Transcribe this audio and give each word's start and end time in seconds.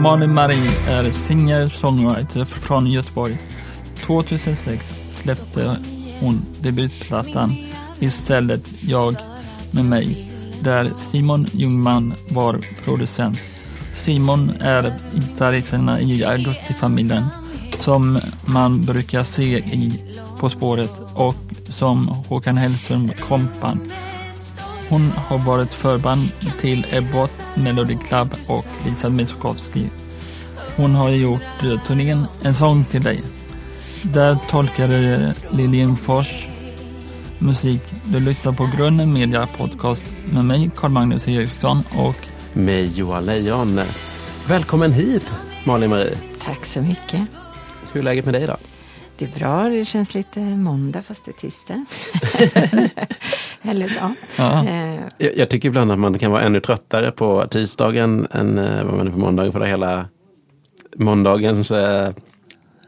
Malin 0.00 0.34
Marie 0.34 0.70
är 0.88 1.10
singer-songwriter 1.10 2.44
från 2.44 2.86
Göteborg. 2.86 3.38
2006 3.94 4.94
släppte 5.10 5.76
hon 6.20 6.46
debutplattan 6.60 7.56
Istället 7.98 8.68
jag 8.80 9.16
med 9.72 9.84
mig, 9.84 10.32
där 10.62 10.90
Simon 10.96 11.46
Ljungman 11.52 12.14
var 12.30 12.60
producent. 12.84 13.38
Simon 13.94 14.52
är 14.60 14.94
gitarristerna 15.14 16.00
i 16.00 16.24
Augustifamiljen 16.24 17.24
som 17.78 18.20
man 18.44 18.84
brukar 18.84 19.22
se 19.22 19.58
i 19.58 20.00
På 20.38 20.50
spåret 20.50 20.92
och 21.14 21.34
som 21.68 22.08
Håkan 22.08 22.56
Hellström 22.56 23.08
kompan. 23.28 23.92
Hon 24.90 25.12
har 25.16 25.38
varit 25.38 25.74
förband 25.74 26.28
till 26.60 26.86
Ebbot 26.90 27.30
Melody 27.54 27.96
Club 28.08 28.34
och 28.48 28.66
Lisa 28.86 29.10
Miskovsky. 29.10 29.88
Hon 30.76 30.94
har 30.94 31.10
gjort 31.10 31.62
eh, 31.62 31.86
turnén 31.86 32.26
En 32.42 32.54
sång 32.54 32.84
till 32.84 33.02
dig. 33.02 33.22
Där 34.02 34.36
tolkade 34.50 35.34
Liljefors 35.52 36.48
musik. 37.38 37.82
Du 38.04 38.20
lyssnar 38.20 38.52
på 38.52 38.68
Grunden 38.76 39.12
Media 39.12 39.48
Podcast 39.56 40.12
med 40.30 40.44
mig, 40.44 40.70
Carl-Magnus 40.76 41.28
Eriksson 41.28 41.82
och 41.96 42.16
med 42.52 42.86
Johan 42.86 43.26
Lejon. 43.26 43.80
Välkommen 44.48 44.92
hit, 44.92 45.34
Malin-Marie. 45.64 46.16
Tack 46.44 46.66
så 46.66 46.82
mycket. 46.82 47.20
Hur 47.92 48.00
är 48.00 48.04
läget 48.04 48.24
med 48.24 48.34
dig 48.34 48.46
då? 48.46 48.56
Det 49.20 49.26
är 49.26 49.38
bra, 49.38 49.68
det 49.68 49.84
känns 49.84 50.14
lite 50.14 50.40
måndag 50.40 51.02
fast 51.02 51.24
det 51.24 51.30
är 51.30 51.32
tisdag. 51.32 51.84
Eller 53.62 53.88
så. 53.88 54.14
Ja. 54.38 54.66
Eh. 54.66 55.00
Jag, 55.18 55.36
jag, 55.36 55.50
tycker 55.50 55.68
ibland 55.68 55.92
att 55.92 55.98
man 55.98 56.18
kan 56.18 56.32
vara 56.32 56.42
ännu 56.42 56.60
tröttare 56.60 57.10
på 57.10 57.46
tisdagen 57.46 58.26
än 58.30 58.58
eh, 58.58 58.84
vad 58.84 58.94
man 58.96 59.06
är 59.06 59.10
på 59.10 59.18
måndagen. 59.18 59.52
För 59.52 59.60
det 59.60 59.66
hela 59.66 60.08
måndagens 60.96 61.70
eh, 61.70 62.10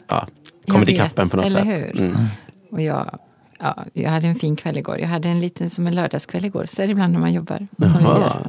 ja, 0.09 0.27
kommit 0.69 0.89
ikapp 0.89 1.15
på 1.15 1.23
något 1.23 1.47
eller 1.47 1.49
sätt. 1.51 1.67
Hur? 1.67 2.01
Mm. 2.01 2.27
Och 2.71 2.83
jag 2.83 3.19
Ja, 3.63 3.85
jag 3.93 4.11
hade 4.11 4.27
en 4.27 4.35
fin 4.35 4.57
kväll 4.57 4.77
igår. 4.77 4.99
Jag 4.99 5.09
hade 5.09 5.29
en 5.29 5.41
liten 5.41 5.71
som 5.71 5.87
en 5.87 5.95
lördagskväll 5.95 6.45
igår. 6.45 6.67
Så 6.67 6.83
är 6.83 6.87
det 6.87 6.93
ibland 6.93 7.13
när 7.13 7.21
man 7.21 7.33
jobbar. 7.33 7.67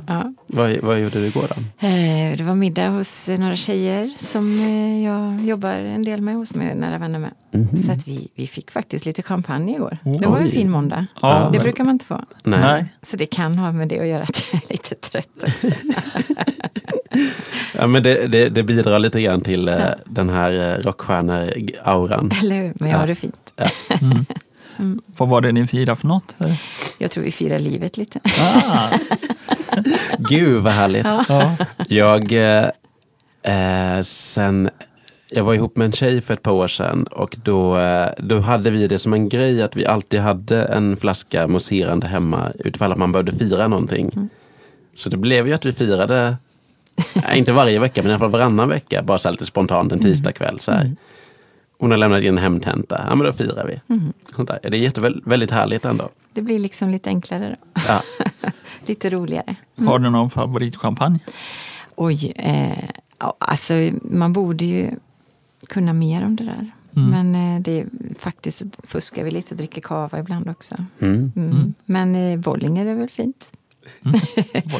Ja. 0.07 0.33
Vad, 0.47 0.77
vad 0.77 0.99
gjorde 0.99 1.19
du 1.19 1.25
igår 1.25 1.45
då? 1.55 1.87
Eh, 1.87 2.37
det 2.37 2.43
var 2.43 2.55
middag 2.55 2.89
hos 2.89 3.27
några 3.27 3.55
tjejer 3.55 4.11
som 4.17 4.59
eh, 4.59 5.03
jag 5.05 5.39
jobbar 5.39 5.71
en 5.71 6.03
del 6.03 6.21
med 6.21 6.37
och 6.37 6.47
som 6.47 6.61
jag 6.61 6.71
är 6.71 6.75
nära 6.75 6.97
vänner 6.97 7.19
med. 7.19 7.31
Mm. 7.53 7.77
Så 7.77 7.91
att 7.91 8.07
vi, 8.07 8.27
vi 8.35 8.47
fick 8.47 8.71
faktiskt 8.71 9.05
lite 9.05 9.23
champagne 9.23 9.75
igår. 9.75 9.97
Oh. 10.03 10.19
Det 10.19 10.27
var 10.27 10.39
en 10.39 10.51
fin 10.51 10.71
måndag. 10.71 11.05
Ja, 11.21 11.49
det 11.51 11.57
men... 11.57 11.63
brukar 11.63 11.83
man 11.83 11.93
inte 11.93 12.05
få. 12.05 12.23
Nej. 12.43 12.85
Så 13.01 13.17
det 13.17 13.25
kan 13.25 13.57
ha 13.57 13.71
med 13.71 13.87
det 13.87 13.99
att 13.99 14.07
göra 14.07 14.23
att 14.23 14.49
jag 14.51 14.63
är 14.63 14.69
lite 14.69 14.95
trött 14.95 15.43
också. 15.43 15.67
ja, 17.77 17.87
men 17.87 18.03
det, 18.03 18.27
det, 18.27 18.49
det, 18.49 18.63
bidrar 18.63 18.99
lite 18.99 19.21
grann 19.21 19.41
till 19.41 19.67
ja. 19.67 19.95
den 20.05 20.29
här 20.29 20.81
rockstjärne-auran. 20.83 22.31
Eller 22.43 22.55
hur, 22.55 22.73
men 22.75 22.89
jag 22.89 22.97
har 22.97 23.07
det 23.07 23.15
fint. 23.15 23.53
Mm. 24.01 24.25
Mm. 24.79 25.01
Vad 25.17 25.29
var 25.29 25.41
det 25.41 25.51
ni 25.51 25.67
firade 25.67 25.95
för 25.95 26.07
något? 26.07 26.35
Jag 26.97 27.11
tror 27.11 27.23
vi 27.23 27.31
firar 27.31 27.59
livet 27.59 27.97
lite. 27.97 28.19
Ah. 28.39 28.89
Gud 30.17 30.63
vad 30.63 30.73
härligt. 30.73 31.05
Ja. 31.05 31.55
Jag, 31.87 32.31
eh, 33.43 34.01
sen, 34.03 34.69
jag 35.29 35.43
var 35.43 35.53
ihop 35.53 35.77
med 35.77 35.85
en 35.85 35.91
tjej 35.91 36.21
för 36.21 36.33
ett 36.33 36.41
par 36.41 36.51
år 36.51 36.67
sedan 36.67 37.03
och 37.03 37.35
då, 37.43 37.77
eh, 37.77 38.09
då 38.17 38.39
hade 38.39 38.69
vi 38.69 38.87
det 38.87 38.99
som 38.99 39.13
en 39.13 39.29
grej 39.29 39.61
att 39.61 39.75
vi 39.75 39.85
alltid 39.85 40.19
hade 40.19 40.63
en 40.63 40.97
flaska 40.97 41.47
mousserande 41.47 42.07
hemma 42.07 42.51
utifall 42.59 42.91
att 42.91 42.97
man 42.97 43.11
behövde 43.11 43.31
fira 43.31 43.67
någonting. 43.67 44.11
Mm. 44.15 44.29
Så 44.95 45.09
det 45.09 45.17
blev 45.17 45.47
ju 45.47 45.53
att 45.53 45.65
vi 45.65 45.73
firade, 45.73 46.37
inte 47.33 47.51
varje 47.51 47.79
vecka 47.79 48.01
men 48.01 48.11
i 48.11 48.13
alla 48.13 48.19
fall 48.19 48.31
varannan 48.31 48.69
vecka, 48.69 49.01
bara 49.01 49.17
så 49.17 49.31
lite 49.31 49.45
spontant 49.45 49.91
en 49.91 49.99
tisdagkväll. 49.99 50.59
Så 50.59 50.71
här. 50.71 50.81
Mm. 50.81 50.95
Hon 51.83 51.91
har 51.91 51.97
lämnat 51.97 52.21
in 52.21 52.27
en 52.27 52.37
hemtenta. 52.37 53.05
Ja 53.09 53.15
men 53.15 53.25
då 53.27 53.33
firar 53.33 53.67
vi. 53.67 53.95
Mm. 53.95 54.13
Sånt 54.35 54.47
där. 54.47 54.59
Det 54.61 54.67
är 54.67 54.81
jätte, 54.81 55.13
väldigt 55.25 55.51
härligt 55.51 55.85
ändå. 55.85 56.09
Det 56.33 56.41
blir 56.41 56.59
liksom 56.59 56.89
lite 56.89 57.09
enklare 57.09 57.57
då. 57.59 57.81
Ja. 57.87 58.03
lite 58.85 59.09
roligare. 59.09 59.55
Mm. 59.75 59.87
Har 59.87 59.99
du 59.99 60.09
någon 60.09 60.29
favoritchampagne? 60.29 61.19
Oj, 61.95 62.33
eh, 62.35 62.89
alltså 63.37 63.73
man 64.01 64.33
borde 64.33 64.65
ju 64.65 64.89
kunna 65.67 65.93
mer 65.93 66.25
om 66.25 66.35
det 66.35 66.43
där. 66.43 66.71
Mm. 66.95 67.09
Men 67.09 67.55
eh, 67.55 67.61
det 67.61 67.79
är, 67.79 67.87
faktiskt 68.19 68.63
fuskar 68.83 69.23
vi 69.23 69.31
lite 69.31 69.53
och 69.53 69.57
dricker 69.57 69.81
kava 69.81 70.19
ibland 70.19 70.49
också. 70.49 70.75
Mm. 70.99 71.31
Mm. 71.35 71.51
mm. 71.51 71.73
Men 71.85 72.15
eh, 72.15 72.39
Bollinger 72.39 72.85
är 72.85 72.95
väl 72.95 73.09
fint. 73.09 73.47
Mm. 74.05 74.19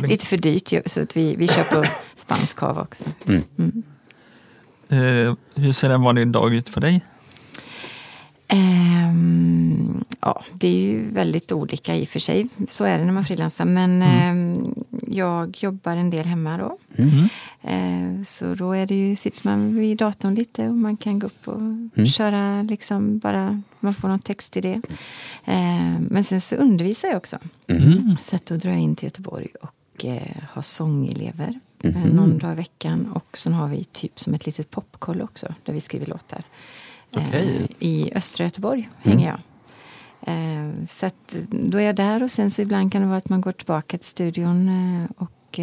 lite 0.10 0.26
för 0.26 0.38
dyrt 0.38 0.74
så 0.86 1.02
att 1.02 1.18
vi, 1.18 1.36
vi 1.36 1.48
köper 1.48 1.92
spansk 2.16 2.58
kava 2.58 2.82
också. 2.82 3.04
Eh, 4.94 5.34
hur 5.56 5.72
ser 5.72 5.90
en 5.90 6.02
vanlig 6.02 6.28
dag 6.28 6.54
ut 6.54 6.70
för 6.70 6.82
dig? 6.82 7.06
Um, 8.54 10.06
ja, 10.20 10.44
det 10.54 10.68
är 10.68 10.82
ju 10.82 11.12
väldigt 11.12 11.52
olika 11.52 11.96
i 11.96 12.04
och 12.04 12.08
för 12.08 12.20
sig. 12.20 12.48
Så 12.68 12.86
är 12.86 12.98
det 12.98 13.06
när 13.06 13.14
man 13.14 13.24
frilansar. 13.24 13.66
Men 13.66 14.02
mm. 14.02 14.54
um, 14.54 14.84
jag 15.08 15.58
jobbar 15.60 15.96
en 15.96 16.10
del 16.10 16.26
hemma 16.26 16.58
då. 16.58 16.78
Mm. 16.96 17.30
Uh, 18.18 18.24
så 18.24 18.56
då 18.56 18.72
är 18.72 18.86
det 18.86 18.96
ju, 18.96 19.16
sitter 19.16 19.40
man 19.44 19.76
vid 19.76 19.98
datorn 19.98 20.36
lite 20.36 20.68
och 20.68 20.76
man 20.76 20.98
kan 20.98 21.20
gå 21.20 21.28
upp 21.28 21.48
och 21.48 21.60
mm. 21.60 22.06
köra 22.08 22.64
liksom 22.64 23.20
bara, 23.20 23.62
man 23.80 23.94
får 23.94 24.08
någon 24.08 24.20
text 24.20 24.58
i 24.58 24.62
det. 24.62 24.82
Uh, 25.48 26.00
men 26.00 26.24
sen 26.24 26.42
så 26.42 26.56
undervisar 26.56 27.08
jag 27.08 27.18
också. 27.18 27.38
Mm. 27.68 28.12
Så 28.22 28.38
då 28.48 28.58
drar 28.58 28.72
jag 28.72 28.80
in 28.80 28.96
till 28.96 29.06
Göteborg 29.06 29.48
och 29.62 30.06
uh, 30.06 30.44
har 30.50 30.62
sångelever 30.62 31.60
mm 31.84 32.04
-hmm. 32.04 32.14
någon 32.14 32.38
dag 32.38 32.52
i 32.52 32.56
veckan. 32.56 33.12
Och 33.12 33.38
sen 33.38 33.54
har 33.54 33.68
vi 33.68 33.84
typ 33.84 34.20
som 34.20 34.34
ett 34.34 34.46
litet 34.46 34.70
popkoll 34.70 35.22
också, 35.22 35.54
där 35.64 35.74
vi 35.74 35.82
skriver 35.82 36.06
låtar. 36.06 36.44
Okay. 37.12 37.46
Eh, 37.46 37.66
I 37.80 38.12
östra 38.16 38.44
Göteborg 38.44 38.90
mm. 39.04 39.18
hänger 39.18 39.28
jag. 39.28 39.40
Eh, 40.34 40.86
så 40.90 41.06
att 41.06 41.36
då 41.50 41.78
är 41.78 41.82
jag 41.84 41.96
där 41.96 42.24
och 42.24 42.32
sen 42.32 42.52
så 42.52 42.62
ibland 42.62 42.92
kan 42.92 43.02
det 43.02 43.08
vara 43.08 43.18
att 43.18 43.30
man 43.30 43.42
går 43.42 43.52
tillbaka 43.52 43.98
till 43.98 44.08
studion 44.08 44.70
eh, 44.70 45.12
och 45.18 45.60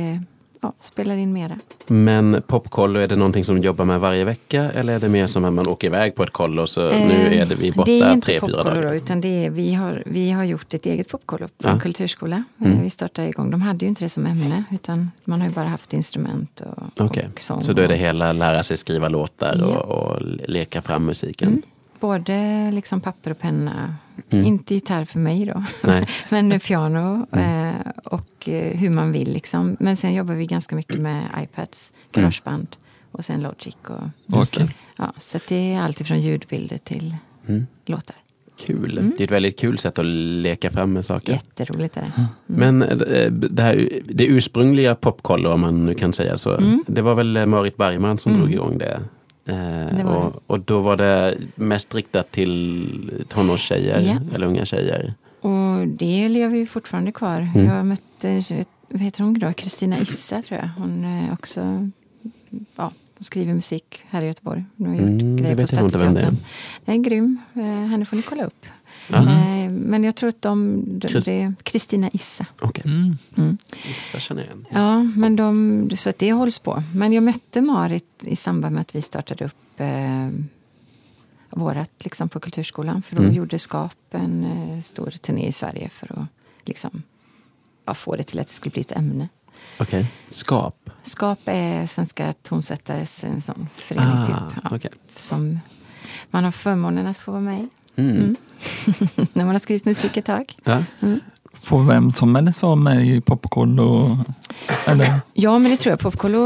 ja, 0.60 0.72
spelar 0.78 1.16
in 1.16 1.32
mera. 1.32 1.58
Men 1.86 2.42
popkollo, 2.46 3.00
är 3.00 3.08
det 3.08 3.16
någonting 3.16 3.44
som 3.44 3.60
du 3.60 3.66
jobbar 3.66 3.84
med 3.84 4.00
varje 4.00 4.24
vecka 4.24 4.70
eller 4.70 4.94
är 4.94 5.00
det 5.00 5.08
mer 5.08 5.26
som 5.26 5.44
att 5.44 5.52
man 5.52 5.68
åker 5.68 5.86
iväg 5.86 6.14
på 6.14 6.22
ett 6.22 6.30
kollo 6.30 6.66
så 6.66 6.88
eh, 6.90 7.06
nu 7.06 7.34
är 7.34 7.46
det 7.46 7.54
vi 7.54 7.72
borta 7.72 7.84
tre, 7.84 8.00
fyra 8.00 8.10
dagar? 8.10 8.20
Det 8.24 8.30
är 8.30 8.38
inte 8.38 8.56
popkollo 8.62 8.88
då, 8.88 8.94
utan 8.94 9.20
det 9.20 9.46
är, 9.46 9.50
vi, 9.50 9.74
har, 9.74 10.02
vi 10.06 10.30
har 10.30 10.44
gjort 10.44 10.74
ett 10.74 10.86
eget 10.86 11.08
popkollo 11.08 11.48
på 11.48 11.68
ja. 11.68 11.78
kulturskola. 11.78 12.44
Eh, 12.60 12.66
mm. 12.66 12.82
Vi 12.82 12.90
startade 12.90 13.28
igång. 13.28 13.50
De 13.50 13.62
hade 13.62 13.84
ju 13.84 13.88
inte 13.88 14.04
det 14.04 14.08
som 14.08 14.26
ämne 14.26 14.64
utan 14.70 15.10
man 15.24 15.40
har 15.40 15.48
ju 15.48 15.54
bara 15.54 15.68
haft 15.68 15.92
instrument 15.92 16.60
och, 16.60 17.04
okay. 17.04 17.24
och 17.32 17.40
sång. 17.40 17.60
Så 17.60 17.72
då 17.72 17.82
är 17.82 17.88
det 17.88 17.96
hela 17.96 18.32
lära 18.32 18.62
sig 18.62 18.76
skriva 18.76 19.08
låtar 19.08 19.56
ja. 19.58 19.66
och, 19.66 19.98
och, 19.98 20.22
leka 20.48 20.82
fram 20.82 21.04
musiken? 21.04 21.48
Mm. 21.48 21.62
Både 22.00 22.70
liksom 22.70 23.00
papper 23.00 23.30
och 23.30 23.38
penna. 23.38 23.94
Mm. 24.30 24.44
Inte 24.44 24.74
gitarr 24.74 25.04
för 25.04 25.18
mig 25.18 25.46
då. 25.46 25.64
Men 26.28 26.60
piano 26.60 27.26
mm. 27.32 27.74
eh, 27.74 27.92
och 28.04 28.48
eh, 28.48 28.78
hur 28.78 28.90
man 28.90 29.12
vill. 29.12 29.32
Liksom. 29.32 29.76
Men 29.80 29.96
sen 29.96 30.14
jobbar 30.14 30.34
vi 30.34 30.46
ganska 30.46 30.76
mycket 30.76 31.00
med 31.00 31.24
iPads, 31.42 31.92
mm. 31.94 32.08
Garageband 32.12 32.76
och 33.12 33.24
sen 33.24 33.42
Logic. 33.42 33.76
Och, 33.86 34.38
okay. 34.38 34.68
ja, 34.96 35.12
så 35.16 35.38
det 35.48 35.72
är 35.72 35.82
allt 35.82 36.06
från 36.06 36.20
ljudbilder 36.20 36.78
till 36.78 37.16
mm. 37.48 37.66
låtar. 37.86 38.16
Kul. 38.66 38.98
Mm. 38.98 39.12
Det 39.16 39.22
är 39.22 39.24
ett 39.24 39.30
väldigt 39.30 39.60
kul 39.60 39.78
sätt 39.78 39.98
att 39.98 40.06
leka 40.06 40.70
fram 40.70 40.92
med 40.92 41.04
saker. 41.04 41.32
Jätteroligt 41.32 41.96
är 41.96 42.00
det. 42.00 42.12
Mm. 42.16 42.28
Men 42.46 42.82
eh, 42.82 43.30
det, 43.30 43.62
här, 43.62 43.88
det 44.04 44.26
ursprungliga 44.26 44.94
Popkollo, 44.94 45.50
om 45.50 45.60
man 45.60 45.86
nu 45.86 45.94
kan 45.94 46.12
säga 46.12 46.36
så, 46.36 46.56
mm. 46.56 46.84
det 46.86 47.02
var 47.02 47.14
väl 47.14 47.46
Marit 47.46 47.76
Bergman 47.76 48.18
som 48.18 48.38
drog 48.38 48.52
igång 48.52 48.78
det? 48.78 49.00
Eh, 49.50 50.06
och, 50.06 50.42
och, 50.46 50.60
då 50.60 50.78
var 50.78 50.96
det 50.96 51.38
mest 51.54 51.94
riktat 51.94 52.32
till 52.32 53.24
tonårstjejer 53.28 54.00
ja. 54.00 54.34
eller 54.34 54.46
unga 54.46 54.64
tjejer. 54.64 55.14
Och 55.40 55.88
det 55.88 56.28
lever 56.28 56.56
ju 56.56 56.66
fortfarande 56.66 57.12
kvar. 57.12 57.50
Mm. 57.54 57.66
Jag 57.66 57.86
mötte, 57.86 58.42
vad 58.88 59.02
heter 59.02 59.24
hon 59.24 59.34
då? 59.34 59.52
Kristina 59.52 59.98
Issa 59.98 60.42
tror 60.42 60.60
jag. 60.60 60.68
Hon 60.78 61.04
är 61.04 61.32
också 61.32 61.90
ja, 62.76 62.92
skriver 63.20 63.54
musik 63.54 64.02
här 64.08 64.22
i 64.22 64.26
Göteborg. 64.26 64.64
Hon 64.76 64.86
har 64.86 64.94
gjort 64.94 65.22
mm, 65.22 65.36
grejer 65.36 65.56
på 65.56 65.66
Stadsteatern. 65.66 66.36
Det 66.84 66.92
är 66.92 66.96
grym. 66.96 67.38
Eh, 67.54 67.62
henne 67.62 68.04
får 68.04 68.16
ni 68.16 68.22
kolla 68.22 68.44
upp. 68.44 68.66
Mm. 69.08 69.74
Men 69.74 70.04
jag 70.04 70.16
tror 70.16 70.28
att 70.28 70.42
de, 70.42 70.82
de 70.98 71.20
det 71.20 71.52
Kristina 71.62 72.10
Issa. 72.12 72.46
Okay. 72.60 72.84
Mm. 72.92 73.18
Mm. 73.36 73.58
Issa 73.90 74.18
känner 74.20 74.42
jag 74.42 74.48
igen. 74.48 74.66
Ja, 74.70 75.02
men 75.02 75.36
de, 75.36 75.90
så 75.96 76.10
att 76.10 76.18
det 76.18 76.32
hålls 76.32 76.58
på. 76.58 76.82
Men 76.94 77.12
jag 77.12 77.22
mötte 77.22 77.60
Marit 77.60 78.04
i 78.20 78.36
samband 78.36 78.74
med 78.74 78.80
att 78.80 78.94
vi 78.94 79.02
startade 79.02 79.44
upp 79.44 79.80
eh, 79.80 80.28
vårat 81.50 81.92
liksom, 81.98 82.28
på 82.28 82.40
Kulturskolan. 82.40 83.02
För 83.02 83.16
då 83.16 83.22
mm. 83.22 83.34
gjorde 83.34 83.58
Skap 83.58 83.96
en 84.10 84.44
eh, 84.44 84.80
stor 84.80 85.10
turné 85.10 85.46
i 85.46 85.52
Sverige 85.52 85.88
för 85.88 86.20
att 86.20 86.26
liksom, 86.64 87.02
ja, 87.84 87.94
få 87.94 88.16
det 88.16 88.22
till 88.22 88.38
att 88.38 88.48
det 88.48 88.54
skulle 88.54 88.72
bli 88.72 88.80
ett 88.80 88.92
ämne. 88.92 89.28
Okay. 89.78 90.06
Skap? 90.28 90.90
Skap 91.02 91.40
är 91.44 91.86
Svenska 91.86 92.32
tonsättares 92.32 93.24
en 93.24 93.42
sån 93.42 93.68
förening. 93.74 94.08
Ah, 94.08 94.26
typ, 94.26 94.60
ja, 94.64 94.76
okay. 94.76 94.90
Som 95.16 95.60
man 96.30 96.44
har 96.44 96.50
förmånen 96.50 97.06
att 97.06 97.18
få 97.18 97.30
vara 97.30 97.40
med 97.40 97.60
i. 97.60 97.68
Mm. 97.96 98.10
Mm. 98.16 98.36
När 99.32 99.44
man 99.44 99.48
har 99.52 99.58
skrivit 99.58 99.84
musik 99.84 100.16
ett 100.16 100.24
tag. 100.24 100.54
Ja. 100.64 100.84
Mm. 101.02 101.20
Får 101.52 101.84
vem 101.84 102.10
som 102.10 102.34
helst 102.34 102.62
vara 102.62 102.76
med 102.76 103.06
i? 103.06 103.22
Eller? 104.86 105.20
Ja, 105.32 105.58
men 105.58 105.70
det 105.70 105.76
tror 105.76 105.90
jag. 105.90 106.00
Popkollo 106.00 106.42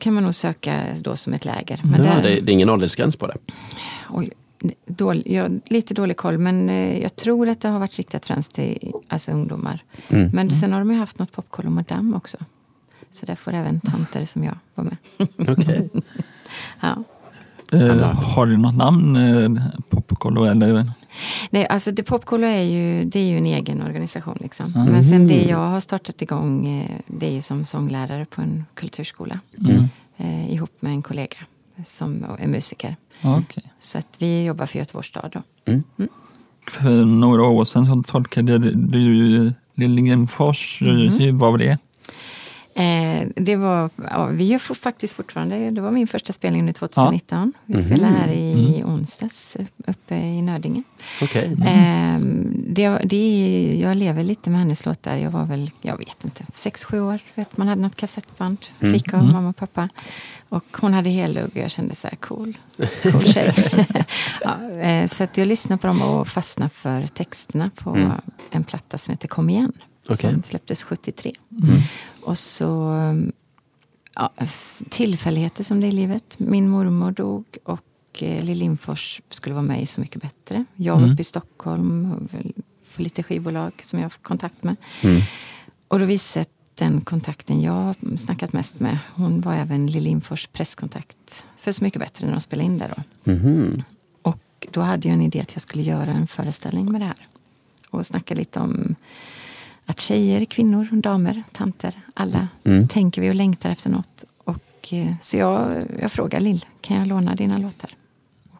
kan 0.00 0.14
man 0.14 0.22
nog 0.22 0.34
söka 0.34 0.82
då 1.00 1.16
som 1.16 1.32
ett 1.32 1.44
läger. 1.44 1.80
Men 1.82 2.04
Ja, 2.04 2.14
där, 2.14 2.22
det, 2.22 2.40
det 2.40 2.52
är 2.52 2.54
ingen 2.54 2.70
åldersgräns 2.70 3.16
på 3.16 3.26
det. 3.26 3.36
oj, 4.10 4.30
dålig, 4.86 5.32
ja, 5.32 5.48
lite 5.66 5.94
dålig 5.94 6.16
koll, 6.16 6.38
men 6.38 6.70
eh, 6.70 7.02
jag 7.02 7.16
tror 7.16 7.48
att 7.48 7.60
det 7.60 7.68
har 7.68 7.78
varit 7.78 7.96
riktat 7.96 8.26
främst 8.26 8.54
till 8.54 8.92
alltså, 9.08 9.32
ungdomar. 9.32 9.82
Mm. 10.08 10.30
Men 10.32 10.50
sen 10.56 10.72
har 10.72 10.78
de 10.78 10.90
ju 10.90 10.98
haft 10.98 11.18
något 11.18 11.32
Popkollo 11.32 11.70
Madame 11.70 12.16
också. 12.16 12.36
Så 13.10 13.26
där 13.26 13.34
får 13.34 13.52
även 13.52 13.80
tanter 13.80 14.24
som 14.24 14.44
jag 14.44 14.58
vara 14.74 14.86
med. 14.88 15.28
Okej. 15.58 15.90
Ja. 16.80 17.04
Eh, 17.74 18.14
har 18.14 18.46
du 18.46 18.56
något 18.56 18.76
namn, 18.76 19.16
eh, 19.16 19.62
Popkollo? 19.90 20.44
Eller? 20.44 20.90
Nej, 21.50 21.66
alltså 21.66 21.92
det 21.92 22.02
Popkollo 22.02 22.46
är 22.46 22.62
ju, 22.62 23.04
det 23.04 23.18
är 23.18 23.28
ju 23.28 23.38
en 23.38 23.46
egen 23.46 23.82
organisation. 23.82 24.38
Liksom. 24.40 24.72
Mm. 24.76 24.92
Men 24.92 25.04
sen 25.04 25.26
det 25.26 25.42
jag 25.42 25.70
har 25.70 25.80
startat 25.80 26.22
igång, 26.22 26.66
eh, 26.66 26.90
det 27.06 27.26
är 27.26 27.32
ju 27.32 27.40
som 27.40 27.64
sånglärare 27.64 28.24
på 28.24 28.42
en 28.42 28.64
kulturskola. 28.74 29.40
Mm. 29.58 29.88
Eh, 30.16 30.52
ihop 30.52 30.70
med 30.80 30.92
en 30.92 31.02
kollega 31.02 31.36
som 31.86 32.24
är 32.38 32.46
musiker. 32.46 32.96
Okej. 33.22 33.72
Så 33.80 33.98
att 33.98 34.16
vi 34.18 34.44
jobbar 34.44 34.66
för 34.66 34.78
Göteborgs 34.78 35.08
stad 35.08 35.30
då. 35.32 35.42
För 36.70 37.04
några 37.04 37.42
år 37.42 37.64
sedan 37.64 37.86
så 37.86 38.02
tolkade 38.12 38.58
du 38.58 39.52
Liljenfors. 39.74 40.78
Mhm. 40.82 40.90
Hur 40.90 41.32
var 41.32 41.58
det? 41.58 41.78
Eh, 42.76 43.28
det 43.36 43.56
var, 43.56 43.90
ja, 44.10 44.26
vi 44.26 44.44
gör 44.44 44.58
for, 44.58 44.74
faktiskt 44.74 45.14
fortfarande, 45.14 45.70
det 45.70 45.80
var 45.80 45.90
min 45.90 46.06
första 46.06 46.32
spelning 46.32 46.60
under 46.60 46.72
2019. 46.72 47.52
Vi 47.66 47.84
spelade 47.84 48.14
här 48.14 48.28
i 48.28 48.82
onsdags 48.84 49.56
uppe 49.86 50.14
i 50.14 50.42
Nödinge. 50.42 50.82
Okej. 51.22 51.56
Eh, 51.66 52.18
det, 52.66 52.88
det, 53.04 53.78
jag 53.82 53.96
lever 53.96 54.22
lite 54.22 54.50
med 54.50 54.58
hennes 54.58 54.86
låtar. 54.86 55.16
Jag 55.16 55.30
var 55.30 55.44
väl, 55.44 55.70
jag 55.80 55.98
vet 55.98 56.24
inte, 56.24 56.44
sex 56.52 56.84
sju 56.84 57.00
år. 57.00 57.18
Vet, 57.34 57.56
man 57.56 57.68
hade 57.68 57.82
något 57.82 57.96
kassettband, 57.96 58.58
fick 58.78 59.14
av 59.14 59.24
mamma 59.24 59.48
och 59.48 59.56
pappa. 59.56 59.88
Och 60.48 60.76
hon 60.80 60.94
hade 60.94 61.10
hellugg 61.10 61.44
och 61.44 61.56
jag 61.56 61.70
kände 61.70 61.94
så 61.94 62.08
här, 62.08 62.16
cool, 62.16 62.58
cool 63.02 63.20
tjej. 63.26 63.54
ja, 64.40 64.70
eh, 64.80 65.06
så 65.06 65.24
att 65.24 65.36
jag 65.36 65.48
lyssnade 65.48 65.80
på 65.80 65.86
dem 65.86 66.02
och 66.02 66.28
fastnade 66.28 66.70
för 66.70 67.06
texterna 67.06 67.70
på 67.74 68.12
en 68.50 68.64
platta 68.64 68.98
som 68.98 69.12
heter 69.12 69.28
Kom 69.28 69.50
igen. 69.50 69.72
Okej. 70.08 70.32
Som 70.32 70.42
släpptes 70.42 70.82
73. 70.82 71.32
Och 72.20 72.38
så 72.38 72.94
ja, 74.14 74.32
tillfälligheter 74.88 75.64
som 75.64 75.80
det 75.80 75.86
är 75.86 75.88
i 75.88 75.92
livet. 75.92 76.38
Min 76.38 76.68
mormor 76.68 77.10
dog 77.10 77.44
och 77.64 77.82
eh, 78.18 78.44
Lill 78.44 78.58
Lindfors 78.58 79.20
skulle 79.28 79.54
vara 79.54 79.62
med 79.62 79.82
i 79.82 79.86
Så 79.86 80.00
mycket 80.00 80.22
bättre. 80.22 80.64
Jag 80.74 81.00
var 81.00 81.12
uppe 81.12 81.20
i 81.20 81.24
Stockholm 81.24 82.28
för 82.90 83.02
lite 83.02 83.22
skivbolag 83.22 83.72
som 83.82 83.98
jag 83.98 84.04
har 84.04 84.10
kontakt 84.10 84.62
med. 84.62 84.76
Mm. 85.02 85.20
Och 85.88 85.98
då 85.98 86.04
visade 86.04 86.46
den 86.74 87.00
kontakten 87.00 87.62
jag 87.62 87.72
har 87.72 88.16
snackat 88.16 88.52
mest 88.52 88.80
med, 88.80 88.98
hon 89.14 89.40
var 89.40 89.54
även 89.54 89.86
Lill 89.86 90.04
Lindfors 90.04 90.46
presskontakt 90.46 91.44
för 91.58 91.72
Så 91.72 91.84
mycket 91.84 92.00
bättre 92.00 92.26
när 92.26 92.32
de 92.32 92.40
spelade 92.40 92.66
in 92.66 92.78
där 92.78 92.92
då. 92.96 93.32
Mhm. 93.32 93.82
Och 94.22 94.66
då 94.70 94.80
hade 94.80 95.08
jag 95.08 95.14
en 95.14 95.22
idé 95.22 95.40
att 95.40 95.54
jag 95.54 95.62
skulle 95.62 95.82
göra 95.82 96.10
en 96.10 96.26
föreställning 96.26 96.92
med 96.92 97.00
det 97.00 97.04
här. 97.04 97.28
Och 97.90 98.06
snacka 98.06 98.34
lite 98.34 98.60
om 98.60 98.94
att 99.86 100.00
tjejer, 100.00 100.44
kvinnor, 100.44 100.88
damer, 100.92 101.42
tanter, 101.52 102.00
alla 102.14 102.48
Mm. 102.64 102.88
tänker 102.88 103.20
vi 103.22 103.30
och 103.30 103.34
längtar 103.34 103.70
efter 103.70 103.90
något. 103.90 104.24
Och, 104.44 104.92
eh, 104.92 105.14
så 105.20 105.36
jag, 105.36 105.86
jag 106.00 106.12
frågade 106.12 106.44
Lill, 106.44 106.64
kan 106.80 106.96
jag 106.96 107.06
låna 107.06 107.34
dina 107.34 107.58
låtar? 107.58 107.90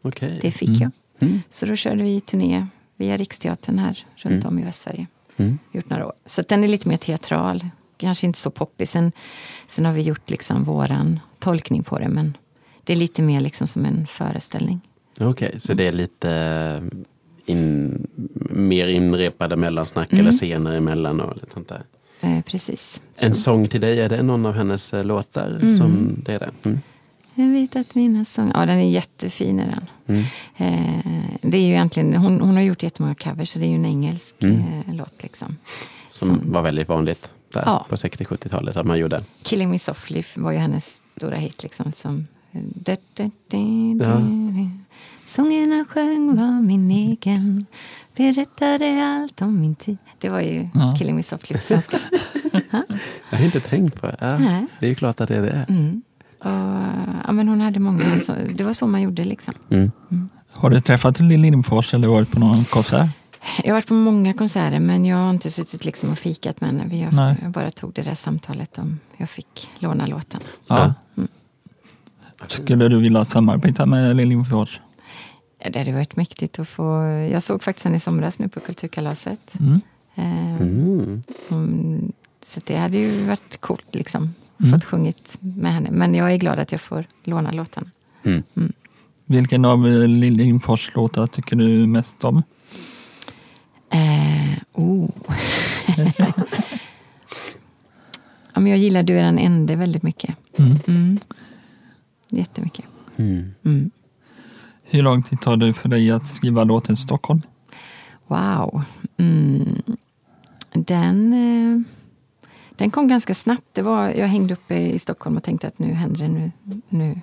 Okej. 0.03 0.38
Det 0.43 0.50
fick 0.50 0.69
jag. 0.81 0.91
Mm. 1.21 1.43
Så 1.50 1.67
då 1.67 1.76
körde 1.76 2.03
vi 2.03 2.21
turné 2.21 2.67
via 2.97 3.17
Riksteatern 3.17 3.79
här 3.79 4.06
runt 4.17 4.44
om 4.44 4.59
i 4.59 4.65
Västsverige. 4.65 5.06
Mm. 5.37 5.59
Gjort 5.73 5.91
några 5.91 6.06
år. 6.06 6.12
Så 6.26 6.43
den 6.49 6.65
är 6.65 6.69
lite 6.69 6.88
mer 6.88 6.97
teatral. 6.97 7.69
Kanske 7.97 8.27
inte 8.27 8.38
så 8.38 8.50
poppig. 8.50 8.88
Sen, 8.88 9.12
sen 9.69 9.85
har 9.85 9.93
vi 9.93 10.03
gjort 10.03 10.31
liksom 10.31 10.65
våran 10.65 11.20
tolkning 11.38 11.82
på 11.82 11.99
det. 11.99 12.09
Men 12.09 12.37
det 12.85 12.93
är 12.93 12.97
lite 12.97 13.23
mer 13.23 13.41
liksom 13.41 13.67
som 13.67 13.85
en 13.85 14.06
föreställning. 14.06 14.81
Okej, 15.20 15.61
så 15.61 15.75
det 15.75 15.87
är 15.88 15.93
lite 15.93 16.82
in, 17.46 18.06
mer 18.50 18.87
inrepade 18.88 19.56
mellansnack 19.56 20.12
Mm. 20.12 20.20
eller 20.26 20.32
scener 20.38 20.76
emellan 20.76 21.20
och 21.20 21.35
lite 21.37 21.52
sånt 21.55 21.69
där. 21.69 21.82
Eh, 22.20 22.41
precis. 22.41 23.02
En 23.17 23.35
Så- 23.35 23.41
sång 23.43 23.69
till 23.69 23.81
dig, 23.81 24.00
är 24.00 24.08
det 24.08 24.23
någon 24.23 24.46
av 24.46 24.52
hennes 24.55 24.94
eh, 24.94 25.05
låtar? 25.05 25.58
Mm. 25.62 25.76
som 25.76 26.17
det 26.25 26.32
är 26.35 26.38
det? 26.38 26.50
Mm. 26.64 26.81
Jag 27.35 27.49
vet 27.49 27.76
att 27.76 27.94
mina 27.94 28.25
sånger... 28.25 28.52
Ja, 28.55 28.67
den 28.67 28.79
är 28.79 28.88
jättefin. 28.91 29.58
Är 29.61 29.67
den. 29.67 29.87
Mm. 30.17 30.25
Eh, 30.56 31.25
det 31.43 31.56
är 31.58 31.62
ju 31.62 31.69
egentligen, 31.73 32.14
hon, 32.14 32.41
hon 32.41 32.55
har 32.56 32.62
gjort 32.62 32.82
jättemånga 32.82 33.14
covers, 33.14 33.49
så 33.49 33.58
det 33.58 33.67
är 33.67 33.69
ju 33.69 33.75
en 33.75 33.87
engelsk 33.87 34.35
Mm. 34.43 34.56
eh, 34.58 34.94
låt. 34.94 35.23
Liksom. 35.23 35.56
Som, 36.08 36.29
Som- 36.29 36.52
var 36.52 36.62
väldigt 36.62 36.88
vanligt 36.88 37.32
där 37.52 37.62
Ja. 37.67 37.87
på 37.88 37.96
60-70-talet 37.96 38.76
att 38.76 38.87
man 38.87 38.99
gjorde. 38.99 39.20
Killing 39.43 39.70
Me 39.70 39.79
Softly 39.79 40.23
var 40.37 40.52
ju 40.52 40.58
hennes 40.58 41.02
stora 41.17 41.37
hit. 41.37 41.62
Liksom, 41.62 41.93
som, 41.93 42.26
Ja. 43.99 44.20
Sången 45.26 45.73
han 45.73 45.85
sjöng 45.85 46.37
var 46.37 46.62
min 46.62 46.91
egen 46.91 47.67
Berättade 48.17 49.06
allt 49.06 49.43
om 49.43 49.61
min 49.61 49.75
tid 49.75 49.99
Det 50.19 50.29
var 50.29 50.41
ju 50.41 50.69
Ja. 50.75 50.94
Killing 50.99 51.17
Me 51.17 51.23
Softly 51.23 51.56
på 51.59 51.62
svenska. 51.62 51.99
Jag 53.31 53.38
har 53.38 53.44
inte 53.44 53.61
tänkt 53.61 54.00
på 54.00 54.06
det. 54.06 54.17
Ja, 54.21 54.38
Nej. 54.38 54.67
det 54.81 54.87
är 54.87 54.91
ju 54.91 54.94
klart 54.94 55.21
att 55.21 55.29
det 55.29 55.37
är 55.37 55.43
det. 55.43 55.67
Mm. 55.69 56.03
Och, 56.38 56.50
ja, 57.26 57.32
men 57.32 57.49
hon 57.49 57.61
hade 57.61 57.81
många, 57.81 58.19
så, 58.19 58.35
det 58.55 58.65
var 58.65 58.73
så 58.73 58.87
man 58.87 59.03
gjorde. 59.03 59.25
Liksom. 59.25 59.55
Mm. 59.71 59.91
Har 60.53 60.71
du 60.71 60.81
träffat 60.81 61.21
Lill 61.21 61.41
Lindfors 61.41 61.94
eller 61.94 62.09
varit 62.09 62.31
på 62.31 62.41
någon 62.41 62.65
konsert? 62.65 63.11
Jag 63.59 63.69
har 63.70 63.73
varit 63.73 63.87
på 63.88 63.94
många 63.94 64.32
konserter 64.32 64.81
men 64.81 65.05
jag 65.05 65.17
har 65.17 65.31
inte 65.31 65.50
suttit 65.50 65.85
liksom 65.85 66.11
och 66.11 66.19
fikat 66.19 66.61
med 66.61 66.70
henne. 66.70 67.11
Nej. 67.12 67.37
jag 67.43 67.50
bara 67.50 67.70
tog 67.70 67.93
det 67.93 68.03
där 68.03 68.15
samtalet 68.15 68.79
om 68.79 69.00
jag 69.17 69.31
fick 69.31 69.70
låna 69.79 70.06
låten. 70.06 70.41
Ja. 70.67 70.94
Mm. 71.17 71.29
Skulle 72.47 72.88
du 72.88 73.00
vilja 73.00 73.25
samarbeta 73.25 73.87
med 73.87 74.17
Lill 74.17 74.29
Lindfors? 74.29 74.81
Ja, 75.65 75.71
Det 75.71 75.79
hade 75.79 75.93
varit 75.93 76.17
mäktigt 76.17 76.59
att 76.59 76.69
få... 76.69 77.03
Jag 77.33 77.43
såg 77.43 77.63
faktiskt 77.63 77.85
henne 77.85 77.97
i 77.97 78.01
somras 78.01 78.39
nu 78.39 78.49
på 78.49 78.61
Kulturkalaset. 78.61 79.55
Mm. 79.61 79.81
Eh, 80.15 80.61
Mm. 80.63 81.23
hon- 81.49 82.13
Så 82.43 82.61
det 82.67 82.77
hade 82.77 82.99
ju 82.99 83.25
varit 83.25 83.61
coolt 83.61 83.87
liksom. 83.95 84.35
Mm. 84.61 84.73
Fått 84.73 84.85
sjungit 84.85 85.37
med 85.41 85.73
henne. 85.73 85.91
Men 85.91 86.15
jag 86.15 86.33
är 86.33 86.37
glad 86.37 86.59
att 86.59 86.73
jag 86.73 86.81
får 86.81 87.05
låna 87.25 87.53
låtarna. 87.53 87.91
Mm. 88.25 88.43
Vilken 89.27 89.65
av 89.65 89.87
eh, 89.87 90.09
Lill 90.09 90.35
Lindfors 90.35 90.95
låtar 90.95 91.27
tycker 91.27 91.57
du 91.57 91.87
mest 91.87 92.25
om? 92.25 92.43
Eh, 93.91 94.59
oh. 94.73 95.11
ja, 98.55 98.61
men 98.61 98.67
jag 98.67 98.79
gillar 98.79 99.03
Du 99.03 99.19
är 99.19 99.23
den 99.23 99.39
ende 99.39 99.77
väldigt 99.77 100.03
mycket. 100.03 100.37
Mm. 100.59 100.77
Mm. 100.89 101.19
Jättemycket. 102.29 102.85
Mm. 103.17 103.91
Hur 104.84 105.03
lång 105.03 105.22
tid 105.22 105.41
tar 105.41 105.56
det 105.56 105.72
för 105.72 105.88
dig 105.88 106.10
att 106.10 106.26
skriva 106.26 106.64
låten 106.64 106.96
Stockholm? 106.96 107.43
Wow. 108.26 108.82
Mm. 109.17 109.82
Den, 110.72 111.32
eh, 111.32 111.81
den 112.76 112.91
kom 112.91 113.08
ganska 113.08 113.34
snabbt. 113.34 113.67
Det 113.72 113.82
var, 113.82 114.08
jag 114.08 114.26
hängde 114.26 114.55
uppe 114.55 114.76
i 114.76 114.98
Stockholm 114.98 115.36
och 115.36 115.43
tänkte 115.43 115.67
att 115.67 115.79
nu 115.79 115.93
händer 115.93 116.20
det. 116.20 116.29
Nu, 116.29 116.50
nu, 116.88 117.20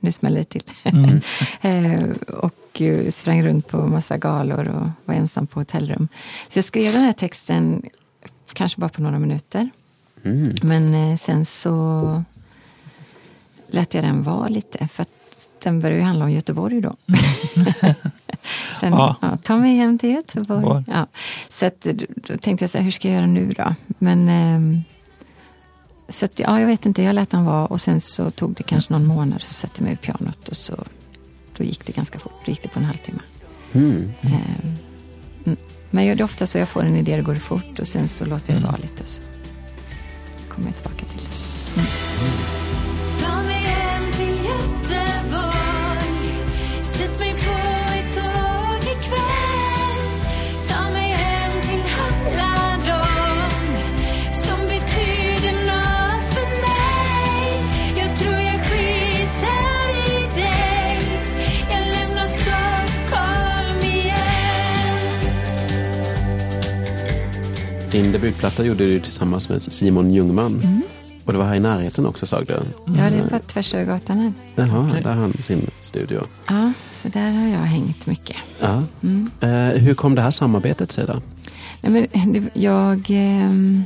nu 0.00 0.12
smäller 0.12 0.38
det 0.38 0.44
till. 0.44 0.64
Mm. 0.82 1.20
eh, 1.60 2.10
och 2.26 2.82
eh, 2.82 3.10
sprang 3.10 3.42
runt 3.42 3.68
på 3.68 3.86
massa 3.86 4.18
galor 4.18 4.68
och 4.68 4.88
var 5.04 5.14
ensam 5.14 5.46
på 5.46 5.60
hotellrum. 5.60 6.08
Så 6.48 6.58
jag 6.58 6.64
skrev 6.64 6.92
den 6.92 7.02
här 7.02 7.12
texten 7.12 7.82
kanske 8.52 8.80
bara 8.80 8.88
på 8.88 9.02
några 9.02 9.18
minuter. 9.18 9.70
Mm. 10.22 10.52
Men 10.62 11.18
sen 11.18 11.44
så 11.44 12.22
lät 13.66 13.94
jag 13.94 14.04
den 14.04 14.22
vara 14.22 14.48
lite. 14.48 14.88
För 14.88 15.02
att 15.02 15.21
den 15.62 15.80
börjar 15.80 15.96
ju 15.96 16.02
handla 16.02 16.24
om 16.24 16.30
Göteborg 16.30 16.80
då. 16.80 16.96
den, 18.80 18.92
Ja. 18.92 19.16
ja. 19.22 19.38
ta 19.42 19.56
mig 19.56 19.74
hem 19.76 19.98
till 19.98 20.10
Göteborg. 20.10 20.84
Ja. 20.86 21.06
Så 21.48 21.66
att, 21.66 21.86
då 22.16 22.36
tänkte 22.36 22.62
jag 22.64 22.70
så 22.70 22.78
här, 22.78 22.84
hur 22.84 22.90
ska 22.90 23.08
jag 23.08 23.14
göra 23.14 23.26
nu 23.26 23.52
då? 23.52 23.74
Men 23.98 24.28
ehm, 24.28 24.80
så 26.08 26.24
att, 26.24 26.38
ja, 26.38 26.60
jag 26.60 26.66
vet 26.66 26.86
inte, 26.86 27.02
jag 27.02 27.14
lät 27.14 27.30
den 27.30 27.44
vara 27.44 27.66
och 27.66 27.80
sen 27.80 28.00
så 28.00 28.30
tog 28.30 28.54
det 28.54 28.62
kanske 28.62 28.92
någon 28.92 29.06
månad 29.06 29.42
så 29.42 29.54
satte 29.54 29.72
jag 29.76 29.82
mig 29.84 29.90
vid 29.90 30.00
pianot 30.00 30.48
och 30.48 30.56
så 30.56 30.84
då 31.56 31.64
gick 31.64 31.86
det 31.86 31.92
ganska 31.92 32.18
fort. 32.18 32.32
Då 32.44 32.50
gick 32.52 32.62
det 32.62 32.68
på 32.68 32.78
en 32.78 32.84
halvtimme. 32.84 33.20
Mm. 33.72 34.12
Mm. 34.22 35.56
Men 35.90 36.06
jag- 36.06 36.16
det 36.16 36.20
är 36.20 36.24
ofta 36.24 36.46
så 36.46 36.58
jag 36.58 36.68
får 36.68 36.82
en 36.84 36.96
idé, 36.96 37.16
det 37.16 37.22
går 37.22 37.34
fort 37.34 37.78
och 37.78 37.86
sen 37.86 38.08
så 38.08 38.24
låter 38.24 38.52
jag 38.52 38.62
det 38.62 38.66
vara 38.66 38.76
lite. 38.76 39.06
Så 39.06 39.22
kommer 40.48 40.68
jag 40.68 40.74
tillbaka 40.76 41.04
till 41.04 41.20
det. 41.20 41.32
Ta 41.74 42.11
din 67.92 68.12
debutplatta 68.12 68.64
gjorde 68.64 68.86
du 68.86 69.00
tillsammans 69.00 69.48
med 69.48 69.62
Simon 69.62 70.10
Ljungman. 70.10 70.60
Mm. 70.64 70.82
Och 71.24 71.32
det 71.32 71.38
var 71.38 71.46
här 71.46 71.54
i 71.54 71.60
närheten 71.60 72.06
också 72.06 72.26
sa 72.26 72.40
du? 72.40 72.52
Ja, 72.52 72.62
det 72.86 73.00
är 73.00 73.30
bara 73.30 73.38
tvärs 73.38 73.74
över 73.74 73.84
gatan 73.84 74.18
här. 74.18 74.32
Jaha, 74.54 74.88
Okej. 74.90 75.02
där 75.02 75.14
har 75.14 75.20
han 75.20 75.32
sin 75.32 75.70
studio. 75.80 76.22
Ja, 76.48 76.72
så 76.90 77.08
där 77.08 77.30
har 77.30 77.48
jag 77.48 77.58
hängt 77.58 78.06
mycket. 78.06 78.36
Ja. 78.60 78.82
Mm. 79.02 79.30
Eh, 79.40 79.82
hur 79.82 79.94
kom 79.94 80.14
det 80.14 80.22
här 80.22 80.30
samarbetet 80.30 80.92
sig 80.92 81.06
då? 81.06 81.22
Nej, 81.80 82.08
men 82.12 82.32
det, 82.32 82.60
jag, 82.60 83.06
ehm, 83.10 83.84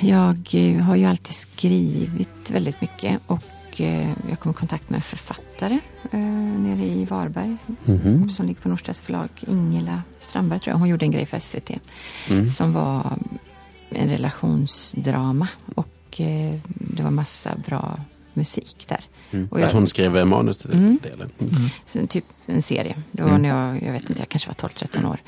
jag 0.00 0.54
har 0.82 0.96
ju 0.96 1.04
alltid 1.04 1.34
skrivit 1.34 2.50
väldigt 2.50 2.80
mycket 2.80 3.20
och 3.26 3.42
eh, 3.80 4.10
jag 4.28 4.40
kom 4.40 4.50
i 4.52 4.54
kontakt 4.54 4.90
med 4.90 4.96
en 4.96 5.02
författare 5.02 5.78
eh, 6.10 6.18
nere 6.20 6.84
i 6.86 7.04
Varberg 7.04 7.56
Mhm. 7.84 8.28
som 8.28 8.46
ligger 8.46 8.60
på 8.60 8.68
Norstedts 8.68 9.00
förlag, 9.00 9.28
Ingela 9.48 10.02
Strandberg 10.20 10.58
tror 10.60 10.72
jag. 10.72 10.78
Hon 10.78 10.88
gjorde 10.88 11.04
en 11.04 11.10
grej 11.10 11.26
för 11.26 11.36
SVT 11.38 11.70
Mm. 12.30 12.48
som 12.48 12.72
var 12.72 13.18
en 13.90 14.08
relationsdrama 14.08 15.48
och 15.74 16.20
eh, 16.20 16.54
det 16.66 17.02
var 17.02 17.10
massa 17.10 17.50
bra 17.66 18.00
musik 18.34 18.84
där. 18.88 19.00
Mm. 19.30 19.48
Och 19.50 19.60
jag- 19.60 19.66
Att 19.66 19.72
hon 19.72 19.86
skrev 19.86 20.26
manus 20.26 20.58
till 20.58 20.72
Mm. 20.72 20.98
det? 21.02 21.08
Eller? 21.08 21.28
Så, 21.86 22.06
typ 22.06 22.24
en 22.46 22.62
serie. 22.62 22.96
Det 23.12 23.22
var 23.22 23.30
Mm. 23.30 23.42
när 23.42 23.48
jag, 23.48 23.82
jag 23.82 23.92
vet 23.92 24.08
inte, 24.10 24.20
jag 24.22 24.28
kanske 24.28 24.48
var 24.48 24.54
12-13 24.54 25.04
år. 25.06 25.18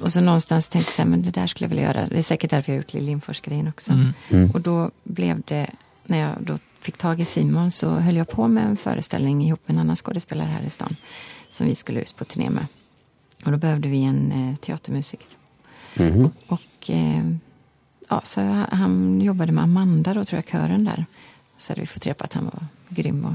Och 0.00 0.12
så 0.12 0.20
någonstans 0.20 0.68
tänkte 0.68 0.90
jag 0.90 0.94
så 0.96 1.02
här, 1.02 1.08
men 1.08 1.22
det 1.22 1.30
där 1.30 1.46
skulle 1.46 1.64
jag 1.64 1.68
vilja 1.68 1.84
göra. 1.84 2.08
Det 2.08 2.18
är 2.18 2.22
säkert 2.22 2.50
därför 2.50 2.72
jag 2.72 2.76
har 2.76 2.82
gjort 2.82 2.92
Lill 2.92 3.04
Lindfors-grejen 3.04 3.68
också. 3.68 3.92
Mm. 3.92 4.12
Mm. 4.30 4.50
Och 4.50 4.60
då 4.60 4.90
blev 5.04 5.42
det, 5.46 5.70
när 6.06 6.18
jag 6.18 6.30
då 6.40 6.58
fick 6.80 6.96
tag 6.98 7.20
i 7.20 7.24
Simon 7.24 7.70
så 7.70 7.90
höll 7.90 8.16
jag 8.16 8.28
på 8.28 8.48
med 8.48 8.64
en 8.66 8.76
föreställning 8.76 9.44
ihop 9.44 9.60
med 9.66 9.74
en 9.74 9.80
annan 9.80 9.96
skådespelare 9.96 10.48
här 10.48 10.62
i 10.62 10.70
stan. 10.70 10.96
Som 11.48 11.66
vi 11.66 11.74
skulle 11.74 12.00
ut 12.00 12.16
på 12.16 12.24
turné 12.24 12.50
med. 12.50 12.66
Och 13.44 13.52
då 13.52 13.58
behövde 13.58 13.88
vi 13.88 14.02
en 14.04 14.32
eh, 14.32 14.56
teatermusiker. 14.56 15.28
Mhm. 15.94 16.30
Och 16.46 16.90
eh, 16.90 17.24
ja, 18.08 18.20
så 18.24 18.40
han, 18.72 19.20
jobbade 19.20 19.52
med 19.52 19.64
Amanda 19.64 20.14
då, 20.14 20.24
tror 20.24 20.38
jag, 20.38 20.48
kören 20.48 20.84
där. 20.84 21.06
Så 21.56 21.72
hade 21.72 21.80
vi 21.80 21.86
fått 21.86 22.06
reda 22.06 22.14
på 22.14 22.24
att 22.24 22.32
han 22.32 22.44
var 22.44 22.66
grym 22.88 23.24
och 23.24 23.34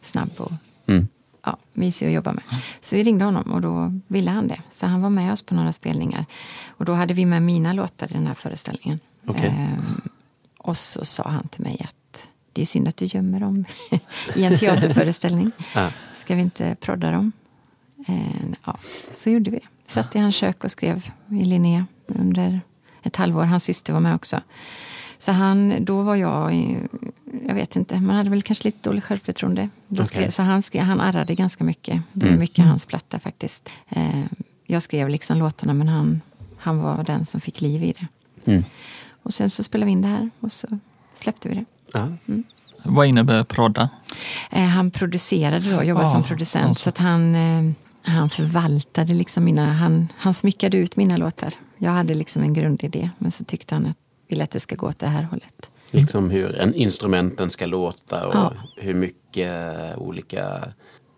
snabb 0.00 0.30
och 0.36 0.52
Mm. 0.86 1.08
ja, 1.44 1.56
mysig 1.72 2.06
att 2.06 2.12
jobba 2.12 2.32
med. 2.32 2.42
Så 2.80 2.96
vi 2.96 3.04
ringde 3.04 3.24
honom 3.24 3.52
och 3.52 3.60
då 3.60 3.98
ville 4.06 4.30
han 4.30 4.48
det. 4.48 4.62
Så 4.70 4.86
han 4.86 5.02
var 5.02 5.10
med 5.10 5.32
oss 5.32 5.42
på 5.42 5.54
några 5.54 5.72
spelningar. 5.72 6.26
Och 6.68 6.84
då 6.84 6.92
hade 6.92 7.14
vi 7.14 7.26
med 7.26 7.42
mina 7.42 7.72
låtar 7.72 8.06
i 8.06 8.12
den 8.12 8.26
här 8.26 8.34
föreställningen. 8.34 9.00
Okej. 9.26 9.48
Ehm, 9.48 10.00
och 10.58 10.76
så 10.76 11.04
sa 11.04 11.22
han 11.28 11.48
till 11.48 11.62
mig 11.62 11.86
att 11.88 11.94
det 12.52 12.62
är 12.62 12.66
synd 12.66 12.88
att 12.88 12.96
du 12.96 13.06
gömmer 13.06 13.40
dem 13.40 13.64
i 14.34 14.44
en 14.44 14.58
teaterföreställning. 14.58 15.50
Ja. 15.74 15.92
Ska 16.16 16.34
vi 16.34 16.40
inte 16.40 16.76
prodda 16.80 17.10
dem? 17.10 17.32
Ehm, 18.06 18.54
ja, 18.64 18.78
så 19.10 19.30
gjorde 19.30 19.50
vi 19.50 19.56
det. 19.58 19.92
Satt 19.92 20.16
i 20.16 20.18
hans 20.18 20.34
kök 20.34 20.64
och 20.64 20.70
skrev 20.70 21.10
i 21.30 21.44
Linnea 21.44 21.86
under 22.06 22.60
ett 23.02 23.16
halvår. 23.16 23.42
Hans 23.44 23.64
syster 23.64 23.92
var 23.92 24.00
med 24.00 24.14
också. 24.14 24.40
Så 25.18 25.32
han, 25.32 25.84
då 25.84 26.02
var 26.02 26.16
jag, 26.16 26.76
jag 27.46 27.54
vet 27.54 27.76
inte, 27.76 28.00
man 28.00 28.16
hade 28.16 28.30
väl 28.30 28.42
kanske 28.42 28.64
lite 28.64 28.88
dåligt 28.88 29.04
självförtroende. 29.04 29.68
Då 29.88 30.04
skrev. 30.04 30.30
Så 30.30 30.42
han, 30.42 30.62
skrev, 30.62 30.82
han 30.82 31.00
arrade 31.00 31.34
ganska 31.34 31.64
mycket. 31.64 32.02
Det 32.12 32.24
är 32.26 32.28
Mm. 32.28 32.40
mycket 32.40 32.64
hans 32.64 32.86
platta 32.86 33.18
faktiskt. 33.18 33.68
Eh, 33.88 34.24
jag 34.66 34.82
skrev 34.82 35.08
liksom 35.08 35.36
låtarna 35.36 35.74
men 35.74 35.88
han, 35.88 36.20
han 36.58 36.78
var 36.78 37.04
den 37.04 37.26
som 37.26 37.40
fick 37.40 37.60
liv 37.60 37.82
i 37.82 37.92
det. 38.00 38.06
Mm. 38.52 38.64
Och 39.22 39.32
sen 39.34 39.50
så 39.50 39.62
spelade 39.62 39.86
vi 39.86 39.92
in 39.92 40.02
det 40.02 40.08
här 40.08 40.30
och 40.40 40.52
så 40.52 40.78
släppte 41.14 41.48
vi 41.48 41.54
det. 41.54 41.64
Ja. 41.92 42.08
Vad 42.82 43.06
innebär 43.06 43.44
prodda? 43.44 43.88
Eh, 44.50 44.62
han 44.64 44.90
producerade 44.90 45.70
då, 45.76 45.82
jobbade 45.82 46.06
Ja, 46.06 46.12
som 46.12 46.22
producent. 46.22 46.66
alltså. 46.68 46.82
Så 46.82 46.88
att 46.88 46.98
han, 46.98 47.34
eh, 47.34 47.72
han 48.02 48.30
förvaltade 48.30 49.14
liksom 49.14 49.44
mina, 49.44 49.72
han, 49.72 50.08
han 50.16 50.34
smyckade 50.34 50.76
ut 50.76 50.96
mina 50.96 51.16
låtar. 51.16 51.54
Jag 51.78 51.90
hade 51.90 52.14
liksom 52.14 52.42
en 52.42 52.52
grundidé 52.54 53.10
men 53.18 53.30
så 53.30 53.44
tyckte 53.44 53.74
han 53.74 53.86
att 53.86 53.96
ville 54.28 54.44
att 54.44 54.50
det 54.50 54.60
ska 54.60 54.74
gå 54.76 54.86
åt 54.88 54.98
det 54.98 55.06
här 55.06 55.22
hållet. 55.22 55.70
Liksom 55.90 56.30
hur 56.30 56.56
en 56.56 56.74
instrumenten 56.74 57.50
ska 57.50 57.66
låta 57.66 58.26
och 58.26 58.34
Ja. 58.34 58.52
hur 58.76 58.94
mycket 58.94 59.52
olika 59.96 60.64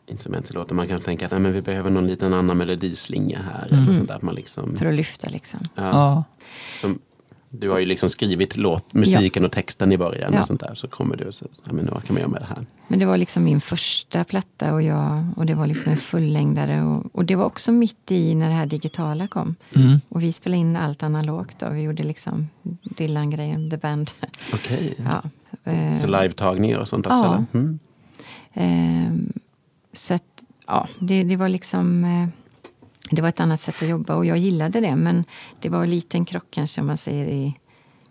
instrument 0.06 0.48
det 0.48 0.54
låter. 0.54 0.74
Man 0.74 0.88
kan 0.88 1.00
tänka 1.00 1.24
att 1.26 1.30
nej, 1.30 1.40
men 1.40 1.52
vi 1.52 1.62
behöver 1.62 1.90
någon 1.90 2.06
liten 2.06 2.34
annan 2.34 2.58
melodislinga 2.58 3.38
här. 3.52 3.66
Eller 3.66 3.94
sånt 3.94 4.08
där. 4.08 4.14
Att 4.14 4.22
Man 4.22 4.34
liksom, 4.34 4.76
För 4.76 4.86
att 4.86 4.94
lyfta 4.94 5.28
liksom. 5.28 5.60
ja, 5.74 5.82
Ja. 5.90 6.24
som, 6.80 6.98
du 7.54 7.70
har 7.70 7.78
ju 7.78 7.86
liksom 7.86 8.10
skrivit 8.10 8.56
låt, 8.56 8.94
musiken 8.94 9.44
och 9.44 9.52
texten 9.52 9.92
i 9.92 9.98
början. 9.98 10.32
Ja. 10.32 10.40
Och 10.40 10.46
sånt 10.46 10.60
där, 10.60 10.74
så 10.74 10.88
kommer 10.88 11.16
du 11.16 11.24
och 11.24 11.34
säger 11.34 11.52
ja, 11.64 11.72
men 11.72 11.84
nu 11.84 11.90
kan 11.90 12.02
man 12.08 12.16
göra 12.16 12.28
med 12.28 12.40
det 12.40 12.46
här. 12.46 12.66
Men 12.88 12.98
det 12.98 13.06
var 13.06 13.16
liksom 13.16 13.44
min 13.44 13.60
första 13.60 14.24
platta 14.24 14.74
och, 14.74 14.82
jag, 14.82 15.24
och 15.36 15.46
det 15.46 15.54
var 15.54 15.66
liksom 15.66 15.90
en 15.92 15.96
fullängdare. 15.96 16.82
Och, 16.82 17.06
och 17.12 17.24
det 17.24 17.36
var 17.36 17.44
också 17.44 17.72
mitt 17.72 18.10
i 18.10 18.34
när 18.34 18.48
det 18.48 18.54
här 18.54 18.66
digitala 18.66 19.26
kom. 19.26 19.54
Mm. 19.74 20.00
Och 20.08 20.22
vi 20.22 20.32
spelade 20.32 20.60
in 20.60 20.76
allt 20.76 21.02
analogt. 21.02 21.58
Då. 21.58 21.68
Vi 21.68 21.82
gjorde 21.82 22.02
liksom 22.02 22.48
Dylan-grejen, 22.82 23.70
The 23.70 23.76
Band. 23.76 24.10
Okej. 24.54 24.94
ja. 25.06 25.22
eh, 25.72 25.98
Så 26.00 26.06
live-tagningar 26.06 26.78
och 26.78 26.88
sånt 26.88 27.06
också? 27.06 27.24
Ja. 27.24 27.34
Eller? 27.34 27.46
Mm. 27.52 27.78
Ehm, 28.54 29.32
så 29.92 30.14
att, 30.14 30.42
ja, 30.66 30.88
det, 31.00 31.24
det 31.24 31.36
var 31.36 31.48
liksom... 31.48 32.04
Det 33.14 33.22
var 33.22 33.28
ett 33.28 33.40
annat 33.40 33.60
sätt 33.60 33.82
att 33.82 33.88
jobba 33.88 34.14
och 34.14 34.26
jag 34.26 34.38
gillade 34.38 34.80
det. 34.80 34.96
Men 34.96 35.24
det 35.60 35.68
var 35.68 35.82
en 35.82 35.90
liten 35.90 36.24
krock 36.24 36.44
kanske 36.50 36.80
om 36.80 36.86
man 36.86 36.96
säger 36.96 37.26
i 37.26 37.54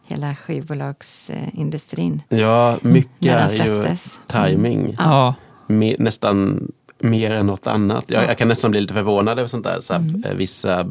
hela 0.07 0.35
skivbolagsindustrin. 0.35 2.21
Ja, 2.29 2.77
mycket 2.81 3.25
är 3.25 3.65
ju 3.67 3.95
timing. 4.27 4.95
Ja. 4.99 5.35
Me- 5.67 5.95
nästan 5.99 6.67
mer 6.99 7.31
än 7.31 7.45
något 7.45 7.67
annat. 7.67 8.05
Jag, 8.11 8.23
Ja. 8.23 8.27
jag 8.27 8.37
kan 8.37 8.47
nästan 8.47 8.71
bli 8.71 8.81
lite 8.81 8.93
förvånad 8.93 9.39
över 9.39 9.47
sånt 9.47 9.63
där. 9.63 9.81
Så 9.81 9.93
här, 9.93 9.99
Mm. 9.99 10.23
eh, 10.23 10.33
Vissa 10.33 10.85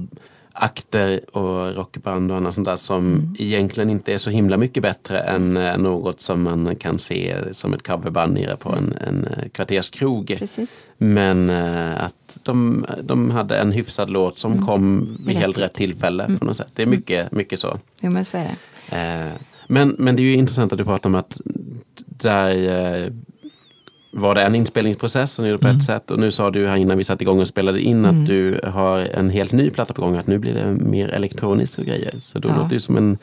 akter 0.52 1.20
och 1.36 1.76
rockband 1.76 2.30
och 2.30 2.36
annat 2.36 2.54
sånt 2.54 2.66
där 2.66 2.76
som 2.76 3.06
Mm. 3.14 3.34
egentligen 3.38 3.90
inte 3.90 4.12
är 4.12 4.18
så 4.18 4.30
himla 4.30 4.56
mycket 4.56 4.82
bättre 4.82 5.18
än 5.20 5.56
eh, 5.56 5.78
något 5.78 6.20
som 6.20 6.42
man 6.42 6.76
kan 6.76 6.98
se 6.98 7.36
som 7.52 7.74
ett 7.74 7.82
coverband 7.86 8.34
nere 8.34 8.56
på 8.56 8.68
en, 8.74 8.94
en 9.06 9.26
eh, 9.26 9.48
kvarterskrog. 9.48 10.34
Precis. 10.38 10.84
Men 10.98 11.50
eh, 11.50 12.04
att 12.04 12.38
de, 12.42 12.86
de 13.02 13.30
hade 13.30 13.58
en 13.58 13.72
hyfsad 13.72 14.10
låt 14.10 14.38
som 14.38 14.52
Mm. 14.52 14.66
kom 14.66 15.16
vid 15.26 15.36
helt 15.36 15.58
rätt 15.58 15.74
tillfälle 15.74 16.36
på 16.38 16.44
något 16.44 16.56
sätt. 16.56 16.72
Det 16.74 16.82
är 16.82 16.86
mycket, 16.86 17.32
mycket 17.32 17.58
så. 17.60 17.78
Jo, 18.00 18.10
men 18.10 18.24
så 18.24 18.38
är 18.38 18.44
det. 18.90 19.32
Men, 19.66 19.94
men 19.98 20.16
det 20.16 20.22
är 20.22 20.24
ju 20.24 20.34
intressant 20.34 20.72
att 20.72 20.78
du 20.78 20.84
pratar 20.84 21.10
om 21.10 21.14
att 21.14 21.40
där 22.06 23.12
var 24.10 24.34
det 24.34 24.42
en 24.42 24.54
inspelningsprocess 24.54 25.32
som 25.32 25.44
ni 25.44 25.50
gjorde 25.50 25.62
på 25.62 25.68
ett 25.68 25.84
sätt 25.84 26.10
och 26.10 26.18
nu 26.18 26.30
sa 26.30 26.50
du 26.50 26.68
här 26.68 26.76
innan 26.76 26.98
vi 26.98 27.04
satte 27.04 27.24
igång 27.24 27.40
och 27.40 27.48
spelade 27.48 27.80
in 27.82 28.04
Mm. 28.04 28.20
att 28.20 28.26
du 28.26 28.60
har 28.64 28.98
en 28.98 29.30
helt 29.30 29.52
ny 29.52 29.70
platta 29.70 29.94
på 29.94 30.02
gång 30.02 30.16
att 30.16 30.26
nu 30.26 30.38
blir 30.38 30.54
det 30.54 30.66
mer 30.72 31.08
elektroniska 31.08 31.84
grejer. 31.84 32.14
Så 32.20 32.38
då 32.38 32.48
Ja. 32.48 32.56
låter 32.56 32.74
det 32.74 32.80
som 32.80 32.96
en, 32.96 33.18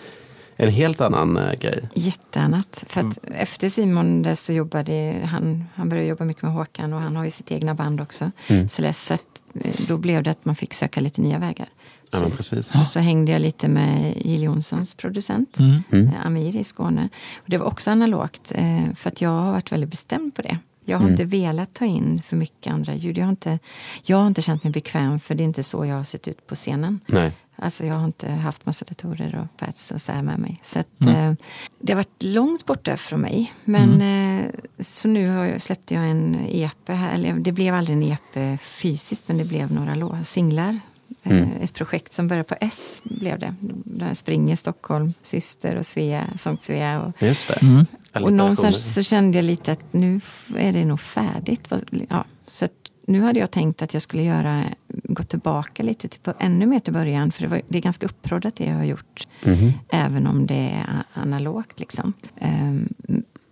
en 0.56 0.70
helt 0.70 1.01
annan 1.01 1.38
eh, 1.38 1.53
grej. 1.60 1.89
Jätteannat. 1.94 2.84
För 2.88 3.01
att 3.01 3.17
efter 3.24 3.70
Simon 3.70 4.22
där 4.24 4.36
så 4.36 4.53
jobbade 4.53 5.22
han, 5.25 5.63
han 5.75 5.89
började 5.89 6.08
jobba 6.10 6.25
mycket 6.25 6.44
med 6.44 6.51
Håkan 6.53 6.94
och 6.94 7.00
han 7.01 7.15
har 7.15 7.24
ju 7.24 7.29
sitt 7.32 7.51
egna 7.51 7.74
band 7.75 8.01
också. 8.01 8.32
Mm. 8.50 8.70
Så 8.70 8.86
att, 9.13 9.41
eh, 9.63 9.72
då 9.88 9.98
blev 9.98 10.24
det 10.24 10.32
att 10.32 10.46
man 10.46 10.56
fick 10.56 10.74
söka 10.74 11.01
lite 11.01 11.22
nya 11.22 11.39
vägar. 11.39 11.67
Ja, 12.12 12.17
Så, 12.17 12.24
men 12.24 12.32
precis. 12.38 12.72
och 12.75 12.86
så 12.88 13.00
hängde 13.00 13.32
jag 13.32 13.41
lite 13.41 13.67
med 13.67 14.13
Jill 14.25 14.44
Johnsons 14.44 14.94
producent, 14.94 15.60
Mm. 15.60 15.84
Mm. 15.91 16.08
eh, 16.08 16.25
Amir 16.25 16.56
i 16.56 16.63
Skåne. 16.63 17.10
Och 17.38 17.50
det 17.50 17.58
var 17.58 17.65
också 17.65 17.91
analogt, 17.91 18.51
för 18.96 19.08
att 19.10 19.22
jag 19.22 19.29
har 19.29 19.51
varit 19.51 19.72
väldigt 19.72 19.89
bestämd 19.89 20.36
på 20.36 20.41
det. 20.41 20.58
Jag 20.89 20.98
har 20.98 21.03
Mm. 21.03 21.12
inte 21.13 21.25
velat 21.25 21.74
ta 21.74 21.86
in 21.86 22.22
för 22.22 22.36
mycket 22.36 22.74
andra 22.74 22.96
ljud. 22.96 23.17
Jag 23.17 23.25
har, 23.25 23.29
inte, 23.29 23.60
jag 24.03 24.17
har 24.17 24.27
inte 24.27 24.41
känt 24.41 24.63
mig 24.63 24.74
bekväm, 24.74 25.20
för 25.20 25.36
det 25.36 25.44
är 25.44 25.46
inte 25.46 25.63
så 25.63 25.86
jag 25.86 25.96
har 25.96 26.03
sett 26.03 26.27
ut 26.27 26.48
på 26.48 26.56
scenen. 26.56 27.00
Nej. 27.08 27.32
Alltså 27.56 27.86
jag 27.86 27.94
har 27.96 28.06
inte 28.06 28.32
haft 28.32 28.65
massa 28.65 28.86
datorer 28.86 29.36
och 29.36 29.58
pads 29.65 29.91
och 29.91 30.01
så 30.01 30.12
här 30.12 30.24
med 30.24 30.39
mig. 30.39 30.60
Så 30.63 30.79
att, 30.79 31.01
Mm. 31.01 31.15
eh, 31.32 31.36
det 31.79 31.94
har 31.94 31.98
varit 31.98 32.24
långt 32.24 32.65
borta 32.65 32.98
från 32.98 33.20
mig. 33.22 33.53
Men 33.63 34.01
eh, 34.01 34.46
så 34.79 35.08
nu 35.08 35.29
har 35.29 35.46
jag, 35.46 35.62
släppte 35.62 35.94
jag 35.94 36.10
en 36.10 36.38
EP 36.50 36.88
här. 36.94 37.13
Eller 37.15 37.34
det 37.34 37.51
blev 37.51 37.75
aldrig 37.75 37.98
en 37.98 38.03
EP 38.03 38.58
fysiskt 38.62 39.27
men 39.27 39.38
det 39.38 39.46
blev 39.46 39.72
några 39.72 39.96
lå- 39.96 40.24
singlar. 40.24 40.79
Mm. 41.24 41.44
Eh, 41.44 41.62
ett 41.63 41.74
projekt 41.74 42.13
som 42.13 42.27
började 42.27 42.48
på 42.48 42.56
S 42.62 43.01
blev 43.03 43.39
det. 43.39 43.56
Där 43.86 44.13
Springer 44.13 44.56
Stockholm, 44.56 45.13
Syster 45.22 45.75
och 45.75 45.86
Svea, 45.86 46.27
Sång 46.39 46.58
Svea. 46.58 47.01
Och, 47.01 47.22
Just 47.22 47.48
det. 47.48 47.86
Mm. 48.18 48.26
och 48.26 48.34
någonstans 48.34 48.94
så 48.94 49.04
kände 49.04 49.38
jag 49.38 49.46
lite 49.46 49.72
att 49.72 49.94
nu 49.94 50.22
är 50.56 50.74
det 50.74 50.86
nog 50.86 51.00
färdigt. 51.00 51.72
Ja, 52.10 52.26
så 52.46 52.68
nu 53.08 53.22
hade 53.22 53.40
jag 53.40 53.52
tänkt 53.52 53.82
att 53.82 53.94
jag 53.94 54.02
skulle 54.02 54.24
göra, 54.24 54.64
gå 54.88 55.24
tillbaka 55.24 55.84
lite, 55.84 56.08
till, 56.08 56.34
ännu 56.40 56.66
mer 56.66 56.80
till 56.80 56.94
början. 56.94 57.32
För 57.32 57.42
det, 57.42 57.48
var, 57.48 57.62
det 57.68 57.78
är 57.78 57.82
ganska 57.82 58.06
upproddat 58.06 58.56
det 58.56 58.66
jag 58.66 58.76
har 58.76 58.84
gjort. 58.84 59.28
Mhm. 59.44 59.74
Även 59.90 60.28
om 60.28 60.48
det 60.48 60.70
är 60.88 61.04
analogt. 61.14 61.80
Liksom. 61.80 62.14
Ehm, 62.36 62.90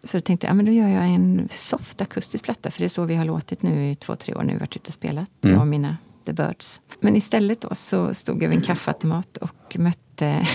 så 0.04 0.18
då 0.18 0.22
tänkte 0.22 0.48
jag, 0.48 0.52
ja, 0.52 0.54
men 0.54 0.66
då 0.66 0.72
gör 0.72 0.88
jag 0.88 1.06
en 1.06 1.48
soft 1.52 2.02
akustisk 2.02 2.46
platta. 2.46 2.72
För 2.72 2.80
det 2.80 2.86
är 2.86 2.90
så 2.90 3.04
vi 3.04 3.16
har 3.16 3.26
låtit 3.26 3.62
nu 3.62 3.90
i 3.90 3.96
två, 3.96 4.16
tre 4.16 4.36
år. 4.36 4.44
Nu 4.44 4.54
har 4.54 4.60
varit 4.60 4.76
ute 4.76 4.88
och 4.88 4.94
spelat. 4.94 5.30
Mm. 5.44 5.54
Jag 5.54 5.62
och 5.62 5.68
mina 5.68 5.98
The 6.26 6.34
Birds. 6.34 6.82
Men 7.00 7.16
istället 7.16 7.62
då 7.62 7.70
så 7.72 8.14
stod 8.14 8.44
jag 8.44 8.50
vid 8.50 8.58
en 8.58 8.64
kaffeautomat 8.66 9.38
och 9.38 9.76
mötte 9.80 10.48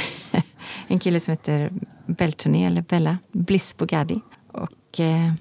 en 0.90 0.99
kille 0.99 1.20
som 1.20 1.32
heter 1.32 1.70
Beltoné, 2.06 2.66
eller 2.66 2.82
Bella, 2.82 3.18
Bliss 3.32 3.76
Bugatti. 3.76 4.20
Och 4.52 5.00
eh, 5.00 5.32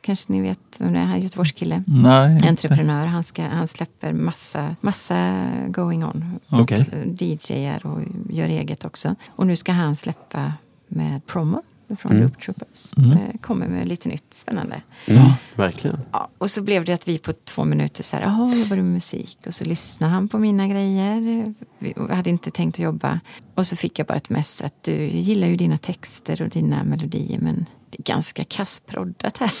kanske 0.00 0.32
ni 0.32 0.40
vet 0.40 0.58
vem 0.78 0.92
det 0.92 0.98
är, 0.98 1.04
han 1.04 1.14
är 1.14 1.18
Göteborgskille. 1.18 1.82
Nej. 1.86 2.48
Entreprenör, 2.48 3.06
han, 3.06 3.22
ska, 3.22 3.42
han 3.42 3.68
släpper 3.68 4.12
massa, 4.12 4.76
massa 4.80 5.48
going 5.66 6.04
on. 6.04 6.40
Okej. 6.48 7.14
DJar 7.18 7.86
och 7.86 8.00
gör 8.30 8.48
eget 8.48 8.84
också. 8.84 9.14
Och 9.28 9.46
nu 9.46 9.56
ska 9.56 9.72
han 9.72 9.96
släppa 9.96 10.52
med 10.88 11.26
promo 11.26 11.62
från 11.98 12.12
Mm. 12.12 12.22
Loop 12.22 12.40
Troopers. 12.40 12.92
Mm. 12.96 13.12
Eh, 13.12 13.18
Kommer 13.40 13.66
med 13.68 13.88
lite 13.88 14.08
nytt 14.08 14.34
spännande. 14.34 14.82
Mm, 15.06 15.22
verkligen. 15.56 16.00
Ja, 16.12 16.28
och 16.38 16.50
så 16.50 16.62
blev 16.62 16.84
det 16.84 16.92
att 16.92 17.08
vi 17.08 17.18
på 17.18 17.32
två 17.32 17.64
minuter 17.64 18.02
så 18.02 18.16
här, 18.16 18.22
jaha, 18.22 18.54
jobbar 18.54 18.76
du 18.76 18.82
med 18.82 18.92
musik? 18.92 19.38
Och 19.46 19.54
så 19.54 19.64
lyssnade 19.64 20.12
han 20.12 20.28
på 20.28 20.38
mina 20.38 20.68
grejer. 20.68 21.54
Vi 21.78 21.94
hade 22.10 22.30
inte 22.30 22.50
tänkt 22.50 22.74
att 22.74 22.78
jobba. 22.84 23.20
Och 23.54 23.66
så 23.66 23.76
fick 23.76 23.98
jag 23.98 24.06
bara 24.06 24.14
ett 24.16 24.30
mess 24.30 24.62
att 24.62 24.82
du 24.82 24.92
gillar 25.04 25.48
ju 25.48 25.56
dina 25.56 25.76
texter 25.76 26.42
och 26.42 26.48
dina 26.48 26.84
melodier 26.84 27.38
men 27.40 27.66
ganska 27.98 28.44
kassproddat 28.44 29.38
här. 29.38 29.52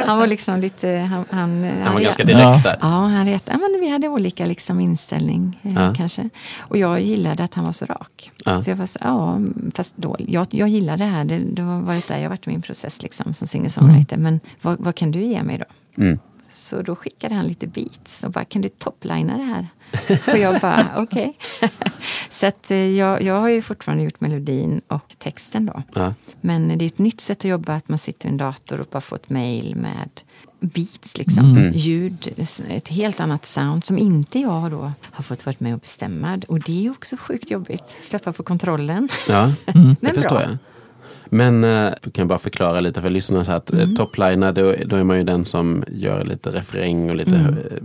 han 0.06 0.18
var 0.18 0.26
liksom 0.26 0.60
lite... 0.60 0.88
Han, 0.88 1.24
han, 1.30 1.64
Han 1.84 1.94
var 1.94 2.00
ganska 2.00 2.24
direkt 2.24 2.40
Ja. 2.42 2.60
där. 2.64 2.76
Ja, 2.80 2.86
han 2.86 3.26
retade. 3.26 3.58
Ja, 3.62 3.68
men 3.68 3.80
vi 3.80 3.88
hade 3.90 4.08
olika 4.08 4.46
liksom 4.46 4.80
inställning 4.80 5.60
eh, 5.62 5.72
Ja. 5.74 5.94
kanske. 5.96 6.30
Och 6.60 6.76
jag 6.76 7.00
gillade 7.00 7.44
att 7.44 7.54
han 7.54 7.64
var 7.64 7.72
så 7.72 7.84
rak. 7.86 8.30
Ja. 8.44 8.62
Så 8.62 8.70
jag 8.70 8.76
var 8.76 8.86
så, 8.86 8.98
ja, 9.02 9.38
fast 9.74 9.94
då, 9.96 10.16
jag, 10.18 10.46
jag 10.50 10.68
gillar 10.68 10.96
det 10.96 11.04
här. 11.04 11.24
Det, 11.24 11.38
det 11.38 11.62
har 11.62 11.80
varit 11.80 12.08
där 12.08 12.18
jag 12.18 12.28
varit 12.30 12.46
i 12.46 12.50
min 12.50 12.62
process 12.62 13.02
liksom, 13.02 13.34
som 13.34 13.46
singer-songwriter. 13.46 14.16
Men 14.16 14.40
vad, 14.62 14.80
vad 14.80 14.94
kan 14.94 15.10
du 15.10 15.22
ge 15.22 15.42
mig 15.42 15.58
då? 15.58 16.02
Mm. 16.02 16.18
Så 16.50 16.82
då 16.82 16.96
skickade 16.96 17.34
han 17.34 17.46
lite 17.46 17.66
beats 17.66 18.24
och 18.24 18.30
bara, 18.30 18.44
kan 18.44 18.62
du 18.62 18.68
toplina 18.68 19.36
det 19.36 19.42
här? 19.44 19.68
Och 20.32 20.38
jag 20.38 20.60
bara, 20.60 20.86
okej. 20.96 21.38
Så 22.28 22.46
att 22.46 22.70
eh, 22.70 22.76
jag, 22.76 23.22
jag 23.22 23.40
har 23.40 23.48
ju 23.48 23.62
fortfarande 23.62 24.04
gjort 24.04 24.20
melodin 24.20 24.80
och 24.88 25.14
texten 25.18 25.66
då. 25.66 25.82
Ja. 25.94 26.14
Men 26.40 26.78
det 26.78 26.84
är 26.84 26.86
ett 26.86 26.98
nytt 26.98 27.20
sätt 27.20 27.38
att 27.38 27.44
jobba, 27.44 27.74
att 27.74 27.88
man 27.88 27.98
sitter 27.98 28.26
i 28.28 28.30
en 28.30 28.36
dator 28.36 28.80
och 28.80 28.86
bara 28.90 29.00
får 29.00 29.16
ett 29.16 29.30
mail 29.30 29.76
med 29.76 30.10
beats, 30.60 31.18
liksom. 31.18 31.56
Mm. 31.56 31.72
ljud, 31.72 32.34
ett 32.68 32.88
helt 32.88 33.20
annat 33.20 33.46
sound 33.46 33.84
som 33.84 33.98
inte 33.98 34.38
jag 34.38 34.70
då 34.70 34.92
har 35.02 35.22
fått 35.22 35.46
vara 35.46 35.56
med 35.58 35.74
och 35.74 35.80
bestämma. 35.80 36.40
Och 36.48 36.60
det 36.60 36.86
är 36.86 36.90
också 36.90 37.16
sjukt 37.16 37.50
jobbigt, 37.50 37.88
släppa 38.00 38.32
på 38.32 38.42
kontrollen. 38.42 39.08
Ja, 39.28 39.52
Men 39.74 39.96
det 40.00 40.12
förstår 40.14 40.30
bra. 40.30 40.42
jag. 40.42 40.58
Men 41.30 41.64
eh, 41.64 41.92
kan 42.12 42.28
bara 42.28 42.38
förklara 42.38 42.80
lite 42.80 43.02
för 43.02 43.10
lyssnarna 43.10 43.44
så 43.44 43.52
att 43.52 43.70
Mm. 43.70 43.82
mm. 43.84 43.96
topliner, 43.96 44.52
då, 44.52 44.74
då 44.86 44.96
är 44.96 45.04
man 45.04 45.16
ju 45.18 45.24
den 45.24 45.44
som 45.44 45.84
gör 45.92 46.24
lite 46.24 46.50
refräng 46.50 47.10
och 47.10 47.16
lite, 47.16 47.36
Mm. 47.36 47.54
eh, 47.54 47.78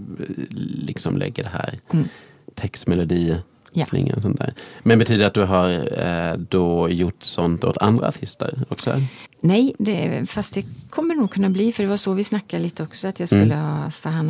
liksom 0.85 1.17
lägger 1.17 1.43
det 1.43 1.49
här 1.49 1.79
Mm. 1.93 2.07
textmelodi, 2.55 3.37
Ja. 3.73 3.85
slingan 3.85 4.15
och 4.15 4.21
sånt 4.21 4.37
där. 4.39 4.53
Men 4.83 4.99
betyder 4.99 5.19
det 5.19 5.27
att 5.27 5.33
du 5.33 5.43
har 5.43 5.69
eh, 5.99 6.37
då 6.37 6.89
gjort 6.89 7.23
sånt 7.23 7.63
åt 7.63 7.77
andra 7.77 8.07
artister 8.07 8.63
också? 8.69 8.93
Nej, 9.41 9.73
det, 9.79 10.25
fast 10.29 10.53
det 10.53 10.65
kommer 10.89 11.15
nog 11.15 11.31
kunna 11.31 11.49
bli, 11.49 11.71
för 11.71 11.83
det 11.83 11.89
var 11.89 11.97
så 11.97 12.13
vi 12.13 12.23
snackade 12.23 12.63
lite 12.63 12.83
också. 12.83 13.07
Att 13.07 13.19
jag 13.19 13.33
Mm. 13.33 13.41
skulle 13.43 13.55
ha, 13.61 13.91
för 13.91 14.09
han, 14.09 14.29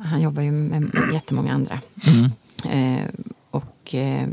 han 0.00 0.20
jobbar 0.22 0.42
ju 0.42 0.50
med 0.50 0.90
jättemånga 1.12 1.52
andra. 1.54 1.80
Mm. 2.64 3.02
Och 3.50 3.94
eh, 3.94 4.28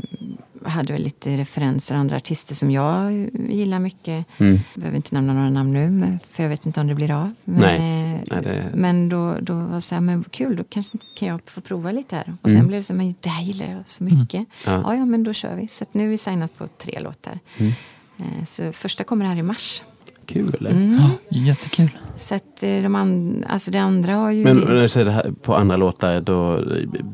hade 0.64 0.92
väl 0.92 1.02
lite 1.02 1.36
referenser 1.36 1.94
andra 1.94 2.16
artister 2.16 2.54
som 2.54 2.70
jag 2.70 3.12
gillar 3.48 3.78
mycket. 3.78 4.26
Mm. 4.38 4.58
Behöver 4.74 4.96
inte 4.96 5.14
nämna 5.14 5.32
några 5.32 5.50
namn 5.50 5.72
nu, 5.72 6.18
för 6.30 6.42
jag 6.42 6.50
vet 6.50 6.66
inte 6.66 6.80
om 6.80 6.86
det 6.86 6.94
blir 6.94 7.10
av. 7.10 7.34
Men, 7.44 7.60
Nej. 7.60 7.76
eh, 7.76 8.20
Nej, 8.30 8.42
det- 8.42 8.70
men 8.74 9.08
då, 9.08 9.36
då 9.40 9.54
var 9.54 9.74
det 9.74 9.80
så 9.80 9.94
här, 9.94 10.02
men 10.02 10.24
kul, 10.24 10.56
då 10.56 10.64
kanske 10.68 10.98
kan 11.16 11.28
jag 11.28 11.40
få 11.46 11.60
prova 11.60 11.92
lite 11.92 12.16
här. 12.16 12.36
Och 12.42 12.50
sen 12.50 12.56
Mm. 12.58 12.68
blev 12.68 12.80
det 12.80 12.84
så 12.84 12.92
här, 12.92 12.98
men 12.98 13.14
det 13.20 13.28
här 13.28 13.42
gillar 13.42 13.66
jag 13.70 13.88
så 13.88 14.04
mycket. 14.04 14.46
Ja. 14.66 14.72
Ja, 14.84 14.94
ja, 14.94 15.04
men 15.04 15.24
då 15.24 15.32
kör 15.32 15.54
vi. 15.56 15.68
Så 15.68 15.84
nu 15.92 16.04
är 16.04 16.08
vi 16.08 16.18
signat 16.18 16.58
på 16.58 16.66
tre 16.66 17.00
låtar. 17.00 17.38
Mm. 17.58 17.72
Eh, 18.18 18.44
så 18.44 18.72
första 18.72 19.04
kommer 19.04 19.24
här 19.26 19.36
i 19.36 19.42
mars. 19.42 19.82
Kul! 20.28 20.66
Mm. 20.70 20.94
Ja, 21.00 21.38
jättekul. 21.38 21.90
Så 22.16 22.34
att 22.34 22.62
eh, 22.62 22.82
de 22.82 22.94
and, 22.94 23.44
alltså 23.48 23.70
det 23.70 23.78
andra 23.78 24.14
har 24.14 24.30
ju... 24.30 24.44
Men 24.44 24.56
när 24.56 24.82
du 24.82 24.88
säger 24.88 25.06
det 25.06 25.12
här 25.12 25.32
på 25.42 25.54
andra 25.54 25.76
låtar, 25.76 26.20
då, 26.20 26.64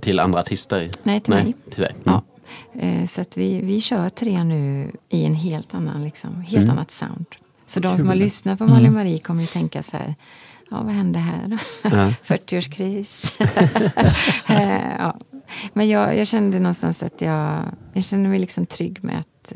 till 0.01 0.21
andra 0.21 0.41
artister? 0.41 0.91
Nej, 1.03 1.21
till 1.21 1.35
mig. 1.35 1.55
till 1.71 1.81
dig? 1.83 1.95
Mm. 2.07 2.21
Ja. 2.75 2.81
Eh, 2.81 3.05
Så 3.07 3.21
att 3.21 3.37
vi, 3.37 3.61
vi 3.61 3.81
kör 3.81 4.09
tre 4.09 4.45
nu 4.45 4.91
i 5.09 5.25
en 5.25 5.35
helt 5.35 5.75
annan, 5.75 6.05
liksom, 6.05 6.41
helt 6.41 6.65
Mm. 6.65 6.71
annat 6.71 6.91
sound. 6.91 7.27
Så 7.67 7.81
de 7.81 7.89
Kul. 7.89 7.99
som 7.99 8.09
har 8.09 8.15
lyssnat 8.15 8.59
på 8.59 8.65
Mm. 8.65 8.77
Malin 8.77 8.93
Marie 8.93 9.19
kommer 9.19 9.41
ju 9.41 9.47
tänka 9.47 9.83
så 9.83 9.97
här, 9.97 10.15
ja 10.71 10.83
vad 10.83 10.93
hände 10.93 11.19
här 11.19 11.49
då? 11.49 11.59
Ja. 11.83 11.91
40-årskris. 12.25 13.33
Eh, 14.49 14.97
ja. 14.99 15.17
Men 15.73 15.89
jag, 15.89 16.19
jag 16.19 16.27
kände 16.27 16.59
någonstans 16.59 17.03
att 17.03 17.21
jag, 17.21 17.63
jag 17.93 18.05
kände 18.05 18.29
mig 18.29 18.39
liksom 18.39 18.67
trygg 18.67 19.05
med 19.05 19.19
att 19.21 19.53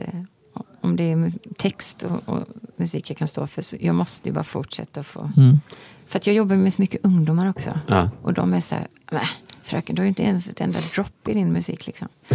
om 0.81 0.97
det 0.97 1.13
är 1.13 1.33
text 1.59 2.03
och, 2.03 2.29
och 2.35 2.45
musik 2.77 3.11
jag 3.11 3.17
kan 3.17 3.29
stå 3.29 3.47
för 3.47 3.63
så 3.63 3.77
jag 3.81 3.95
måste 3.95 4.29
ju 4.29 4.33
bara 4.35 4.45
fortsätta 4.45 5.03
få. 5.03 5.31
Mm. 5.37 5.61
För 6.07 6.19
att 6.19 6.27
jag 6.27 6.37
jobbar 6.37 6.57
med 6.57 6.73
så 6.73 6.83
mycket 6.83 7.05
ungdomar 7.05 7.51
också. 7.51 7.81
Ja. 7.87 8.11
Och 8.23 8.33
de 8.33 8.55
är 8.55 8.61
så 8.61 8.75
här, 8.75 8.87
"Nä, 9.13 9.21
fröken 9.63 9.97
du 9.97 10.01
har 10.03 10.05
ju 10.05 10.09
inte 10.09 10.23
ens 10.23 10.49
ett 10.49 10.61
enda 10.61 10.79
dropp 10.95 11.29
i 11.29 11.35
din 11.35 11.53
musik 11.53 11.87
liksom. 11.87 12.09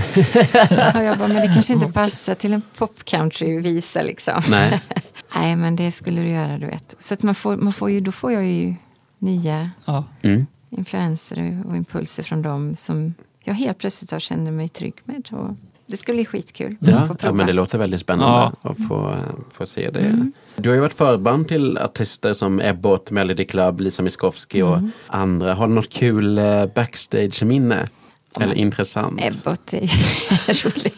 och 0.95 1.03
jag 1.03 1.17
bara, 1.17 1.27
men 1.27 1.47
det 1.47 1.53
kanske 1.53 1.73
inte 1.73 1.91
passar 1.91 2.36
till 2.36 2.53
en 2.53 2.62
pop-country-visa 2.77 4.01
liksom. 4.01 4.41
Nej. 4.49 4.82
Nej, 5.36 5.56
men 5.56 5.75
det 5.75 5.91
skulle 5.91 6.21
du 6.21 6.29
göra, 6.29 6.58
du 6.58 6.65
vet. 6.65 6.95
Så 6.99 7.13
att 7.13 7.23
man 7.23 7.36
får, 7.36 7.58
man 7.58 7.73
får 7.73 7.89
ju, 7.91 8.01
då 8.01 8.12
får 8.12 8.32
jag 8.32 8.45
ju 8.45 8.75
nya 9.19 9.71
Ja. 9.86 10.03
Mm. 10.21 10.45
influenser 10.69 11.63
och 11.67 11.77
impulser 11.77 12.23
från 12.23 12.41
dem 12.41 12.75
som 12.75 13.13
jag 13.43 13.53
helt 13.53 13.77
plötsligt 13.77 14.12
har 14.12 14.19
känner 14.19 14.51
mig 14.51 14.69
trygg 14.69 14.93
med. 15.03 15.29
Och 15.32 15.56
det 15.86 15.98
ska 15.98 16.13
bli 16.13 16.26
skitkul 16.26 16.78
att 16.82 16.88
Ja, 16.89 17.06
ja, 17.10 17.13
prova. 17.15 17.34
men 17.36 17.48
det 17.48 17.54
låter 17.54 17.78
väldigt 17.78 18.02
spännande 18.02 18.34
Ja. 18.62 18.69
att 18.69 18.88
få, 18.88 19.15
få 19.52 19.65
se 19.65 19.89
det. 19.89 20.00
Mm. 20.00 20.32
Du 20.56 20.69
har 20.69 20.74
ju 20.76 20.82
varit 20.82 20.93
förband 20.93 21.48
till 21.48 21.78
artister 21.78 22.34
som 22.34 22.62
Ebbot, 22.62 23.12
Melody 23.12 23.46
Club, 23.46 23.82
Lisa 23.82 24.04
Miskovsky 24.04 24.62
och 24.62 24.78
Mm. 24.78 24.91
andra. 25.08 25.54
Har 25.54 25.67
du 25.67 25.74
något 25.74 25.89
kul 25.93 26.38
eh, 26.38 26.65
backstage-minne? 26.65 27.88
Eller 28.36 28.48
men- 28.48 28.58
intressant? 28.58 29.19
Ebbot 29.24 29.74
är 29.74 30.63
rolig. 30.65 30.93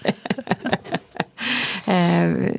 Eh, 1.85 2.53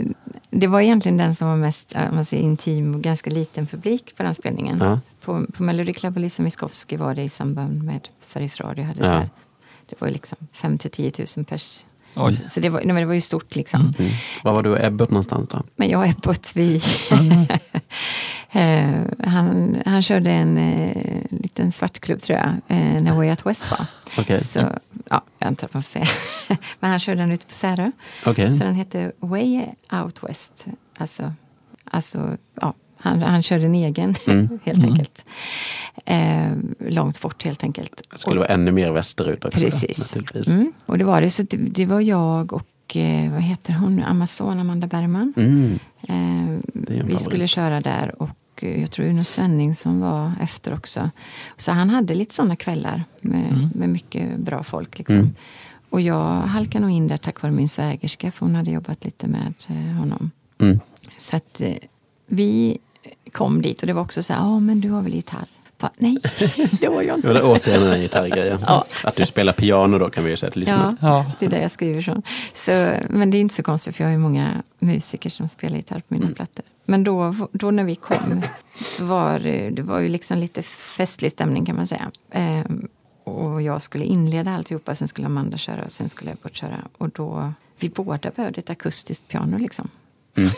det 0.51 0.67
var 0.67 0.81
egentligen 0.81 1.17
den 1.19 1.35
som 1.35 1.49
var 1.49 1.57
mest 1.57 1.97
eh, 1.97 2.13
man 2.13 2.25
säger, 2.25 2.43
intim 2.43 2.95
och 2.95 3.01
ganska 3.03 3.31
liten 3.31 3.67
publik 3.67 4.17
på 4.17 4.23
den 4.23 4.35
spelningen. 4.35 4.79
Ja. 4.81 5.01
På, 5.25 5.47
på 5.53 5.63
Melody 5.63 5.93
Club 5.93 6.15
och 6.17 6.21
Lisa 6.21 6.43
Miskovsky 6.43 6.97
var 6.97 7.15
det 7.15 7.23
i 7.23 7.29
samband 7.29 7.83
med 7.83 8.09
Sveriges 8.21 8.61
Radio. 8.61 8.85
Hade 8.85 9.01
Ja. 9.01 9.07
så 9.07 9.13
här, 9.13 9.29
det 9.87 10.01
var 10.01 10.11
liksom 10.11 10.39
5 10.53 10.79
till 10.79 10.91
10 10.91 11.13
000 11.37 11.45
pers. 11.45 11.87
Oj. 12.17 12.39
Så 12.49 12.61
det 12.61 12.69
var, 12.69 12.83
nej, 12.85 12.97
det 12.97 13.05
var 13.05 13.15
ju 13.15 13.21
stort 13.21 13.57
liksom. 13.57 13.95
Mm. 13.99 14.13
Var 14.45 14.53
var 14.53 14.63
du 14.63 14.71
och 14.71 14.85
Ebbot 14.85 15.11
någonstans 15.11 15.49
då? 15.49 15.63
Men 15.77 15.89
jag 15.89 16.01
och 16.01 16.07
Ebbot, 16.07 16.53
vi... 16.55 16.81
Eh, 18.51 19.03
han, 19.25 19.83
han 19.87 20.03
körde 20.03 20.31
en 20.31 20.59
eh, 20.59 21.23
liten 21.31 21.73
svartklubb 21.73 22.21
tror 22.21 22.39
jag, 22.39 22.49
eh, 22.49 23.03
när 23.03 23.15
Way 23.15 23.31
Out 23.31 23.47
West 23.47 23.71
var. 23.71 23.87
Okej. 24.19 24.41
Så, 24.41 24.59
ja, 25.11 25.23
jag 25.39 25.47
antar 25.49 25.67
att 25.67 25.75
man 25.75 25.83
får 25.83 25.91
säga. 25.91 26.07
Men 26.81 26.91
han 26.91 26.99
körde 26.99 27.21
den 27.21 27.33
ute 27.33 27.47
på 27.47 27.53
Särö. 27.53 27.91
Okej. 28.27 28.51
Så 28.51 28.65
den 28.65 28.75
hette 28.75 29.13
Way 29.19 29.65
Out 29.93 30.23
West. 30.23 30.67
Alltså, 30.99 31.33
alltså 31.85 32.37
ja, 32.61 32.75
han, 33.07 33.23
han 33.23 33.43
körde 33.43 33.65
en 33.65 33.75
egen, 33.75 34.15
Mm. 34.27 34.59
helt 34.65 34.85
enkelt. 34.85 35.25
Eh, 36.07 36.53
långt 36.79 37.21
bort, 37.21 37.45
helt 37.45 37.63
enkelt. 37.63 38.03
Det 38.13 38.19
skulle 38.19 38.39
vara 38.41 38.49
ännu 38.49 38.73
mer 38.73 38.91
västerut 38.91 39.45
också. 39.45 39.61
Precis. 39.61 39.99
Naturligtvis. 39.99 40.49
Mm, 40.49 40.73
och 40.87 40.99
det 40.99 41.05
var 41.05 41.21
det. 41.21 41.31
Så 41.31 41.43
det, 41.43 41.57
det 41.57 41.87
var 41.87 42.01
jag 42.01 42.53
och, 42.53 42.97
eh, 42.97 43.33
vad 43.33 43.43
heter 43.43 43.73
hon, 43.73 44.03
Amazon, 44.03 44.59
Amanda 44.61 44.87
Bergman. 44.87 45.33
Mm. 45.37 45.79
Eh, 46.09 47.05
vi 47.05 47.17
skulle 47.17 47.47
köra 47.49 47.81
där 47.81 48.23
och 48.23 48.31
eh, 48.63 48.81
jag 48.81 48.91
tror 48.91 49.07
Uno 49.07 49.25
Svenning 49.25 49.75
som 49.75 50.01
var 50.01 50.33
efter 50.41 50.75
också. 50.75 51.11
Så 51.57 51.73
han 51.73 51.91
hade 51.91 52.15
lite 52.15 52.35
sådana 52.35 52.57
kvällar 52.57 53.05
med, 53.21 53.69
med 53.75 53.89
mycket 53.89 54.37
bra 54.39 54.63
folk. 54.63 54.99
Liksom. 54.99 55.17
Mm. 55.17 55.35
Och 55.91 56.01
jag 56.01 56.41
halkade 56.41 56.85
nog 56.87 56.95
in 56.95 57.09
där 57.09 57.17
tack 57.17 57.43
vare 57.43 57.53
min 57.53 57.69
svägerska 57.69 58.31
för 58.31 58.47
hon 58.47 58.55
hade 58.55 58.71
jobbat 58.71 59.05
lite 59.05 59.27
med 59.27 59.55
eh, 59.69 59.77
honom. 59.99 60.31
Mm. 60.59 60.81
Så 61.19 61.37
att 61.37 61.61
eh, 61.61 61.73
vi 62.27 62.79
kom 63.33 63.63
dit 63.63 63.81
och 63.81 63.87
det 63.87 63.93
var 63.93 64.03
också 64.03 64.23
så 64.23 64.33
här, 64.33 64.41
ja 64.41 64.61
men 64.61 64.81
du 64.81 64.91
har 64.91 65.03
väl 65.03 65.15
gitarr? 65.15 65.45
Bara, 65.79 65.91
Nej, 65.97 66.17
det 66.81 66.87
har 66.87 67.03
jag 67.03 67.07
Det 67.07 67.15
inte. 67.15 67.29
var 67.29 67.35
det 67.35 67.43
återigen 67.43 67.81
den 67.83 67.91
här 67.91 67.99
gitarrgrejen. 67.99 68.59
Ja. 68.67 68.85
Att 69.05 69.17
du 69.17 69.27
spelar 69.27 69.53
piano 69.53 69.99
då 69.99 70.11
kan 70.11 70.25
vi 70.25 70.31
ju 70.31 70.37
säga 70.37 70.51
till 70.53 70.61
lyssnarna. 70.61 70.97
Ja, 71.01 71.09
Ja. 71.09 71.33
det 71.41 71.47
är 71.47 71.51
det 71.51 71.61
jag 71.63 71.71
skriver 71.71 72.03
från. 72.03 72.23
Så, 72.53 72.71
men 73.11 73.31
det 73.31 73.39
är 73.39 73.41
inte 73.41 73.55
så 73.55 73.63
konstigt 73.63 73.97
för 73.97 74.05
jag 74.05 74.09
har 74.09 74.13
ju 74.13 74.19
många 74.19 74.63
musiker 74.79 75.31
som 75.31 75.49
spelar 75.49 75.77
gitarr 75.77 75.99
på 75.99 76.05
mina 76.15 76.25
Mm. 76.25 76.35
plattor. 76.35 76.65
Men 76.85 77.05
då, 77.05 77.35
då 77.53 77.71
när 77.71 77.85
vi 77.85 77.95
kom 77.95 78.43
så 78.81 79.05
var 79.05 79.39
det, 79.39 79.83
var 79.83 79.99
ju 80.01 80.09
liksom 80.09 80.39
lite 80.39 80.63
festlig 80.63 81.33
stämning 81.33 81.65
kan 81.67 81.77
man 81.77 81.87
säga. 81.87 82.11
Ehm, 82.33 82.89
och 83.25 83.63
jag 83.63 83.83
skulle 83.83 84.05
inleda 84.05 84.51
alltihopa, 84.55 84.95
sen 84.95 85.09
skulle 85.09 85.27
Amanda 85.27 85.57
köra 85.57 85.85
och 85.85 85.91
sen 85.91 86.09
skulle 86.09 86.31
jag 86.31 86.39
bort 86.39 86.57
köra. 86.57 86.79
Och 86.99 87.09
då, 87.11 87.53
vi 87.79 87.89
båda 87.89 88.31
behövde 88.31 88.59
ett 88.59 88.71
akustiskt 88.71 89.29
piano 89.29 89.59
liksom. 89.59 89.89
Mm. 90.37 90.51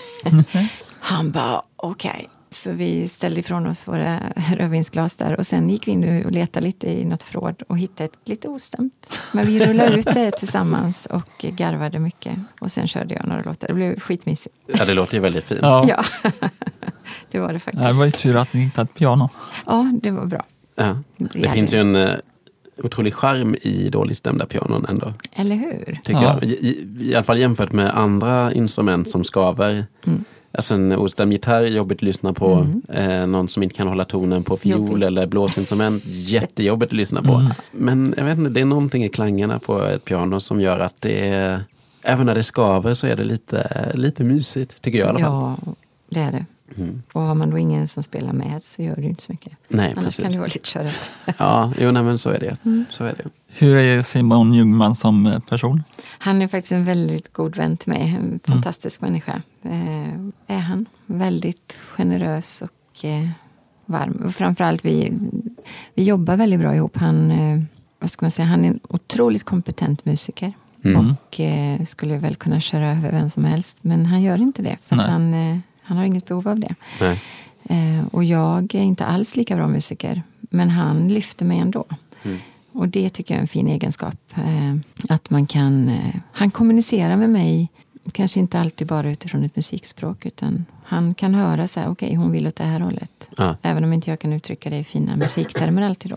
Han 1.00 1.30
bara, 1.30 1.62
okej. 1.76 2.28
Så 2.50 2.72
vi 2.72 3.08
ställde 3.08 3.40
ifrån 3.40 3.66
oss 3.66 3.88
våra 3.88 4.20
rödvinsglas 4.56 5.16
där 5.16 5.36
och 5.36 5.46
sen 5.46 5.70
gick 5.70 5.86
vi 5.88 5.92
in 5.92 6.24
och 6.26 6.32
letade 6.32 6.66
lite 6.66 6.86
i 6.90 7.04
något 7.04 7.22
förråd 7.22 7.62
och 7.68 7.78
hittade 7.78 8.04
ett 8.04 8.28
lite 8.28 8.48
ostämt. 8.48 9.10
Men 9.32 9.46
vi 9.46 9.66
rullade 9.66 9.96
ut 9.96 10.04
det 10.14 10.30
tillsammans 10.30 11.06
och 11.06 11.44
garvade 11.56 11.98
mycket. 11.98 12.34
Och 12.60 12.70
sen 12.70 12.86
körde 12.86 13.14
jag 13.14 13.26
några 13.28 13.42
låtar. 13.42 13.68
Det 13.68 13.74
blev 13.74 14.00
skitmysigt. 14.00 14.54
Ja, 14.66 14.84
det 14.84 14.94
låter 14.94 15.14
ju 15.14 15.20
väldigt 15.20 15.44
fint. 15.44 15.60
Ja. 15.62 15.84
Ja. 15.88 16.30
det 17.30 17.38
var 17.38 17.52
det 17.52 17.58
faktiskt. 17.58 17.84
Det 17.86 17.92
var 17.92 18.04
ju 18.04 18.10
tur 18.10 18.36
att 18.36 18.52
ni 18.52 18.60
hittade 18.60 18.84
ett 18.90 18.94
piano. 18.98 19.28
Ja, 19.66 19.92
det 20.02 20.10
var 20.10 20.24
bra. 20.26 20.44
Ja. 20.74 20.96
Det 21.16 21.38
hade- 21.40 21.52
finns 21.52 21.74
ju 21.74 21.78
en 21.80 21.96
uh, 21.96 22.10
otrolig 22.82 23.14
charm 23.14 23.54
i 23.62 23.88
dåligt 23.88 24.18
stämda 24.18 24.46
pianon 24.46 24.86
ändå. 24.88 25.12
Eller 25.32 25.56
hur? 25.56 26.00
Tycker 26.04 26.22
Ja. 26.22 26.38
jag. 26.40 26.44
I, 26.44 26.52
i, 26.68 26.86
I 27.10 27.14
alla 27.14 27.24
fall 27.24 27.38
jämfört 27.38 27.72
med 27.72 27.98
andra 27.98 28.52
instrument 28.52 29.10
som 29.10 29.24
skaver. 29.24 29.84
Mm. 30.06 30.24
Alltså 30.52 30.74
en 30.74 30.92
ostämd 30.92 31.32
gitarr 31.32 31.62
är 31.62 31.66
jobbigt 31.66 31.98
att 31.98 32.02
lyssna 32.02 32.32
på. 32.32 32.54
Mm. 32.54 32.82
Eh, 32.88 33.26
någon 33.26 33.48
som 33.48 33.62
inte 33.62 33.74
kan 33.74 33.88
hålla 33.88 34.04
tonen 34.04 34.44
på 34.44 34.56
fiol 34.56 34.88
Jobbigt. 34.88 35.04
eller 35.04 35.26
blåsinstrument. 35.26 36.02
Jättejobbigt 36.06 36.92
att 36.92 36.96
lyssna 36.96 37.22
på. 37.22 37.32
Mm. 37.32 37.52
Men 37.72 38.14
jag 38.16 38.24
vet 38.24 38.38
inte, 38.38 38.50
det 38.50 38.60
är 38.60 38.64
någonting 38.64 39.04
i 39.04 39.08
klangerna 39.08 39.58
på 39.58 39.82
ett 39.82 40.04
piano 40.04 40.40
som 40.40 40.60
gör 40.60 40.78
att 40.78 40.94
det 41.00 41.28
är, 41.28 41.60
Även 42.02 42.26
när 42.26 42.34
det 42.34 42.42
skaver 42.42 42.94
så 42.94 43.06
är 43.06 43.16
det 43.16 43.24
lite, 43.24 43.92
lite 43.94 44.24
mysigt, 44.24 44.82
tycker 44.82 44.98
jag 44.98 45.06
i 45.06 45.10
alla 45.10 45.18
fall. 45.18 45.56
Ja, 45.66 45.72
det 46.08 46.20
är 46.20 46.32
det. 46.32 46.44
Mm. 46.76 47.02
Och 47.12 47.22
har 47.22 47.34
man 47.34 47.50
då 47.50 47.58
ingen 47.58 47.88
som 47.88 48.02
spelar 48.02 48.32
med 48.32 48.62
så 48.62 48.82
gör 48.82 48.96
det 48.96 49.02
ju 49.02 49.08
inte 49.08 49.22
så 49.22 49.32
mycket. 49.32 49.52
Nej, 49.68 49.92
Annars 49.92 50.04
precis. 50.04 50.22
kan 50.22 50.32
det 50.32 50.38
vara 50.38 50.46
lite 50.46 50.70
körigt. 50.70 51.10
Ja, 51.38 51.72
jo, 51.78 51.90
nej, 51.90 52.02
men 52.02 52.18
så 52.18 52.30
är 52.30 52.40
det. 52.40 52.56
Mm. 52.64 52.84
Så 52.90 53.04
är 53.04 53.14
det. 53.14 53.24
Hur 53.48 53.78
är 53.78 54.02
Simon 54.02 54.54
Ljungman 54.54 54.94
som 54.94 55.26
eh, 55.26 55.38
person? 55.38 55.82
Han 56.18 56.42
är 56.42 56.48
faktiskt 56.48 56.72
en 56.72 56.84
väldigt 56.84 57.32
god 57.32 57.56
vän 57.56 57.76
till 57.76 57.92
mig. 57.92 58.16
En 58.20 58.40
fantastisk 58.44 59.00
människa. 59.00 59.42
Eh, 59.62 60.56
är 60.56 60.58
han. 60.58 60.86
Väldigt 61.06 61.76
generös 61.96 62.62
och 62.62 63.04
eh, 63.04 63.28
varm. 63.86 64.22
Och 64.24 64.34
framförallt 64.34 64.84
vi, 64.84 65.12
vi 65.94 66.04
jobbar 66.04 66.36
väldigt 66.36 66.60
bra 66.60 66.74
ihop. 66.74 66.96
Han, 66.96 67.30
eh, 67.30 67.62
vad 67.98 68.10
ska 68.10 68.24
man 68.24 68.30
säga, 68.30 68.46
han 68.46 68.64
är 68.64 68.68
en 68.68 68.80
otroligt 68.88 69.44
kompetent 69.44 70.04
musiker. 70.04 70.52
Mm. 70.84 71.06
Och 71.06 71.40
eh, 71.40 71.82
skulle 71.84 72.18
väl 72.18 72.36
kunna 72.36 72.60
köra 72.60 72.90
över 72.90 73.10
vem 73.10 73.30
som 73.30 73.44
helst. 73.44 73.78
Men 73.84 74.06
han 74.06 74.22
gör 74.22 74.38
inte 74.42 74.62
det. 74.62 74.76
För 74.82 74.96
han, 74.96 75.34
eh, 75.34 75.58
han 75.88 75.96
har 75.96 76.04
inget 76.04 76.26
behov 76.26 76.48
av 76.48 76.60
det. 76.60 76.74
Eh, 77.64 78.06
och 78.12 78.24
jag 78.24 78.74
är 78.74 78.82
inte 78.82 79.04
alls 79.06 79.36
lika 79.36 79.56
bra 79.56 79.68
musiker. 79.68 80.22
Men 80.40 80.70
han 80.70 81.08
lyfter 81.08 81.44
mig 81.44 81.58
ändå. 81.58 81.84
Mm. 82.22 82.38
Och 82.72 82.88
det 82.88 83.10
tycker 83.10 83.34
jag 83.34 83.38
är 83.38 83.42
en 83.42 83.48
fin 83.48 83.68
egenskap. 83.68 84.16
Eh, 84.36 84.76
att 85.08 85.30
man 85.30 85.46
kan... 85.46 85.88
Eh, 85.88 86.14
han 86.32 86.50
kommunicerar 86.50 87.16
med 87.16 87.30
mig, 87.30 87.68
kanske 88.12 88.40
inte 88.40 88.60
alltid 88.60 88.86
bara 88.86 89.10
utifrån 89.10 89.44
ett 89.44 89.56
musikspråk. 89.56 90.26
Utan 90.26 90.64
han 90.84 91.14
kan 91.14 91.34
höra 91.34 91.68
så 91.68 91.80
här, 91.80 91.88
okej 91.88 92.14
hon 92.14 92.32
vill 92.32 92.46
åt 92.46 92.56
det 92.56 92.64
här 92.64 92.80
hållet. 92.80 93.28
Ja. 93.36 93.56
Även 93.62 93.84
om 93.84 93.92
inte 93.92 94.10
jag 94.10 94.18
kan 94.18 94.32
uttrycka 94.32 94.70
det 94.70 94.78
i 94.78 94.84
fina 94.84 95.16
musiktermer 95.16 95.82
alltid 95.82 96.10
då. 96.10 96.16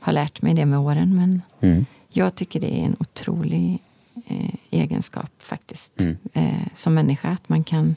Har 0.00 0.12
lärt 0.12 0.42
mig 0.42 0.54
det 0.54 0.66
med 0.66 0.78
åren. 0.78 1.16
Men 1.16 1.42
Mm. 1.60 1.86
jag 2.12 2.34
tycker 2.34 2.60
det 2.60 2.80
är 2.80 2.84
en 2.84 2.96
otrolig 3.00 3.78
eh, 4.26 4.54
egenskap 4.70 5.30
faktiskt. 5.38 6.00
Mm. 6.00 6.16
Som 6.74 6.94
människa. 6.94 7.28
Att 7.28 7.48
man 7.48 7.64
kan 7.64 7.96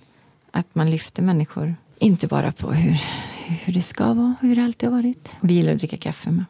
att 0.58 0.76
man 0.76 0.90
lyfter 0.90 1.24
människor. 1.24 1.76
Inte 2.00 2.28
bara 2.28 2.52
på 2.52 2.72
hur, 2.72 3.02
hur 3.48 3.74
det 3.74 3.82
ska 3.82 4.14
vara, 4.14 4.36
hur 4.42 4.56
det 4.56 4.64
alltid 4.64 4.90
har 4.90 4.98
varit. 4.98 5.30
Vi 5.42 5.54
gillar 5.54 5.72
att 5.72 5.78
dricka 5.80 5.98
kaffe 5.98 6.32
med. 6.32 6.46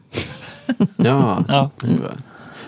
Ja, 0.95 1.43
Ja. 1.47 1.69
bra. 1.81 2.11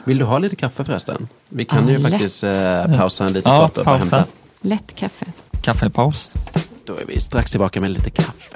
Vill 0.03 0.17
du 0.17 0.25
ha 0.25 0.39
lite 0.39 0.55
kaffe 0.55 0.83
förresten? 0.83 1.27
Vi 1.49 1.65
kan 1.65 1.83
Ja, 1.87 1.91
ju 1.91 1.97
lätt. 1.97 2.11
faktiskt 2.11 2.43
eh, 2.43 2.97
pausa 2.97 3.25
en 3.25 3.33
liten 3.33 3.51
Ja, 3.53 3.67
kort 3.67 3.77
och 3.77 3.83
pausa. 3.85 4.17
hämta. 4.17 4.25
Lätt 4.61 4.95
kaffe. 4.95 5.25
Kaffepaus. 5.61 6.31
Då 6.85 6.97
är 6.97 7.05
vi 7.05 7.19
strax 7.21 7.51
tillbaka 7.51 7.81
med 7.81 7.91
lite 7.91 8.09
kaffe. 8.09 8.55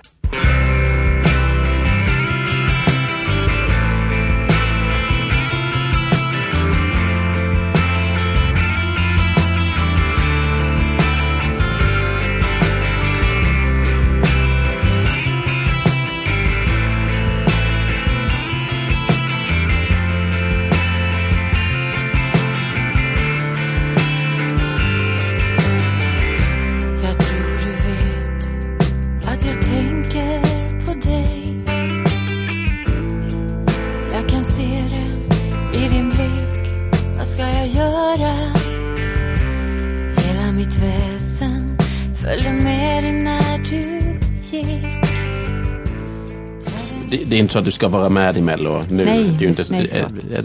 Det, 47.17 47.25
det 47.25 47.35
är 47.35 47.39
inte 47.39 47.53
så 47.53 47.59
att 47.59 47.65
du 47.65 47.71
ska 47.71 47.87
vara 47.87 48.09
med 48.09 48.37
i 48.37 48.41
Mello 48.41 48.81
nu. 48.89 49.05
Nej, 49.05 49.23
det, 49.23 49.35
är 49.35 49.41
ju 49.41 49.47
inte, 49.47 49.63
nej, 49.69 49.89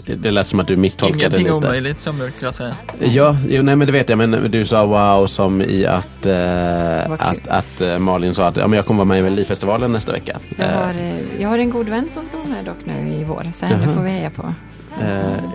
eh, 0.07 0.15
det 0.17 0.31
lät 0.31 0.47
som 0.47 0.59
att 0.59 0.67
du 0.67 0.75
misstolkade 0.75 1.19
Ingenting 1.19 1.43
lite. 1.43 1.55
omöjligt 1.55 1.97
som 1.97 2.17
brukar 2.17 2.47
jag 2.47 2.55
säga. 2.55 2.73
Ja, 2.99 3.37
jo, 3.49 3.63
nej 3.63 3.75
men 3.75 3.85
det 3.87 3.91
vet 3.93 4.09
jag. 4.09 4.17
Men 4.17 4.51
du 4.51 4.65
sa 4.65 4.85
wow 4.85 5.27
som 5.27 5.61
i 5.61 5.85
att, 5.85 6.25
eh, 6.25 7.11
att, 7.11 7.47
att 7.47 7.81
eh, 7.81 7.99
Malin 7.99 8.33
sa 8.33 8.47
att 8.47 8.57
ja, 8.57 8.67
men 8.67 8.77
jag 8.77 8.85
kommer 8.85 8.97
vara 8.97 9.05
med 9.07 9.19
i 9.19 9.21
Melodifestivalen 9.21 9.91
nästa 9.91 10.11
vecka. 10.11 10.37
Jag 10.57 10.67
Eh, 10.67 10.73
har, 10.73 10.89
eh, 10.93 11.41
jag 11.41 11.49
har 11.49 11.57
en 11.59 11.69
god 11.69 11.89
vän 11.89 12.07
som 12.11 12.23
ska 12.23 12.37
vara 12.37 12.47
med 12.49 12.65
dock 12.65 12.77
nu 12.85 13.13
i 13.13 13.23
vår. 13.23 13.47
Så 13.51 13.65
henne 13.65 13.87
får 13.87 14.01
vi 14.01 14.09
heja 14.09 14.29
på. 14.29 14.53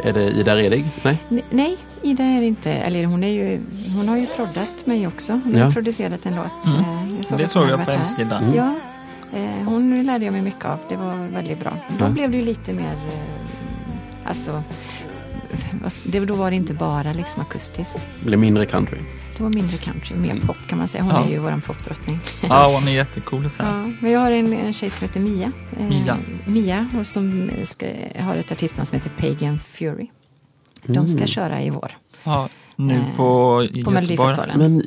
är 0.05 0.13
det 0.13 0.31
Ida 0.31 0.57
Redig? 0.57 0.85
Nej? 1.03 1.19
N- 1.31 1.41
Nej, 1.51 1.77
Ida 2.03 2.25
är 2.25 2.41
det 2.41 2.47
inte. 2.47 2.73
Eller 2.73 3.05
hon, 3.05 3.25
är 3.25 3.29
ju, 3.29 3.61
hon 3.97 4.09
har 4.09 4.17
ju 4.17 4.27
proddat 4.27 4.71
mig 4.85 5.07
också. 5.07 5.41
Hon 5.45 5.55
Ja. 5.57 5.65
har 5.65 5.71
producerat 5.71 6.27
en 6.27 6.37
låt. 6.37 6.67
Mm. 6.67 7.25
Såg 7.25 7.39
Det 7.39 7.49
såg 7.49 7.69
jag 7.69 7.85
på 7.85 7.91
hemsidan. 7.91 8.45
Mm. 8.45 8.57
Ja, 8.57 8.75
hon 9.65 10.03
lärde 10.05 10.25
jag 10.25 10.33
mig 10.33 10.43
mycket 10.43 10.65
av. 10.65 10.79
Det 10.89 10.97
var 10.97 11.15
väldigt 11.29 11.61
bra. 11.61 11.73
Då 11.99 12.05
Ja. 12.05 12.09
blev 12.11 12.31
det 12.31 12.37
ju 12.37 12.45
lite 12.45 12.73
mer, 12.73 12.93
eh, 12.95 14.29
alltså, 14.29 14.63
det, 16.05 16.21
då 16.21 16.35
var 16.35 16.51
det 16.51 16.57
inte 16.57 16.75
bara 16.75 17.13
liksom 17.13 17.43
akustiskt. 17.43 18.09
Eller 18.27 18.37
mindre 18.37 18.67
country? 18.67 18.99
Det 19.37 19.43
var 19.43 19.51
mindre 19.51 19.77
country, 19.79 20.17
mer 20.17 20.31
Mm. 20.31 20.47
pop 20.47 20.57
kan 20.69 20.79
man 20.79 20.89
säga. 20.89 21.03
Hon 21.05 21.13
Ja. 21.15 21.25
är 21.25 21.31
ju 21.31 21.39
våran 21.39 21.61
popdrottning. 21.61 22.21
Ja, 22.49 22.73
hon 22.75 22.89
är 22.89 22.93
jättecool. 22.93 23.51
Så 23.51 23.63
här. 23.63 23.71
Ja, 23.79 23.93
men 24.01 24.11
jag 24.11 24.21
har 24.21 24.31
en, 24.31 24.53
en 24.53 24.73
tjej 24.73 24.91
som 24.91 25.07
heter 25.09 25.21
Mia. 25.21 25.53
Eh, 25.81 25.85
Mia. 25.89 26.17
Mia 26.47 26.89
och 26.99 27.07
som 27.07 27.51
ska, 27.65 27.87
har 28.21 28.37
ett 28.37 28.53
artistnamn 28.53 28.87
som 28.87 28.99
heter 28.99 29.11
Pagan 29.11 29.59
Fury. 29.59 30.07
De 30.87 31.07
ska 31.07 31.17
Mm. 31.17 31.27
köra 31.29 31.63
i 31.63 31.71
vår. 31.71 31.93
Ja, 32.25 32.49
nu 32.77 32.95
Eh, 32.95 33.17
på, 33.17 33.63
i 33.73 33.85
På. 33.85 33.91
Melodifestivalen. 33.91 34.59
Men 34.59 34.83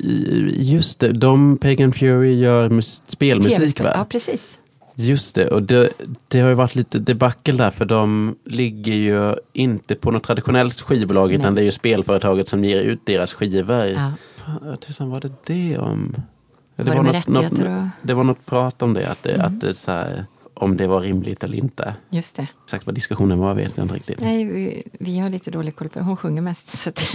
just 0.54 0.98
det, 1.00 1.12
de 1.12 1.56
Pagan 1.58 1.92
Fury 1.92 2.34
gör 2.34 2.68
mus- 2.70 3.02
spelmusik 3.06 3.80
va? 3.80 3.92
Ja, 3.94 4.04
precis. 4.08 4.58
Just 4.94 5.34
det, 5.34 5.48
och 5.48 5.62
det, 5.62 5.88
det 6.28 6.40
har 6.40 6.48
ju 6.48 6.54
varit 6.54 6.74
lite 6.74 6.98
debacle 6.98 7.54
där 7.54 7.70
för 7.70 7.84
de 7.84 8.36
ligger 8.44 8.92
ju 8.92 9.34
inte 9.52 9.94
på 9.94 10.10
något 10.10 10.22
traditionellt 10.24 10.80
skivbolag 10.80 11.32
utan 11.32 11.54
det 11.54 11.60
är 11.60 11.64
ju 11.64 11.70
spelföretaget 11.70 12.48
som 12.48 12.64
ger 12.64 12.80
ut 12.80 13.00
deras 13.06 13.32
skivor. 13.32 13.84
Ja. 13.86 14.12
Tusan 14.86 15.10
var 15.10 15.20
det 15.20 15.30
det 15.46 15.78
om? 15.78 16.14
Ja, 16.76 16.84
Var 16.84 17.04
det 17.04 17.12
rättigheter 17.12 17.76
och- 17.78 18.06
det 18.06 18.14
var 18.14 18.24
något 18.24 18.46
prat 18.46 18.82
om 18.82 18.94
det, 18.94 19.06
att 19.10 19.22
det, 19.22 19.32
Mm. 19.32 19.46
att 19.46 19.60
det 19.60 19.74
så 19.74 19.90
här, 19.90 20.24
om 20.58 20.76
det 20.76 20.86
var 20.86 21.00
rimligt 21.00 21.44
eller 21.44 21.58
inte. 21.58 21.94
Just 22.10 22.36
det. 22.36 22.46
Exakt 22.64 22.86
vad 22.86 22.94
diskussionen 22.94 23.38
var 23.38 23.54
vet 23.54 23.76
jag 23.76 23.84
inte 23.84 23.94
riktigt. 23.94 24.20
Nej, 24.20 24.44
vi, 24.44 24.82
vi 25.00 25.18
har 25.18 25.30
lite 25.30 25.50
dålig 25.50 25.76
koll 25.76 25.88
på. 25.88 26.00
Hon 26.00 26.16
sjunger 26.16 26.42
mest. 26.42 26.68
Så 26.68 26.88
att 26.90 27.06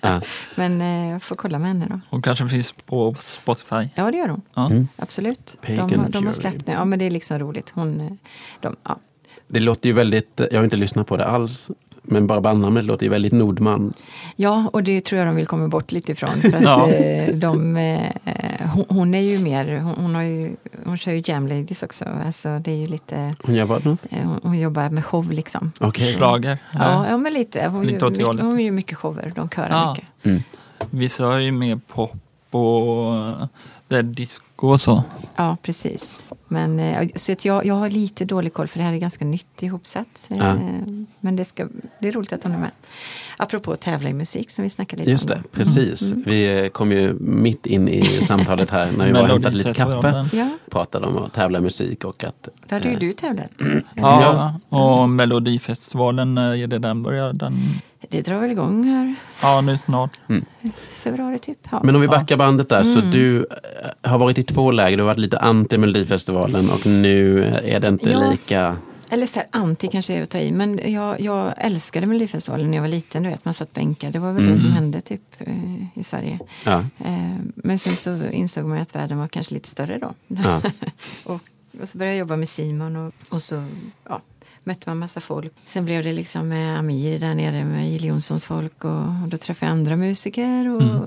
Ja. 0.00 0.20
Men 0.54 0.80
eh, 0.82 1.10
jag 1.10 1.22
får 1.22 1.36
kolla 1.36 1.58
med 1.58 1.68
henne 1.68 1.86
då. 1.90 2.00
Hon 2.10 2.22
kanske 2.22 2.48
finns 2.48 2.72
på 2.72 3.14
Spotify. 3.20 3.88
Ja, 3.94 4.10
det 4.10 4.16
gör 4.16 4.28
hon. 4.28 4.42
Ja. 4.54 4.66
Mm. 4.70 4.88
Absolut. 4.96 5.56
De, 5.60 5.76
Pagan 5.76 6.00
har- 6.00 6.06
de 6.06 6.12
Fury. 6.12 6.24
har 6.24 6.32
släppt 6.32 6.66
nu. 6.66 6.72
Ja, 6.72 6.84
men 6.84 6.98
det 6.98 7.04
är 7.04 7.10
liksom 7.10 7.38
roligt. 7.38 7.70
Hon, 7.74 8.00
eh, 8.00 8.12
de, 8.60 8.76
ja. 8.84 8.98
Det 9.48 9.60
låter 9.60 9.88
ju 9.88 9.92
väldigt, 9.92 10.40
jag 10.50 10.58
har 10.58 10.64
inte 10.64 10.76
lyssnat 10.76 11.06
på 11.06 11.16
det 11.16 11.24
alls, 11.26 11.70
men 12.02 12.26
bara 12.26 12.40
bandnamnet 12.40 12.84
låter 12.84 13.06
ju 13.06 13.10
väldigt 13.10 13.32
Nordman. 13.32 13.92
ja, 14.36 14.70
och 14.72 14.82
det 14.82 15.00
tror 15.04 15.18
jag 15.18 15.28
de 15.28 15.36
vill 15.36 15.46
komma 15.46 15.68
bort 15.68 15.92
lite 15.92 16.12
ifrån. 16.12 16.30
För 16.30 16.48
att, 16.56 16.62
Ja. 16.62 16.88
eh, 16.90 17.34
de, 17.34 17.76
eh, 17.76 17.98
hon, 18.74 18.84
hon 18.88 19.14
är 19.14 19.20
ju 19.20 19.44
mer, 19.44 19.76
hon, 19.78 19.94
hon, 19.94 20.14
har 20.14 20.22
ju, 20.22 20.56
hon 20.84 20.96
kör 20.96 21.12
ju 21.12 21.22
Jam 21.24 21.46
Ladies 21.46 21.82
också. 21.82 22.04
Alltså, 22.26 22.58
det 22.58 22.72
är 22.72 22.76
ju 22.76 22.86
lite, 22.86 23.30
Hon 23.42 23.66
vad? 23.66 23.86
nu? 23.86 23.96
eh, 24.10 24.24
hon, 24.26 24.40
hon 24.42 24.58
jobbar 24.58 24.90
med 24.90 25.04
show 25.04 25.32
liksom. 25.32 25.72
Okej. 25.80 26.14
Schlager. 26.14 26.58
Ja, 26.72 27.06
ja 27.08 27.16
men 27.16 27.32
lite. 27.32 27.66
Hon, 27.68 27.86
Lite 27.86 28.04
gör, 28.04 28.10
mycket, 28.10 28.44
hon 28.44 28.60
gör 28.60 28.72
mycket 28.72 28.98
shower. 28.98 29.32
De 29.36 29.48
körar 29.48 29.68
Ja. 29.70 29.90
mycket. 29.94 30.08
Mm. 30.24 30.42
Vissa 30.90 31.24
har 31.26 31.38
ju 31.38 31.52
mer 31.52 31.80
pop 31.86 32.14
och 32.50 33.48
det 33.88 33.96
är 33.96 34.02
disco 34.02 34.44
och 34.68 34.80
så. 34.80 35.02
Ja, 35.36 35.56
precis. 35.62 36.24
Men, 36.48 36.80
eh, 36.80 37.08
så 37.14 37.32
att 37.32 37.44
jag, 37.44 37.66
jag 37.66 37.74
har 37.74 37.90
lite 37.90 38.24
dålig 38.24 38.52
koll 38.52 38.68
för 38.68 38.78
det 38.78 38.84
här 38.84 38.92
är 38.92 38.98
ganska 38.98 39.24
nytt 39.24 39.62
ihopsatt. 39.62 40.26
Eh, 40.28 40.36
Ja. 40.38 40.56
Men 41.20 41.36
det, 41.36 41.44
ska, 41.44 41.68
det 42.00 42.08
är 42.08 42.12
roligt 42.12 42.32
att 42.32 42.42
hon 42.44 42.52
är 42.52 42.58
med. 42.58 42.70
Apropå 43.36 43.72
att 43.72 43.80
tävla 43.80 44.08
i 44.08 44.12
musik 44.12 44.50
som 44.50 44.62
vi 44.62 44.70
snackade 44.70 45.00
lite 45.02 45.10
Just 45.10 45.30
om. 45.30 45.36
det, 45.36 45.42
då. 45.42 45.48
precis. 45.48 46.12
Vi 46.12 46.58
eh, 46.64 46.68
kom 46.68 46.92
ju 46.92 47.14
mitt 47.20 47.66
in 47.66 47.88
i 47.88 48.22
samtalet 48.22 48.70
här 48.70 48.92
när 48.92 49.06
vi 49.06 49.12
var 49.12 49.22
och 49.22 49.28
hämtade 49.28 49.56
lite 49.56 49.74
kaffe. 49.74 50.28
Ja, 50.32 50.48
Pratade 50.70 51.06
om 51.06 51.16
att 51.16 51.32
tävla 51.32 51.58
i 51.58 51.62
musik 51.62 52.04
och 52.04 52.24
att... 52.24 52.48
där 52.68 52.78
hade 52.80 52.90
ju 52.90 52.96
du 52.96 53.12
tävlat. 53.12 53.50
Ja, 53.94 54.60
och 54.68 55.08
Melodifestivalen, 55.08 56.38
är 56.38 56.66
det 56.66 56.78
den 56.78 57.02
börjar? 57.02 57.32
Den 57.32 57.58
det 58.10 58.22
drar 58.22 58.38
väl 58.40 58.50
igång 58.50 58.84
här 58.84 59.14
Ja, 59.42 59.60
nu 59.60 59.78
snart. 59.78 60.10
februari 60.90 61.38
typ. 61.38 61.58
Ja. 61.70 61.80
Men 61.84 61.94
om 61.94 62.00
vi 62.00 62.08
backar 62.08 62.36
bandet 62.36 62.68
där, 62.68 62.82
så 62.82 62.98
Mm. 62.98 63.10
du 63.10 63.38
eh, 64.02 64.10
har 64.10 64.18
varit 64.18 64.38
i 64.38 64.42
två 64.42 64.70
läger. 64.70 64.96
Du 64.96 65.02
har 65.02 65.08
varit 65.08 65.18
lite 65.18 65.38
anti 65.38 65.78
Melodifestivalen 65.78 66.70
och 66.70 66.86
nu 66.86 67.44
är 67.44 67.80
det 67.80 67.88
inte 67.88 68.10
Ja. 68.10 68.30
lika... 68.30 68.76
Eller 69.12 69.26
så 69.26 69.38
här, 69.38 69.48
anti 69.52 69.88
kanske 69.88 70.14
är 70.14 70.22
att 70.22 70.30
ta 70.30 70.38
i, 70.38 70.52
men 70.52 70.92
jag, 70.92 71.20
jag 71.20 71.52
älskade 71.56 72.06
Melodifestivalen 72.06 72.70
när 72.70 72.76
jag 72.76 72.82
var 72.82 72.88
liten. 72.88 73.22
Du 73.22 73.28
vet, 73.28 73.44
man 73.44 73.54
satt 73.54 73.72
bänkad. 73.72 74.12
Det 74.12 74.18
var 74.18 74.32
väl 74.32 74.46
det 74.46 74.56
som 74.56 74.72
hände 74.72 75.00
typ 75.00 75.22
eh, 75.38 75.54
i 75.98 76.02
Sverige. 76.02 76.38
Ja. 76.64 76.84
Eh, 77.04 77.34
men 77.54 77.78
sen 77.78 77.92
så 77.92 78.28
insåg 78.30 78.64
man 78.64 78.78
att 78.78 78.94
världen 78.94 79.18
var 79.18 79.28
kanske 79.28 79.54
lite 79.54 79.68
större 79.68 79.98
då. 79.98 80.14
Ja. 80.26 80.62
och, 81.24 81.40
och 81.80 81.88
så 81.88 81.98
började 81.98 82.14
jag 82.14 82.18
jobba 82.20 82.36
med 82.36 82.48
Simon 82.48 82.96
och, 82.96 83.12
och 83.28 83.40
så 83.40 83.64
ja, 84.08 84.20
mötte 84.70 84.90
man 84.90 84.98
massa 84.98 85.20
folk. 85.20 85.52
Sen 85.64 85.84
blev 85.84 86.04
det 86.04 86.12
liksom 86.12 86.48
med 86.48 86.78
Amir 86.78 87.18
där 87.18 87.34
nere 87.34 87.64
med 87.64 87.90
Jill 87.90 88.04
Johnsons 88.04 88.44
folk 88.44 88.84
och, 88.84 89.00
och 89.22 89.28
då 89.28 89.36
träffade 89.36 89.70
jag 89.70 89.78
andra 89.78 89.96
musiker. 89.96 90.68
Och, 90.68 91.02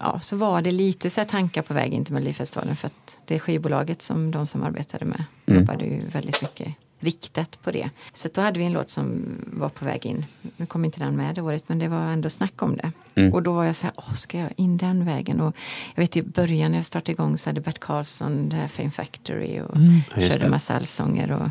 ja, 0.00 0.20
så 0.20 0.36
var 0.36 0.62
det 0.62 0.70
lite 0.72 1.10
så 1.10 1.24
tankar 1.24 1.62
på 1.62 1.74
väg 1.74 1.92
in 1.92 2.04
till 2.04 2.14
Melodifestivalen 2.14 2.76
för 2.76 2.86
att 2.86 3.18
det 3.26 3.38
skivbolaget 3.40 4.02
som 4.02 4.30
de 4.30 4.46
som 4.46 4.62
arbetade 4.62 5.04
med 5.04 5.24
Mm. 5.46 5.60
jobbade 5.62 5.84
ju 5.84 5.98
väldigt 6.08 6.42
mycket 6.42 6.74
riktat 7.00 7.58
på 7.62 7.70
det. 7.70 7.90
Så 8.12 8.28
då 8.34 8.40
hade 8.40 8.58
vi 8.58 8.64
en 8.64 8.72
låt 8.72 8.90
som 8.90 9.22
var 9.52 9.68
på 9.68 9.84
väg 9.84 10.06
in. 10.06 10.24
Nu 10.56 10.66
kom 10.66 10.84
inte 10.84 11.00
den 11.00 11.16
med 11.16 11.34
det 11.34 11.42
året 11.42 11.64
men 11.66 11.78
det 11.78 11.88
var 11.88 12.02
ändå 12.12 12.28
snack 12.28 12.62
om 12.62 12.76
det. 12.76 12.92
Mm. 13.20 13.32
Och 13.34 13.42
då 13.42 13.52
var 13.52 13.64
jag 13.64 13.76
så 13.76 13.86
här, 13.86 13.92
åh 13.96 14.12
ska 14.14 14.38
jag 14.38 14.48
in 14.56 14.76
den 14.76 15.04
vägen? 15.04 15.40
Och 15.40 15.56
jag 15.94 16.02
vet 16.02 16.16
i 16.16 16.22
början 16.22 16.70
när 16.70 16.78
jag 16.78 16.84
startade 16.84 17.12
igång 17.12 17.36
så 17.36 17.48
hade 17.50 17.60
Bert 17.60 17.78
Karlsson 17.78 18.48
det 18.48 18.56
här 18.56 18.68
Fame 18.68 18.90
Factory 18.90 19.60
och 19.60 19.76
just 20.16 20.32
körde 20.32 20.44
det. 20.44 20.50
massa 20.50 20.74
allsånger. 20.74 21.32
Och 21.32 21.48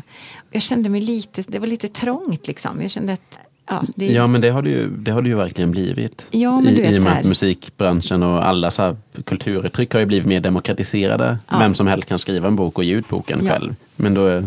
jag 0.50 0.62
kände 0.62 0.88
mig 0.88 1.00
lite, 1.00 1.42
det 1.48 1.58
var 1.58 1.66
lite 1.66 1.88
trångt 1.88 2.46
liksom. 2.46 2.82
Jag 2.82 2.90
kände 2.90 3.12
att, 3.12 3.38
ja, 3.68 3.82
det, 3.96 4.06
Ja, 4.12 4.26
men 4.26 4.40
det 4.40 4.50
har 4.50 4.62
det 4.62 4.70
ju, 4.70 4.90
det 4.90 5.10
har 5.10 5.22
det 5.22 5.28
ju 5.28 5.34
verkligen 5.36 5.70
blivit. 5.70 6.26
Ja, 6.30 6.62
I, 6.62 6.64
vet 6.80 6.92
I 6.92 6.98
och 6.98 7.02
med 7.02 7.18
att 7.18 7.24
musikbranschen 7.24 8.22
och 8.22 8.46
alla 8.46 8.70
så 8.70 8.96
kulturuttryck 9.24 9.92
har 9.92 10.00
ju 10.00 10.06
blivit 10.06 10.26
mer 10.26 10.40
demokratiserade. 10.40 11.38
Ja. 11.50 11.58
Vem 11.58 11.74
som 11.74 11.86
helst 11.86 12.08
kan 12.08 12.18
skriva 12.18 12.48
en 12.48 12.56
bok 12.56 12.78
och 12.78 12.84
ge 12.84 12.94
ut 12.94 13.08
boken 13.08 13.40
Ja. 13.44 13.50
själv. 13.52 13.74
Men 13.96 14.14
då 14.14 14.42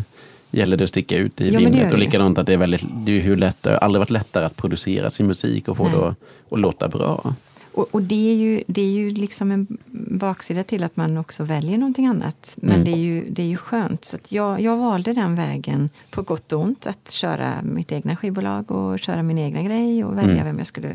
gäller 0.58 0.78
det 0.78 0.84
att 0.84 0.90
sticka 0.90 1.18
ut 1.18 1.42
i 1.42 1.52
Ja, 1.54 1.60
vimlet. 1.60 1.92
Och 1.92 1.98
likadant 2.00 2.38
att 2.38 2.46
det 2.46 2.54
är 2.54 2.58
väldigt, 2.58 2.84
det 3.06 3.12
är 3.18 3.22
hur 3.22 3.36
lätt, 3.36 3.64
det 3.64 3.70
har 3.70 3.78
aldrig 3.78 4.00
varit 4.00 4.10
lättare 4.10 4.46
att 4.46 4.58
producera 4.58 5.12
sin 5.12 5.28
musik 5.28 5.68
och 5.68 5.78
få 5.78 5.84
Nej. 5.84 5.94
det 5.94 6.08
att, 6.08 6.16
att 6.52 6.60
låta 6.60 6.88
bra. 6.88 7.34
Och, 7.76 7.88
och 7.92 8.02
det, 8.02 8.32
är 8.32 8.36
ju, 8.36 8.64
det 8.68 8.82
är 8.82 8.90
ju 8.92 9.10
liksom 9.10 9.52
en 9.52 9.68
baksida 10.10 10.64
till 10.64 10.84
att 10.84 10.96
man 10.96 11.18
också 11.18 11.44
väljer 11.44 11.78
någonting 11.78 12.08
annat. 12.08 12.54
Men 12.56 12.72
Mm. 12.72 12.86
det, 12.86 12.92
är 12.92 12.98
ju, 12.98 13.26
det 13.30 13.42
är 13.42 13.48
ju 13.48 13.58
skönt. 13.58 14.06
Så 14.06 14.16
att 14.16 14.32
jag, 14.32 14.62
jag 14.62 14.78
valde 14.78 15.14
den 15.14 15.36
vägen 15.36 15.90
på 16.12 16.22
gott 16.22 16.54
och 16.54 16.62
ont. 16.62 16.88
Att 16.88 17.12
köra 17.12 17.62
mitt 17.64 17.92
egna 17.92 18.16
skivbolag 18.16 18.72
och 18.72 19.00
köra 19.00 19.24
min 19.24 19.38
egna 19.38 19.64
grej 19.64 20.04
och 20.06 20.18
välja 20.18 20.32
Mm. 20.32 20.46
vem 20.46 20.58
jag 20.58 20.68
skulle 20.68 20.94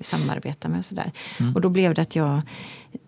samarbeta 0.00 0.68
med. 0.68 0.78
Och, 0.78 0.84
sådär. 0.84 1.12
och 1.54 1.60
då 1.60 1.68
blev 1.68 1.94
det 1.94 2.02
att 2.02 2.16
jag, 2.16 2.40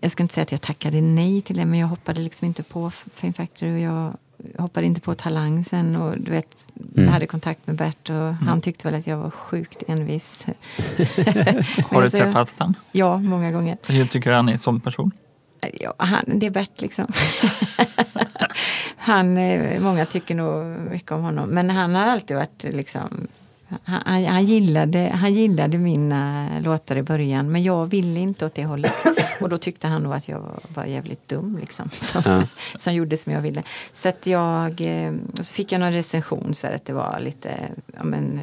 jag 0.01 0.11
ska 0.11 0.23
inte 0.23 0.35
säga 0.35 0.43
att 0.43 0.53
jag 0.53 0.61
tackade 0.61 1.01
nej 1.01 1.41
till 1.41 1.57
det, 1.57 1.65
men 1.67 1.79
jag 1.81 1.87
hoppade 1.89 2.21
liksom 2.21 2.47
inte 2.47 2.63
på 2.63 2.91
Fame 2.91 3.33
Factory. 3.33 3.73
Och 3.75 3.81
jag 3.81 4.13
hoppade 4.59 4.87
inte 4.87 5.01
på 5.01 5.15
Talang 5.15 5.65
sen. 5.65 5.97
Och 5.97 6.21
du 6.21 6.31
vet, 6.31 6.69
Mm. 6.99 7.05
Jag 7.07 7.13
hade 7.13 7.27
kontakt 7.27 7.67
med 7.67 7.77
Bert 7.77 8.11
och 8.11 8.35
han 8.35 8.61
tyckte 8.61 8.89
väl 8.89 8.95
att 8.99 9.07
jag 9.07 9.17
var 9.17 9.31
sjukt 9.31 9.83
envis. 9.89 10.47
Har 11.91 12.03
du 12.03 12.11
träffat 12.11 12.55
han? 12.59 12.75
Ja, 12.93 13.19
många 13.19 13.51
gånger. 13.51 13.77
Hur 13.83 14.07
tycker 14.07 14.31
du 14.31 14.37
han 14.37 14.49
är 14.49 14.57
som 14.57 14.81
person? 14.81 15.11
Ja, 15.73 15.95
han, 15.99 16.25
det 16.27 16.47
är 16.47 16.51
Bert 16.51 16.81
liksom. 16.81 17.07
han, 18.97 19.37
eh, 19.37 19.81
många 19.81 20.07
tycker 20.07 20.35
nog 20.35 20.67
mycket 20.91 21.13
om 21.13 21.23
honom. 21.23 21.49
Men 21.49 21.71
han 21.71 21.95
har 21.95 22.07
alltid 22.07 22.37
varit 22.37 22.65
liksom 22.65 23.27
han, 23.85 24.03
han, 24.07 24.25
han, 24.25 24.45
gillade, 24.45 25.11
han 25.15 25.35
gillade 25.35 25.79
mina 25.79 26.49
låtar 26.61 26.97
i 26.97 27.03
början 27.03 27.53
men 27.53 27.63
jag 27.63 27.87
ville 27.87 28.21
inte 28.21 28.47
åt 28.47 28.55
det 28.55 28.65
hållet. 28.65 28.93
Och 29.41 29.49
då 29.49 29.59
tyckte 29.59 29.89
han 29.89 30.03
nog 30.03 30.13
att 30.13 30.29
jag 30.29 30.41
var, 30.41 30.61
var 30.75 30.85
jävligt 30.85 31.29
dum 31.29 31.59
liksom. 31.61 31.91
Som, 31.93 32.23
Ja. 32.25 32.43
som 32.77 32.95
gjorde 32.95 33.17
som 33.17 33.33
jag 33.33 33.41
ville. 33.41 33.63
Så 33.93 34.09
att 34.09 34.27
jag, 34.27 34.81
eh, 34.81 35.13
och 35.39 35.45
så 35.47 35.55
fick 35.55 35.73
jag 35.73 35.81
någon 35.81 35.93
recension 35.93 36.55
så 36.55 36.67
här 36.67 36.75
att 36.75 36.85
det 36.85 36.93
var 36.93 37.21
lite, 37.21 37.51
ja 37.97 38.05
men, 38.05 38.41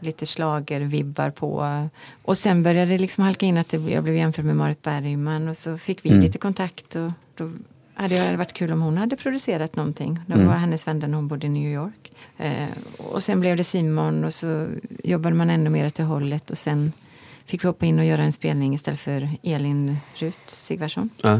lite 0.00 0.26
slagervibbar 0.26 1.30
på. 1.30 1.88
Och 2.22 2.36
sen 2.36 2.62
började 2.62 2.90
det 2.90 2.98
liksom 2.98 3.24
halka 3.24 3.46
in 3.46 3.58
att 3.58 3.68
det, 3.68 3.76
jag 3.76 4.02
blev 4.04 4.16
jämförd 4.16 4.44
med 4.44 4.56
Marit 4.56 4.82
Bergman 4.82 5.48
och 5.48 5.56
så 5.56 5.78
fick 5.78 6.04
vi 6.04 6.08
Mm. 6.10 6.22
lite 6.22 6.38
kontakt. 6.38 6.96
Och 6.96 7.10
då 7.34 7.50
hade 7.94 8.30
det 8.30 8.36
varit 8.36 8.52
kul 8.52 8.72
om 8.72 8.82
hon 8.82 8.96
hade 8.98 9.16
producerat 9.16 9.76
någonting. 9.76 10.20
Det 10.26 10.34
Mm. 10.34 10.46
var 10.46 10.54
hennes 10.54 10.86
vän 10.86 10.98
när 10.98 11.08
hon 11.12 11.28
bodde 11.28 11.46
i 11.46 11.50
New 11.50 11.72
York. 11.72 12.12
Eh, 12.38 12.66
och 12.98 13.22
sen 13.22 13.40
blev 13.40 13.56
det 13.56 13.64
Simon 13.64 14.24
och 14.24 14.32
så 14.32 14.66
jobbade 15.04 15.34
man 15.36 15.50
ännu 15.50 15.70
mer 15.70 15.86
åt 15.86 15.94
det 15.94 16.02
hållet. 16.02 16.50
Och 16.50 16.58
sen 16.58 16.92
fick 17.44 17.64
vi 17.64 17.68
hoppa 17.68 17.86
in 17.86 17.98
och 17.98 18.04
göra 18.04 18.22
en 18.22 18.32
spelning 18.32 18.74
istället 18.74 19.00
för 19.00 19.28
Elin 19.42 19.96
Rut 20.14 20.38
Sigvardsson. 20.46 21.10
Ja. 21.22 21.32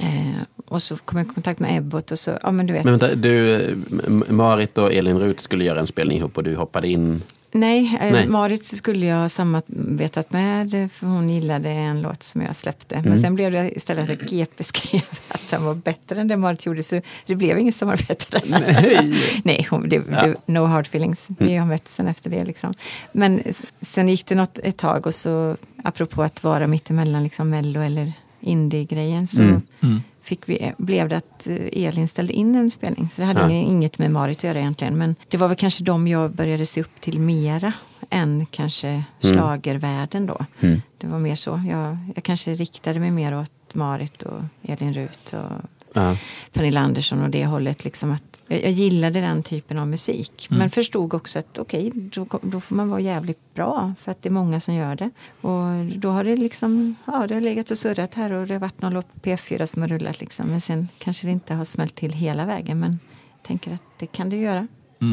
Eh, 0.00 0.42
och 0.66 0.82
så 0.82 0.96
kom 0.96 1.18
jag 1.18 1.26
i 1.26 1.34
kontakt 1.34 1.60
med 1.60 1.78
Ebbot 1.78 2.10
och 2.10 2.18
så, 2.18 2.38
ja 2.42 2.50
men 2.50 2.66
du 2.66 2.72
vet. 2.72 2.84
Men 2.84 2.92
vänta, 2.98 3.14
du, 3.14 3.76
Marit 4.28 4.78
och 4.78 4.92
Elin 4.92 5.18
Rut 5.18 5.40
skulle 5.40 5.64
göra 5.64 5.80
en 5.80 5.86
spelning 5.86 6.18
ihop 6.18 6.36
och 6.36 6.44
du 6.44 6.56
hoppade 6.56 6.88
in. 6.88 7.22
Nej, 7.54 7.98
eh, 8.00 8.12
Nej. 8.12 8.26
Marit 8.28 8.64
skulle 8.64 9.06
jag 9.06 9.16
ha 9.16 9.28
samarbetat 9.28 10.32
med 10.32 10.90
för 10.92 11.06
hon 11.06 11.28
gillade 11.28 11.68
en 11.70 12.02
låt 12.02 12.22
som 12.22 12.40
jag 12.42 12.56
släppte. 12.56 12.94
Men 12.96 13.06
Mm. 13.06 13.18
sen 13.18 13.34
blev 13.34 13.52
det 13.52 13.76
istället 13.76 14.10
att 14.10 14.30
GP 14.30 14.64
skrev 14.64 15.02
att 15.28 15.50
den 15.50 15.64
var 15.64 15.74
bättre 15.74 16.20
än 16.20 16.28
det 16.28 16.36
Marit 16.36 16.66
gjorde 16.66 16.82
så 16.82 17.00
det 17.26 17.34
blev 17.34 17.58
inget 17.58 17.76
samarbete. 17.76 18.40
Nej. 18.44 19.14
Nej, 19.44 19.66
hon, 19.70 19.88
det, 19.88 19.98
det, 19.98 20.34
no 20.46 20.58
hard 20.64 20.86
feelings. 20.86 21.28
Vi 21.38 21.56
har 21.56 21.66
mötts 21.66 21.94
sen 21.94 22.06
efter 22.08 22.30
det. 22.30 22.44
Liksom. 22.44 22.74
Men 23.12 23.42
sen 23.80 24.08
gick 24.08 24.26
det 24.26 24.34
något, 24.34 24.58
ett 24.58 24.76
tag 24.76 25.06
och 25.06 25.14
så 25.14 25.56
apropå 25.84 26.22
att 26.22 26.44
vara 26.44 26.66
mittemellan 26.66 27.22
liksom 27.24 27.50
mello 27.50 27.80
eller 27.80 28.12
indie-grejen 28.40 29.26
så 29.26 29.42
Mm. 29.42 30.02
Mm. 30.22 30.26
fick 30.26 30.48
vi, 30.48 30.72
blev 30.78 31.08
det 31.08 31.16
att 31.16 31.46
eh, 31.46 31.56
Elin 31.86 32.08
ställde 32.08 32.32
in 32.32 32.54
en 32.54 32.70
spelning. 32.70 33.08
Så 33.10 33.22
det 33.22 33.26
hade 33.26 33.40
Ja. 33.40 33.48
inget 33.50 33.98
med 33.98 34.10
Marit 34.10 34.36
att 34.38 34.44
göra 34.44 34.58
egentligen. 34.58 34.98
Men 34.98 35.16
det 35.28 35.36
var 35.36 35.48
väl 35.48 35.56
kanske 35.56 35.84
de 35.84 36.08
jag 36.08 36.30
började 36.30 36.66
se 36.66 36.80
upp 36.80 37.00
till 37.00 37.20
mera 37.20 37.72
än 38.10 38.46
kanske 38.50 39.04
schlagervärlden 39.20 40.26
då. 40.26 40.46
Mm. 40.60 40.82
Det 40.98 41.06
var 41.06 41.18
mer 41.18 41.36
så. 41.36 41.62
Jag, 41.70 41.96
jag 42.14 42.24
kanske 42.24 42.54
riktade 42.54 43.00
mig 43.00 43.10
mer 43.10 43.38
åt 43.38 43.74
Marit 43.74 44.22
och 44.22 44.40
Elin 44.62 44.94
Rut 44.94 45.32
och 45.32 45.68
Ja. 45.94 46.16
Pernilla 46.52 46.80
Andersson 46.80 47.22
och 47.22 47.30
det 47.30 47.46
hållet. 47.46 47.84
Liksom 47.84 48.10
att 48.10 48.22
jag, 48.48 48.70
gillade 48.70 49.20
den 49.20 49.42
typen 49.42 49.78
av 49.78 49.88
musik. 49.88 50.46
Mm. 50.50 50.58
Men 50.58 50.70
förstod 50.70 51.14
också 51.14 51.38
att 51.38 51.58
okej, 51.58 51.90
då, 51.94 52.26
då 52.42 52.60
får 52.60 52.74
man 52.76 52.88
vara 52.88 53.00
jävligt 53.00 53.54
bra. 53.54 53.94
För 54.00 54.10
att 54.10 54.22
det 54.22 54.28
är 54.28 54.30
många 54.30 54.60
som 54.60 54.74
gör 54.74 54.96
det. 54.96 55.10
Och 55.40 55.98
då 56.00 56.10
har 56.10 56.24
det 56.24 56.36
liksom, 56.36 56.94
ja 57.04 57.26
det 57.26 57.34
har 57.34 57.40
legat 57.40 57.70
och 57.70 57.76
surrat 57.78 58.14
här 58.14 58.32
och 58.32 58.46
det 58.46 58.54
har 58.54 58.60
varit 58.60 58.82
någon 58.82 58.94
låt 58.94 59.12
på 59.14 59.20
P4 59.20 59.66
som 59.66 59.82
har 59.82 59.88
rullat 59.88 60.20
liksom. 60.20 60.46
Men 60.46 60.60
sen 60.60 60.88
kanske 60.98 61.26
det 61.26 61.30
inte 61.32 61.54
har 61.54 61.64
smält 61.64 61.94
till 61.94 62.12
hela 62.12 62.46
vägen. 62.46 62.80
Men 62.80 62.98
jag 63.32 63.42
tänker 63.46 63.74
att 63.74 63.82
det 63.98 64.06
kan 64.06 64.30
det 64.30 64.36
göra. 64.36 64.66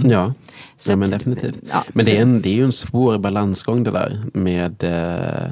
Ja. 0.06 0.34
Så 0.78 0.92
ja, 0.92 0.96
men 0.96 1.10
definitivt. 1.10 1.60
ja, 1.72 1.84
Men 1.94 2.06
det 2.06 2.18
är, 2.18 2.22
en, 2.22 2.42
det 2.42 2.50
är 2.50 2.54
ju 2.54 2.64
en 2.64 2.72
svår 2.72 3.18
balansgång 3.18 3.84
det 3.84 3.92
där 3.92 4.24
med 4.34 4.84
eh, 4.84 5.52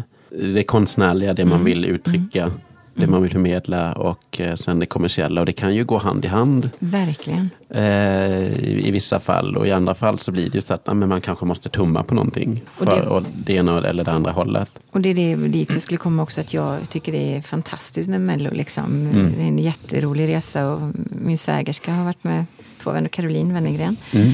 det 0.54 0.64
konstnärliga, 0.64 1.34
det 1.34 1.46
man 1.46 1.54
Mm. 1.54 1.66
vill 1.66 1.86
uttrycka, 1.86 2.52
det 2.98 3.08
man 3.08 3.22
vill 3.22 3.32
förmedla 3.32 3.94
och 3.94 4.42
eh, 4.42 4.56
sen 4.56 4.80
det 4.80 4.86
kommersiella. 4.86 5.42
Och 5.42 5.46
det 5.46 5.52
kan 5.54 5.76
ju 5.76 5.86
gå 5.86 5.98
hand 5.98 6.26
i 6.26 6.28
hand 6.28 6.70
Verkligen. 6.80 7.50
eh, 7.70 8.60
i, 8.88 8.90
vissa 8.92 9.20
fall 9.20 9.58
och 9.58 9.68
i 9.68 9.72
andra 9.72 9.96
fall 9.96 10.20
så 10.20 10.32
blir 10.32 10.44
det 10.50 10.56
ju 10.56 10.62
så 10.62 10.74
att 10.74 10.88
men 10.88 11.10
man 11.10 11.22
kanske 11.22 11.46
måste 11.46 11.70
tumma 11.70 12.04
på 12.04 12.16
någonting 12.16 12.62
Och 12.68 12.72
för 12.72 12.86
det- 12.86 13.08
och 13.08 13.24
det 13.38 13.54
ena 13.54 13.88
eller 13.88 14.04
det 14.04 14.12
andra 14.12 14.32
hållet. 14.32 14.80
Och 14.92 15.02
det 15.02 15.10
är 15.10 15.16
det 15.38 15.48
dit 15.48 15.70
jag 15.74 15.82
skulle 15.82 15.98
komma 15.98 16.24
också, 16.24 16.42
att 16.42 16.54
jag 16.54 16.90
tycker 16.90 17.12
det 17.12 17.36
är 17.38 17.42
fantastiskt 17.42 18.10
med 18.10 18.22
Mello. 18.22 18.50
Liksom. 18.52 18.86
Mm. 18.86 19.32
Det 19.38 19.44
är 19.44 19.48
en 19.48 19.60
jätterolig 19.60 20.28
resa 20.28 20.70
och 20.74 20.82
min 21.10 21.38
svägerska 21.38 21.94
har 21.94 22.04
varit 22.06 22.24
med, 22.24 22.46
två 22.78 22.92
vänner, 22.92 23.10
Caroline 23.10 23.54
Wennergren. 23.54 23.98
Mm. 24.12 24.34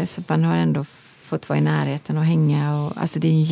Eh, 0.00 0.04
så 0.06 0.22
man 0.26 0.44
har 0.44 0.56
ändå 0.56 0.84
fått 1.24 1.48
vara 1.48 1.58
i 1.58 1.62
närheten 1.62 2.16
och 2.18 2.24
hänga. 2.24 2.76
Och, 2.80 2.92
alltså 2.96 3.18
det 3.18 3.28
är 3.28 3.32
en 3.32 3.44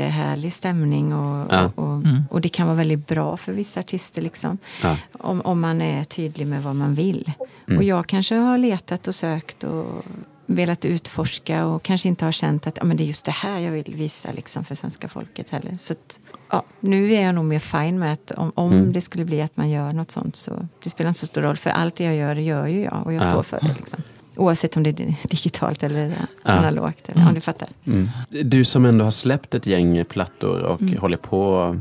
jättehärlig 0.00 0.52
stämning 0.52 1.14
och, 1.14 1.46
Ja. 1.50 1.64
och, 1.74 1.84
och, 1.84 1.92
Mm. 1.94 2.22
och 2.30 2.40
det 2.40 2.48
kan 2.48 2.66
vara 2.66 2.76
väldigt 2.76 3.06
bra 3.06 3.36
för 3.36 3.52
vissa 3.52 3.80
artister. 3.80 4.22
Liksom. 4.22 4.58
Ja. 4.82 4.96
Om, 5.12 5.40
om 5.40 5.60
man 5.60 5.82
är 5.82 6.04
tydlig 6.04 6.46
med 6.46 6.62
vad 6.62 6.76
man 6.76 6.94
vill. 6.94 7.32
Mm. 7.68 7.78
Och 7.78 7.84
jag 7.84 8.06
kanske 8.06 8.34
har 8.34 8.58
letat 8.58 9.08
och 9.08 9.14
sökt 9.14 9.64
och 9.64 10.02
velat 10.46 10.84
utforska 10.84 11.66
och 11.66 11.82
kanske 11.82 12.08
inte 12.08 12.24
har 12.24 12.32
känt 12.32 12.66
att 12.66 12.76
ja, 12.78 12.84
men 12.84 12.96
det 12.96 13.02
är 13.02 13.06
just 13.06 13.24
det 13.24 13.30
här 13.32 13.58
jag 13.60 13.72
vill 13.72 13.94
visa 13.94 14.32
liksom, 14.32 14.64
för 14.64 14.74
svenska 14.74 15.08
folket 15.08 15.50
heller. 15.50 15.76
Så 15.80 15.92
att, 15.92 16.20
ja, 16.50 16.64
nu 16.80 17.12
är 17.12 17.22
jag 17.22 17.34
nog 17.34 17.44
mer 17.44 17.58
fine 17.58 17.98
med 17.98 18.12
att 18.12 18.30
om, 18.30 18.52
om 18.54 18.72
Mm. 18.72 18.92
det 18.92 19.00
skulle 19.00 19.24
bli 19.24 19.42
att 19.42 19.56
man 19.56 19.70
gör 19.70 19.92
något 19.92 20.10
sånt 20.10 20.36
så 20.36 20.68
det 20.82 20.90
spelar 20.90 21.08
inte 21.08 21.20
så 21.20 21.26
stor 21.26 21.42
roll 21.42 21.56
för 21.56 21.70
allt 21.70 21.96
det 21.96 22.04
jag 22.04 22.14
gör 22.16 22.36
gör 22.36 22.66
ju 22.66 22.80
jag 22.82 23.02
och 23.06 23.12
jag 23.12 23.22
Ja. 23.24 23.30
står 23.30 23.42
för 23.42 23.60
det. 23.60 23.74
Liksom. 23.78 24.02
Oavsett 24.36 24.76
om 24.76 24.82
det 24.82 25.00
är 25.00 25.14
digitalt 25.28 25.82
eller 25.82 26.12
analogt. 26.42 27.08
Eller, 27.08 27.28
Om 27.28 27.34
du 27.34 27.40
fattar. 27.40 27.68
Mm. 27.86 28.10
Du 28.28 28.64
som 28.64 28.84
ändå 28.84 29.04
har 29.04 29.10
släppt 29.10 29.54
ett 29.54 29.66
gäng 29.66 30.04
plattor 30.04 30.60
och 30.60 30.80
Mm. 30.82 30.98
håller 30.98 31.16
på 31.16 31.76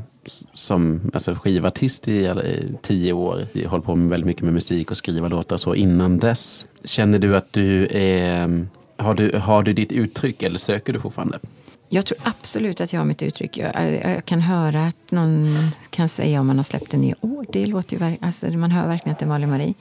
som 0.53 1.11
alltså, 1.13 1.35
skivartist 1.35 2.07
i, 2.07 2.11
i 2.25 2.73
tio 2.81 3.13
år. 3.13 3.47
Håller 3.67 3.83
på 3.83 3.95
med 3.95 4.09
väldigt 4.09 4.27
mycket 4.27 4.43
med 4.43 4.53
musik 4.53 4.91
och 4.91 4.97
skriva 4.97 5.27
låtar 5.27 5.57
så 5.57 5.75
innan 5.75 6.17
dess. 6.17 6.65
Känner 6.83 7.19
du 7.19 7.35
att 7.35 7.53
du 7.53 7.87
är... 7.91 8.65
Har 8.97 9.13
du, 9.13 9.37
har 9.37 9.63
du 9.63 9.73
ditt 9.73 9.91
uttryck 9.91 10.43
eller 10.43 10.59
söker 10.59 10.93
du 10.93 10.99
fortfarande? 10.99 11.39
Jag 11.89 12.05
tror 12.05 12.19
absolut 12.23 12.81
att 12.81 12.93
jag 12.93 12.99
har 12.99 13.05
mitt 13.05 13.21
uttryck. 13.21 13.57
Jag, 13.57 13.93
jag, 14.03 14.25
kan 14.25 14.41
höra 14.41 14.87
att 14.87 15.11
någon 15.11 15.57
kan 15.89 16.09
säga 16.09 16.39
om 16.39 16.47
man 16.47 16.55
har 16.55 16.63
släppt 16.63 16.93
en 16.93 17.01
ny. 17.01 17.13
Åh, 17.21 17.43
det 17.53 17.65
låter 17.65 17.97
ju 18.09 18.17
alltså, 18.21 18.47
Man 18.47 18.71
hör 18.71 18.87
verkligen 18.87 19.13
att 19.13 19.19
det 19.19 19.25
är 19.25 19.27
Malin 19.27 19.49
Marie. 19.49 19.73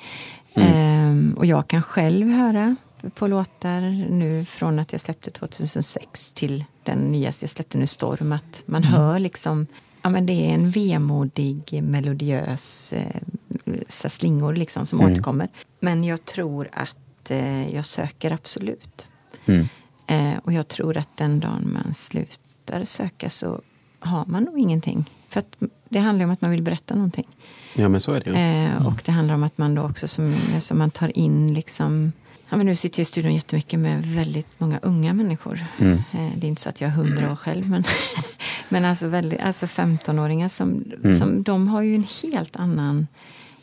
Mm. 0.54 0.68
Ehm, 0.72 1.34
och 1.38 1.46
jag 1.46 1.68
kan 1.68 1.82
själv 1.82 2.28
höra 2.28 2.76
på 3.14 3.26
låtar 3.26 3.80
nu 4.10 4.44
från 4.44 4.78
att 4.78 4.92
jag 4.92 5.00
släppte 5.00 5.30
2006 5.30 6.32
till 6.32 6.64
den 6.82 6.98
nyaste 6.98 7.44
jag 7.44 7.50
släppte 7.50 7.78
nu, 7.78 7.86
Storm. 7.86 8.32
Att 8.32 8.62
man 8.66 8.84
mm. 8.84 8.94
hör 8.94 9.18
liksom 9.18 9.66
Ja, 10.02 10.10
men 10.10 10.26
det 10.26 10.32
är 10.32 10.54
en 10.54 10.70
vemodig, 10.70 11.82
melodiös 11.82 12.92
eh, 12.92 14.08
slingor 14.08 14.54
liksom 14.54 14.86
som 14.86 15.00
mm. 15.00 15.12
återkommer. 15.12 15.48
Men 15.80 16.04
jag 16.04 16.24
tror 16.24 16.68
att 16.72 17.30
eh, 17.30 17.74
jag 17.74 17.84
söker 17.84 18.32
absolut. 18.32 19.08
Mm. 19.46 19.68
Eh, 20.06 20.38
och 20.44 20.52
jag 20.52 20.68
tror 20.68 20.96
att 20.96 21.16
den 21.16 21.40
dagen 21.40 21.72
man 21.72 21.94
slutar 21.94 22.84
söka 22.84 23.30
så 23.30 23.60
har 23.98 24.26
man 24.26 24.42
nog 24.42 24.58
ingenting. 24.58 25.10
För 25.30 25.40
att 25.40 25.56
det 25.88 25.98
handlar 25.98 26.24
om 26.24 26.30
att 26.30 26.40
man 26.40 26.50
vill 26.50 26.62
berätta 26.62 26.94
någonting. 26.94 27.26
Ja, 27.74 27.88
men 27.88 28.00
så 28.00 28.12
är 28.12 28.20
det 28.20 28.30
ju. 28.30 28.36
Eh, 28.36 28.72
mm. 28.72 28.86
Och 28.86 29.02
det 29.04 29.12
handlar 29.12 29.34
om 29.34 29.42
att 29.42 29.58
man 29.58 29.74
då 29.74 29.82
också 29.82 30.08
som, 30.08 30.36
som 30.58 30.78
man 30.78 30.90
tar 30.90 31.18
in 31.18 31.54
liksom 31.54 32.12
Ja, 32.50 32.56
men 32.56 32.66
nu 32.66 32.74
sitter 32.74 33.00
jag 33.00 33.02
i 33.02 33.04
studion 33.04 33.34
jättemycket 33.34 33.80
med 33.80 34.06
väldigt 34.06 34.60
många 34.60 34.78
unga 34.82 35.12
människor. 35.12 35.66
Mm. 35.78 35.92
Eh, 36.12 36.30
det 36.36 36.46
är 36.46 36.48
inte 36.48 36.62
så 36.62 36.68
att 36.68 36.80
jag 36.80 36.88
är 36.88 36.94
hundra 36.94 37.32
år 37.32 37.36
själv, 37.36 37.70
men, 37.70 37.84
men 38.68 38.84
alltså, 38.84 39.06
väldigt, 39.06 39.40
alltså 39.40 39.66
15-åringar 39.66 40.48
som, 40.48 40.84
mm. 41.02 41.14
som 41.14 41.42
de 41.42 41.68
har 41.68 41.82
ju 41.82 41.94
en 41.94 42.06
helt 42.22 42.56
annan 42.56 43.06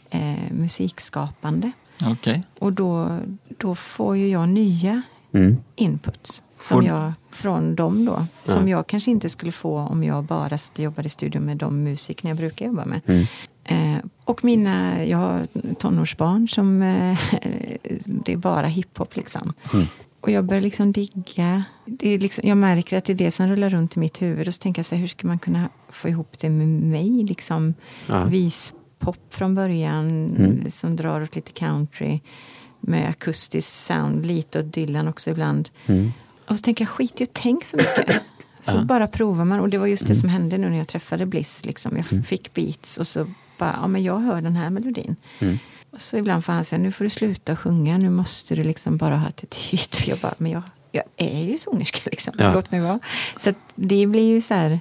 eh, 0.10 0.52
musikskapande. 0.52 1.72
Okay. 2.12 2.42
Och 2.60 2.74
då, 2.74 3.20
då 3.58 3.76
får 3.76 4.18
ju 4.18 4.28
jag 4.28 4.50
nya 4.50 5.02
mm. 5.38 5.58
inputs 5.76 6.44
som 6.62 6.84
jag, 6.84 7.14
från 7.32 7.76
dem 7.76 8.06
då. 8.06 8.26
Som 8.44 8.68
ja. 8.68 8.78
jag 8.78 8.88
kanske 8.88 9.12
inte 9.12 9.30
skulle 9.30 9.52
få 9.52 9.80
om 9.80 10.04
jag 10.04 10.24
bara 10.24 10.58
satt 10.58 10.78
och 10.78 10.84
jobbade 10.84 11.08
i 11.08 11.10
studion 11.10 11.44
med 11.44 11.58
de 11.58 11.84
musiker 11.84 12.28
jag 12.28 12.38
brukar 12.38 12.66
jobba 12.66 12.86
med. 12.86 13.02
Mm. 13.06 13.26
Eh, 13.64 14.04
och 14.24 14.44
mina, 14.44 15.06
jag 15.06 15.18
har 15.18 15.48
tonårsbarn 15.74 16.48
som, 16.48 16.82
eh, 16.82 17.20
det 18.06 18.34
är 18.34 18.38
bara 18.38 18.68
hiphop 18.68 19.16
liksom. 19.16 19.54
Mm. 19.74 19.86
Och 20.22 20.32
jag 20.32 20.46
börjar 20.46 20.62
liksom 20.62 20.92
digga, 20.92 21.64
det 21.86 22.10
är 22.10 22.20
liksom, 22.20 22.48
jag 22.48 22.58
märker 22.58 22.98
att 22.98 23.06
det 23.06 23.14
är 23.14 23.18
det 23.18 23.32
som 23.32 23.48
rullar 23.48 23.70
runt 23.70 23.98
i 23.98 24.00
mitt 24.00 24.22
huvud. 24.22 24.48
Och 24.48 24.54
så 24.54 24.62
tänker 24.62 24.80
jag 24.80 24.86
så 24.86 24.96
här, 24.96 25.00
hur 25.00 25.08
ska 25.08 25.28
man 25.28 25.40
kunna 25.40 25.70
få 25.90 26.10
ihop 26.10 26.40
det 26.40 26.50
med 26.50 26.68
mig? 26.68 27.24
Liksom, 27.24 27.74
ja. 28.08 28.24
Vispop 28.24 29.34
från 29.34 29.56
början, 29.56 30.36
mm. 30.36 30.72
som 30.72 30.96
drar 30.96 31.22
åt 31.22 31.36
lite 31.36 31.52
country. 31.52 32.20
Med 32.88 33.10
akustisk 33.10 33.74
sound, 33.74 34.26
lite 34.26 34.60
åt 34.60 34.74
Dylan 34.74 35.08
också 35.08 35.30
ibland. 35.30 35.70
Mm. 35.86 36.12
Och 36.48 36.58
så 36.58 36.62
tänker 36.62 36.86
jag, 36.86 36.90
skit 36.90 37.22
i 37.22 37.24
att 37.24 37.34
tänka 37.34 37.66
så 37.66 37.78
mycket. 37.78 38.22
Så 38.62 38.78
ja. 38.78 38.82
bara 38.82 39.08
provar 39.08 39.46
man. 39.46 39.60
Och 39.60 39.70
det 39.70 39.78
var 39.78 39.88
just 39.88 40.08
det 40.08 40.14
mm. 40.14 40.22
som 40.22 40.30
hände 40.30 40.58
nu 40.58 40.70
när 40.70 40.78
jag 40.78 40.88
träffade 40.88 41.26
Bliss. 41.26 41.66
Liksom. 41.66 41.98
Jag 41.98 42.12
mm. 42.12 42.24
fick 42.24 42.54
beats 42.54 42.98
och 42.98 43.08
så 43.08 43.26
bara, 43.58 43.80
ja 43.82 43.88
men 43.88 44.04
jag 44.04 44.20
hör 44.20 44.42
den 44.42 44.56
här 44.56 44.70
melodin. 44.70 45.16
Mm. 45.40 45.60
Och 45.92 46.02
så 46.02 46.18
ibland 46.18 46.46
får 46.46 46.54
han 46.54 46.66
säga, 46.66 46.80
nu 46.80 46.92
får 46.92 47.06
du 47.06 47.10
sluta 47.10 47.56
sjunga, 47.56 47.98
nu 47.98 48.10
måste 48.10 48.56
du 48.56 48.64
liksom 48.64 48.98
bara 48.98 49.18
ha 49.18 49.28
attityd. 49.28 49.80
Jag 50.06 50.18
bara, 50.18 50.34
men 50.38 50.52
jag, 50.52 50.64
jag 50.92 51.04
är 51.18 51.44
ju 51.44 51.58
sångerska 51.58 52.10
liksom, 52.10 52.34
ja. 52.38 52.54
låt 52.54 52.72
mig 52.72 52.82
vara. 52.82 53.00
Så 53.38 53.54
det 53.76 54.08
blir 54.08 54.34
ju 54.34 54.42
så 54.42 54.54
här 54.54 54.80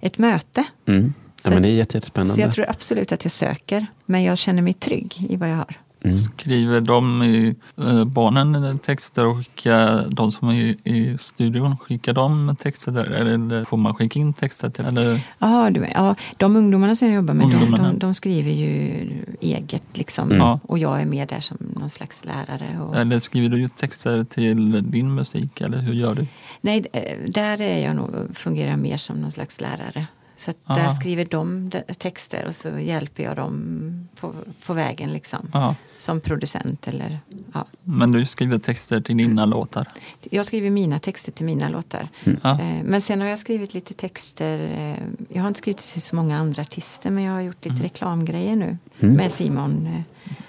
ett 0.00 0.18
möte. 0.18 0.64
Mm. 0.86 1.14
Ja, 1.36 1.42
så, 1.42 1.54
men 1.54 1.62
det 1.62 1.68
är 1.68 1.72
jättespännande. 1.72 2.34
Så 2.34 2.40
jag 2.40 2.52
tror 2.52 2.70
absolut 2.70 3.12
att 3.12 3.24
jag 3.24 3.32
söker, 3.32 3.86
men 4.06 4.22
jag 4.22 4.38
känner 4.38 4.62
mig 4.62 4.72
trygg 4.72 5.26
i 5.30 5.36
vad 5.36 5.50
jag 5.50 5.56
har. 5.56 5.78
Mm. 6.04 6.16
Skriver 6.16 6.80
de 6.80 7.22
i, 7.22 7.54
eh, 7.76 8.04
barnen 8.04 8.78
texter 8.78 9.26
och 9.26 9.36
skickar 9.36 10.04
de 10.08 10.32
som 10.32 10.48
är 10.48 10.54
i, 10.54 10.76
i 10.84 11.18
studion, 11.18 11.76
skickar 11.76 12.12
de 12.12 12.56
texter 12.58 12.92
där? 12.92 13.04
Eller 13.04 13.64
får 13.64 13.76
man 13.76 13.94
skicka 13.94 14.18
in 14.18 14.32
texter 14.32 14.70
till? 14.70 14.84
Eller? 14.84 15.20
Ja, 15.38 15.70
du, 15.70 15.86
ja, 15.94 16.14
de 16.36 16.56
ungdomarna 16.56 16.94
som 16.94 17.08
jag 17.08 17.14
jobbar 17.14 17.34
med, 17.34 17.46
de, 17.48 17.70
de, 17.70 17.98
de, 17.98 18.14
skriver 18.14 18.50
ju 18.50 19.04
eget 19.40 19.82
liksom. 19.92 20.32
Mm. 20.32 20.58
Och 20.62 20.78
jag 20.78 21.00
är 21.00 21.06
med 21.06 21.28
där 21.28 21.40
som 21.40 21.56
någon 21.60 21.90
slags 21.90 22.24
lärare. 22.24 22.80
Och... 22.80 22.96
Eller 22.96 23.20
skriver 23.20 23.48
du 23.48 23.68
texter 23.68 24.24
till 24.24 24.90
din 24.90 25.14
musik 25.14 25.60
eller 25.60 25.78
hur 25.78 25.94
gör 25.94 26.14
du? 26.14 26.26
Nej, 26.60 26.86
eh, 26.92 27.18
där 27.26 27.60
är 27.60 27.84
jag 27.84 27.96
nog, 27.96 28.10
fungerar 28.34 28.76
mer 28.76 28.96
som 28.96 29.16
någon 29.16 29.32
slags 29.32 29.60
lärare. 29.60 30.06
Så 30.38 30.52
där 30.66 30.90
skriver 30.90 31.24
de 31.24 31.70
texter 31.98 32.44
och 32.46 32.54
så 32.54 32.78
hjälper 32.78 33.22
jag 33.22 33.36
dem 33.36 34.08
på, 34.20 34.34
på 34.66 34.72
vägen 34.72 35.12
liksom. 35.12 35.50
Aha. 35.52 35.74
Som 35.96 36.20
producent 36.20 36.88
eller 36.88 37.18
ja. 37.52 37.64
Men 37.82 38.12
du 38.12 38.26
skriver 38.26 38.58
texter 38.58 39.00
till 39.00 39.16
dina 39.16 39.46
låtar? 39.46 39.86
Jag 40.30 40.44
skriver 40.44 40.70
mina 40.70 40.98
texter 40.98 41.32
till 41.32 41.46
mina 41.46 41.68
låtar. 41.68 42.08
Mm. 42.24 42.40
Eh, 42.42 42.84
men 42.84 43.00
sen 43.00 43.20
har 43.20 43.28
jag 43.28 43.38
skrivit 43.38 43.74
lite 43.74 43.94
texter. 43.94 44.58
Eh, 44.58 45.04
jag 45.36 45.42
har 45.42 45.48
inte 45.48 45.58
skrivit 45.58 45.78
till 45.78 46.02
så 46.02 46.16
många 46.16 46.38
andra 46.38 46.62
artister 46.62 47.10
men 47.10 47.24
jag 47.24 47.32
har 47.32 47.40
gjort 47.40 47.64
lite 47.64 47.70
mm. 47.70 47.82
reklamgrejer 47.82 48.56
nu. 48.56 48.78
Mm. 49.00 49.14
Med 49.14 49.32
Simon 49.32 49.86
eh, 49.86 49.92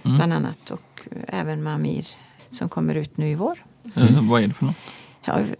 mm. 0.03 0.17
bland 0.17 0.33
annat 0.33 0.71
och 0.71 1.01
även 1.27 1.63
med 1.63 1.73
Amir 1.73 2.07
som 2.49 2.69
kommer 2.69 2.95
ut 2.95 3.17
nu 3.17 3.29
i 3.29 3.35
vår. 3.35 3.63
Vad 4.21 4.43
är 4.43 4.47
det 4.47 4.53
för 4.53 4.65
något? 4.65 4.75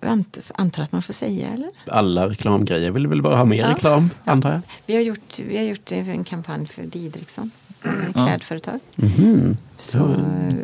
Jag 0.02 0.24
antar 0.56 0.84
att 0.84 0.92
man 0.92 1.02
får 1.02 1.14
säga, 1.14 1.48
eller? 1.48 1.70
Alla 1.88 2.30
reklamgrejer 2.30 2.92
vill 2.92 3.08
väl 3.08 3.22
bara 3.22 3.36
ha 3.36 3.46
mer 3.46 3.62
ja. 3.62 3.70
reklam, 3.70 4.10
antar 4.24 4.52
jag. 4.52 4.62
Vi 4.86 4.96
har 4.96 5.02
gjort, 5.02 5.40
vi 5.40 5.58
har 5.58 5.64
gjort 5.64 5.92
en 5.92 6.24
kampanj 6.24 6.68
för 6.68 6.84
Didriksson, 6.84 7.52
ja. 7.84 8.26
klädföretag. 8.26 8.80
Mm. 8.98 9.58
Så, 9.78 10.16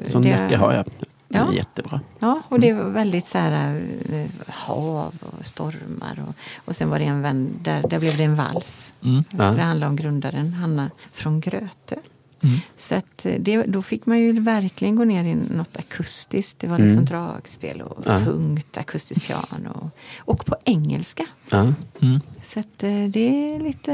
Sån 0.08 0.24
jacka 0.24 0.58
har 0.58 0.74
jag. 0.74 0.86
Ja. 1.28 1.54
Jättebra. 1.54 2.02
Ja, 2.20 2.41
och 2.50 2.60
det 2.60 2.74
var 2.74 2.84
väldigt 2.84 3.26
så 3.26 3.38
här, 3.38 3.82
eh, 4.10 4.28
hav 4.48 5.13
och 5.20 5.46
stormar. 5.46 6.20
Och, 6.28 6.36
och 6.65 6.76
sen 6.76 6.89
var 6.89 7.00
det 7.00 7.06
en 7.06 7.22
vän, 7.22 7.50
där, 7.62 7.82
där 7.89 8.00
blev 8.00 8.18
det 8.18 8.24
en 8.24 8.36
vals. 8.36 8.94
Mm. 9.04 9.24
Ja. 9.30 9.38
Det 9.38 9.62
handlade 9.62 9.89
om 9.89 9.96
grundaren 9.96 10.54
Hanna 10.54 10.91
från 11.12 11.39
Gröte. 11.39 11.96
Mm. 12.43 12.60
Så 12.76 12.95
att 12.95 13.26
eh, 13.26 13.34
det, 13.39 13.63
då 13.63 13.82
fick 13.82 14.06
man 14.06 14.19
ju 14.19 14.39
verkligen 14.39 14.95
gå 14.95 15.04
ner 15.04 15.24
i 15.24 15.36
något 15.36 15.78
akustiskt. 15.78 16.60
Det 16.60 16.67
var 16.67 16.78
liksom 16.78 16.91
mm. 16.91 17.06
dragspel 17.06 17.82
och 17.82 18.04
ja. 18.06 18.17
tungt 18.17 18.78
akustiskt 18.78 19.28
piano. 19.28 19.91
Och, 20.17 20.45
på 20.45 20.56
engelska. 20.63 21.26
Ja. 21.50 21.74
Mm. 22.02 22.19
Så 22.41 22.60
eh, 22.60 23.10
det 23.10 23.54
är 23.56 23.60
lite, 23.60 23.91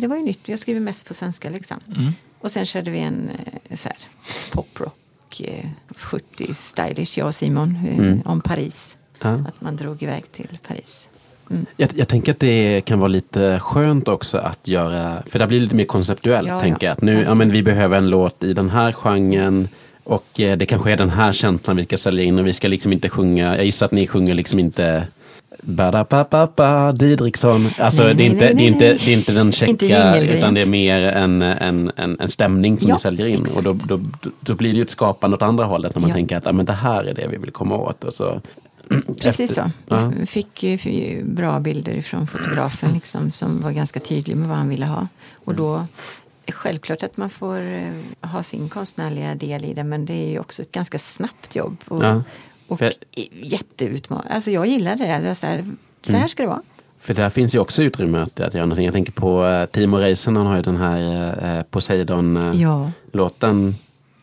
det 0.00 0.06
var 0.06 0.16
ju 0.16 0.22
nytt. 0.22 0.48
Jag 0.48 0.58
skriver 0.58 0.80
mest 0.80 1.08
på 1.08 1.14
svenska 1.14 1.50
liksom. 1.50 1.80
Mm. 1.96 2.12
Och 2.40 2.50
sen 2.50 2.66
körde 2.66 2.90
vi 2.90 2.98
en 2.98 3.30
eh, 3.68 3.76
så 3.76 3.88
här, 3.88 3.98
poprock, 4.52 5.42
70 5.96 6.54
stylish, 6.54 7.18
jag 7.18 7.26
och 7.26 7.34
Simon, 7.34 7.76
mm. 7.76 8.22
om 8.24 8.40
Paris. 8.40 8.98
Ja. 9.20 9.28
Att 9.28 9.60
man 9.60 9.76
drog 9.76 10.02
iväg 10.02 10.32
till 10.32 10.58
Paris. 10.68 11.08
Mm. 11.50 11.66
Jag, 11.76 11.90
jag, 11.94 12.08
tänker 12.08 12.32
att 12.32 12.40
det 12.40 12.84
kan 12.84 12.98
vara 12.98 13.08
lite 13.08 13.58
skönt 13.58 14.08
också 14.08 14.38
att 14.38 14.68
göra, 14.68 15.22
för 15.26 15.38
det 15.38 15.46
blir 15.46 15.60
lite 15.60 15.76
mer 15.76 15.84
konceptuellt. 15.84 16.48
Ja, 16.48 16.60
tänker 16.60 16.86
ja. 16.86 16.92
Att 16.92 17.02
nu, 17.02 17.22
ja, 17.22 17.34
men 17.34 17.50
vi 17.50 17.62
behöver 17.62 17.98
en 17.98 18.10
låt 18.10 18.44
i 18.44 18.52
den 18.52 18.70
här 18.70 18.92
genren 18.92 19.68
och 20.04 20.40
eh, 20.40 20.56
det 20.56 20.66
kanske 20.66 20.92
är 20.92 20.96
den 20.96 21.10
här 21.10 21.32
känslan 21.32 21.76
vi 21.76 21.84
ska 21.84 21.96
sälja 21.96 22.24
in 22.24 22.38
och 22.38 22.46
vi 22.46 22.52
ska 22.52 22.68
liksom 22.68 22.92
inte 22.92 23.08
sjunga, 23.08 23.56
jag 23.56 23.64
gissar 23.64 23.86
att 23.86 23.92
ni 23.92 24.06
sjunger 24.06 24.34
liksom 24.34 24.58
inte 24.58 25.06
Ba-da-pa-pa-pa, 25.62 26.92
Didriksson. 26.92 27.68
Alltså 27.78 28.02
nej, 28.02 28.14
det, 28.14 28.22
är 28.22 28.26
inte, 28.26 28.44
nej, 28.44 28.54
nej, 28.54 28.70
det, 28.78 28.86
är 28.86 28.90
inte, 28.90 29.04
det 29.04 29.12
är 29.12 29.16
inte 29.16 29.32
den 29.32 29.52
checka, 29.52 30.20
utan 30.20 30.54
det 30.54 30.60
är 30.60 30.66
mer 30.66 31.02
en, 31.02 31.42
en, 31.42 31.92
en, 31.96 32.20
en 32.20 32.28
stämning 32.28 32.80
som 32.80 32.88
ja, 32.88 32.94
vi 32.94 33.00
säljer 33.00 33.26
in. 33.26 33.40
Exakt. 33.40 33.56
Och 33.56 33.62
då, 33.62 33.96
då, 33.96 34.00
då, 34.40 34.54
blir 34.54 34.70
det 34.70 34.76
ju 34.76 34.82
ett 34.82 34.90
skapande 34.90 35.36
åt 35.36 35.42
andra 35.42 35.64
hållet 35.64 35.94
när 35.94 36.00
man 36.00 36.10
ja. 36.10 36.16
tänker 36.16 36.36
att 36.36 36.46
ah, 36.46 36.52
men 36.52 36.66
det 36.66 36.72
här 36.72 37.04
är 37.04 37.14
det 37.14 37.28
vi 37.30 37.36
vill 37.36 37.50
komma 37.50 37.76
åt. 37.76 38.04
Och 38.04 38.14
så 38.14 38.40
Precis 39.20 39.54
så. 39.54 39.70
Ja. 39.86 40.12
Fick 40.26 40.62
ju 40.62 41.24
bra 41.24 41.60
bilder 41.60 42.00
från 42.00 42.26
fotografen 42.26 42.92
liksom, 42.92 43.30
som 43.30 43.62
var 43.62 43.70
ganska 43.70 44.00
tydlig 44.00 44.36
med 44.36 44.48
vad 44.48 44.56
han 44.56 44.68
ville 44.68 44.86
ha. 44.86 45.08
Och 45.44 45.54
då 45.54 45.86
Självklart 46.52 47.02
att 47.02 47.16
man 47.16 47.30
får 47.30 47.60
eh, 47.60 47.92
ha 48.20 48.42
sin 48.42 48.68
konstnärliga 48.68 49.34
del 49.34 49.64
i 49.64 49.74
det 49.74 49.84
men 49.84 50.06
det 50.06 50.14
är 50.14 50.30
ju 50.30 50.38
också 50.38 50.62
ett 50.62 50.72
ganska 50.72 50.98
snabbt 50.98 51.56
jobb. 51.56 51.76
Och, 51.88 52.04
ja. 52.04 52.22
och 52.68 52.82
jag... 52.82 52.92
jätteutmanande. 53.42 54.34
Alltså 54.34 54.50
jag 54.50 54.66
gillar 54.66 54.96
det. 54.96 55.06
Jag 55.06 55.36
så, 55.36 55.46
här, 55.46 55.64
så 56.02 56.12
här 56.12 56.18
mm. 56.18 56.28
ska 56.28 56.42
det 56.42 56.48
vara. 56.48 56.62
För 56.98 57.14
där 57.14 57.30
finns 57.30 57.54
ju 57.54 57.58
också 57.58 57.82
utrymme 57.82 58.18
att, 58.18 58.40
att 58.40 58.54
göra 58.54 58.66
någonting. 58.66 58.84
Jag 58.84 58.94
tänker 58.94 59.12
på 59.12 59.44
uh, 59.44 59.66
Timo 59.66 59.96
Räisänen 59.96 60.46
har 60.46 60.56
ju 60.56 60.62
den 60.62 60.76
här 60.76 61.58
uh, 61.58 61.62
Poseidon-låten. 61.62 63.74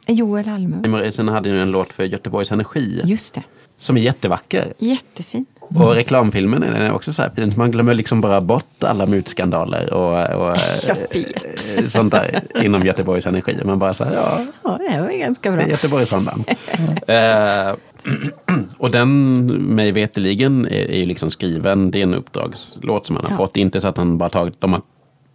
Ja. 0.06 0.14
Joel 0.14 0.50
Almö. 0.50 0.84
Timo 0.84 0.98
Räisänen 0.98 1.34
hade 1.34 1.50
ju 1.50 1.62
en 1.62 1.72
låt 1.72 1.94
för 1.94 2.04
Göteborgs 2.04 2.52
Energi. 2.52 3.02
Just 3.04 3.36
det. 3.36 3.44
Som 3.78 3.98
är 3.98 4.02
jättevacker. 4.02 4.74
Jättefin. 4.78 5.46
Mm. 5.72 5.82
Och 5.82 5.96
reklamfilmen 5.96 6.64
är 6.64 6.92
också 6.92 7.14
så 7.14 7.22
här 7.22 7.30
fin. 7.30 7.54
Man 7.58 7.72
glömmer 7.72 7.94
liksom 7.94 8.22
bara 8.22 8.42
bort 8.42 8.84
alla 8.84 9.06
mutskandaler 9.06 9.94
och, 9.94 10.48
och 10.48 10.58
sånt 11.88 12.12
där 12.12 12.42
inom 12.64 12.84
Göteborgs 12.86 13.28
Energi. 13.28 13.58
Man 13.66 13.80
bara 13.80 13.94
så 13.94 14.04
här, 14.04 14.14
ja. 14.14 14.46
Ja, 14.64 14.80
det 14.90 15.02
var 15.02 15.20
ganska 15.20 15.52
bra. 15.52 15.60
Det 15.60 15.66
är 15.66 15.70
Göteborgsrondan. 15.70 16.44
uh, 17.10 17.76
och 18.78 18.92
den, 18.92 19.46
mig 19.76 19.92
veteligen 19.92 20.66
är, 20.66 20.92
är 20.92 20.98
ju 20.98 21.06
liksom 21.06 21.32
skriven, 21.32 21.92
det 21.92 22.00
är 22.00 22.04
en 22.04 22.14
uppdragslåt 22.14 23.06
som 23.06 23.16
han 23.16 23.26
har 23.26 23.32
ja. 23.32 23.38
fått. 23.38 23.58
Inte 23.58 23.82
så 23.82 23.88
att 23.88 23.98
han 23.98 24.18
bara 24.18 24.30
tagit, 24.30 24.62
de 24.62 24.74
har, 24.74 24.82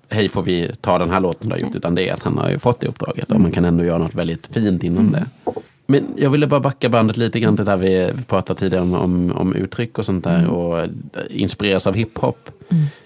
hej 0.09 0.28
får 0.28 0.43
vi 0.43 0.72
ta 0.80 0.99
den 0.99 1.11
här 1.11 1.20
låten 1.20 1.49
du 1.49 1.55
har 1.55 1.61
gjort, 1.61 1.74
utan 1.74 1.95
det 1.95 2.09
är 2.09 2.12
att 2.12 2.22
han 2.22 2.39
har 2.39 2.51
ju 2.51 2.59
fått 2.59 2.80
det 2.80 2.86
uppdraget. 2.86 3.30
Mm. 3.30 3.36
Och 3.36 3.43
man 3.43 3.53
kan 3.53 3.64
ändå 3.64 3.84
göra 3.84 3.99
något 3.99 4.14
väldigt 4.14 4.47
fint 4.55 4.84
inom 4.84 5.09
mm. 5.09 5.12
det. 5.12 5.53
Men 5.91 6.07
jag 6.16 6.30
ville 6.30 6.47
bara 6.47 6.61
backa 6.61 6.89
bandet 6.89 7.16
lite 7.16 7.41
grann 7.41 7.57
till 7.57 7.64
där 7.64 7.76
vi 7.76 8.11
pratade 8.26 8.61
tidigare 8.61 8.82
om, 8.84 8.95
om, 8.95 9.32
om 9.32 9.55
uttryck 9.55 9.99
och 9.99 10.05
sånt 10.05 10.24
där 10.24 10.39
Mm. 10.39 10.51
och 10.51 10.78
eh, 10.80 10.89
inspireras 11.30 11.86
av 11.86 11.95
hiphop. 11.95 12.51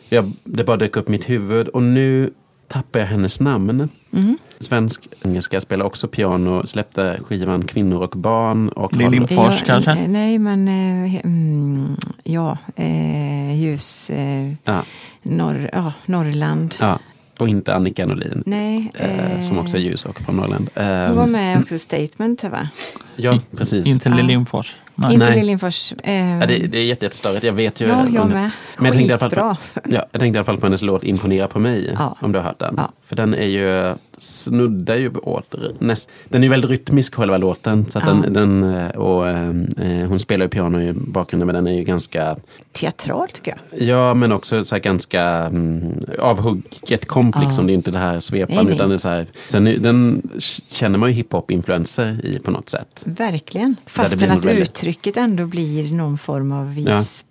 Jag, 0.09 0.33
det 0.45 0.65
bara 0.65 0.77
dök 0.77 0.97
upp 0.97 1.09
mitt 1.09 1.31
huvud 1.31 1.69
och 1.69 1.83
nu 1.83 2.31
tappar 2.69 3.01
jag 3.01 3.07
hennes 3.07 3.41
namn. 3.41 3.89
Mm. 4.13 4.39
Svensk 4.59 5.09
engelska 5.25 5.61
spelar 5.61 5.85
också 5.87 6.09
piano, 6.09 6.67
släppte 6.67 7.21
skivan 7.27 7.65
Kvinnor 7.67 8.03
och 8.03 8.11
barn. 8.11 8.69
Och 8.69 8.97
Lilly 8.97 9.19
har- 9.19 9.27
Fors 9.27 9.61
Ja, 9.61 9.67
kanske? 9.67 9.91
eh, 9.91 10.09
Nej, 10.09 10.39
men 10.39 10.69
eh, 10.69 11.21
mm, 11.25 11.97
ja, 12.23 12.59
eh, 12.77 13.61
ljus, 13.63 14.11
eh, 14.11 14.53
ja, 14.65 14.83
norr, 15.23 15.71
ja, 15.73 15.93
Norrland. 16.07 16.75
ja, 16.81 16.99
och 17.39 17.49
inte 17.49 17.75
Annika 17.75 18.07
Norlin. 18.07 18.43
Nej, 18.47 18.91
Eh, 18.95 19.41
som 19.49 19.59
också 19.59 19.77
är 19.77 19.81
ljus 19.81 20.05
och 20.05 20.19
från 20.21 20.37
Norrland. 20.37 20.71
Eh, 20.75 20.85
Hon 20.87 21.17
var 21.17 21.27
med 21.27 21.59
också 21.59 21.75
i 21.75 21.79
Statement, 21.79 22.45
va? 22.45 22.69
Ja, 23.17 23.39
precis. 23.57 23.87
Inte 23.87 24.09
Ja. 24.09 24.15
Liljenfors. 24.15 24.75
Nej. 25.03 25.15
Inte. 25.15 25.35
Liljenfors. 25.35 25.93
Eh, 26.03 26.15
Ja, 26.41 26.47
det, 26.47 26.47
det 26.47 26.79
är 26.79 26.85
jätte- 26.85 27.05
jättestörigt, 27.05 27.45
jag 27.45 27.53
vet 27.53 27.81
ju. 27.81 27.87
ja, 27.87 28.07
jag 28.15 28.29
med. 28.29 28.51
Men 28.77 28.87
jag 28.87 28.93
tänkte, 28.95 29.09
i 29.09 29.11
alla 29.13 29.19
fall 29.19 29.31
Skitbra. 29.31 29.57
på, 29.75 29.81
ja, 29.95 30.07
jag 30.13 30.21
tänkte 30.21 30.37
i 30.37 30.39
alla 30.39 30.45
fall 30.45 30.57
på 30.57 30.67
hennes 30.67 30.83
låt 30.83 31.05
Imponera 31.05 31.49
på 31.49 31.59
mig. 31.59 31.95
Ja. 31.99 32.17
Om 32.21 32.33
du 32.33 32.39
har 32.39 32.47
hört 32.47 32.59
den. 32.59 32.75
Ja. 32.77 32.93
För 33.05 33.17
den 33.17 33.35
är 33.35 33.47
ju, 33.47 33.95
snuddar 34.19 34.97
ju 34.97 35.11
åt, 35.11 35.55
näst, 35.79 36.11
den 36.29 36.41
är 36.43 36.45
ju 36.45 36.51
väldigt 36.51 36.71
rytmisk 36.71 37.15
själva 37.15 37.37
låten. 37.37 37.87
Så 37.91 37.99
att 37.99 38.05
Ja. 38.07 38.13
den, 38.13 38.33
den, 38.33 38.75
eh, 38.75 38.89
och, 38.91 39.29
eh, 39.29 40.09
hon 40.09 40.19
spelar 40.19 40.45
ju 40.45 40.49
piano 40.49 40.81
i 40.81 40.93
bakgrunden 40.93 41.47
men 41.47 41.55
den 41.55 41.67
är 41.67 41.79
ju 41.79 41.85
ganska, 41.85 42.37
Teatral, 42.73 43.29
tycker 43.29 43.57
jag. 43.71 43.89
ja 43.89 44.15
men 44.15 44.33
också 44.33 44.65
så 44.65 44.75
här 44.75 44.83
ganska 44.83 45.23
mm, 45.23 45.95
avhugget 46.19 47.07
komp 47.09 47.37
Ja. 47.39 47.43
liksom. 47.47 47.67
Det 47.67 47.73
är 47.73 47.75
inte 47.75 47.91
det 47.91 47.99
här 47.99 48.21
nej. 48.33 48.75
utan 48.75 48.89
det 48.89 48.95
är 48.95 48.99
så 48.99 49.09
här, 49.09 49.27
sen 49.49 49.65
den 49.65 50.23
känner 50.69 50.99
man 50.99 51.09
ju 51.09 51.15
hiphop-influenser 51.15 52.27
i 52.27 52.39
på 52.39 52.51
något 52.51 52.69
sätt. 52.71 53.03
Verkligen. 53.05 53.77
Fastän 53.87 54.31
att 54.31 54.45
väldigt- 54.45 54.59
uttrycket 54.93 55.17
ändå 55.17 55.47
blir 55.47 55.93
någon 55.93 56.19
form 56.19 56.53
av 56.53 56.79
Ja. 56.81 56.99
vis 56.99 57.25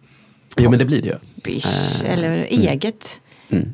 Jo 0.58 0.70
men 0.70 0.80
det 0.80 0.86
blir 0.86 1.02
det 1.02 1.08
ju. 1.08 1.16
bish, 1.44 2.04
Eh, 2.04 2.14
eller 2.14 2.38
eget. 2.50 3.22
Mm. 3.50 3.74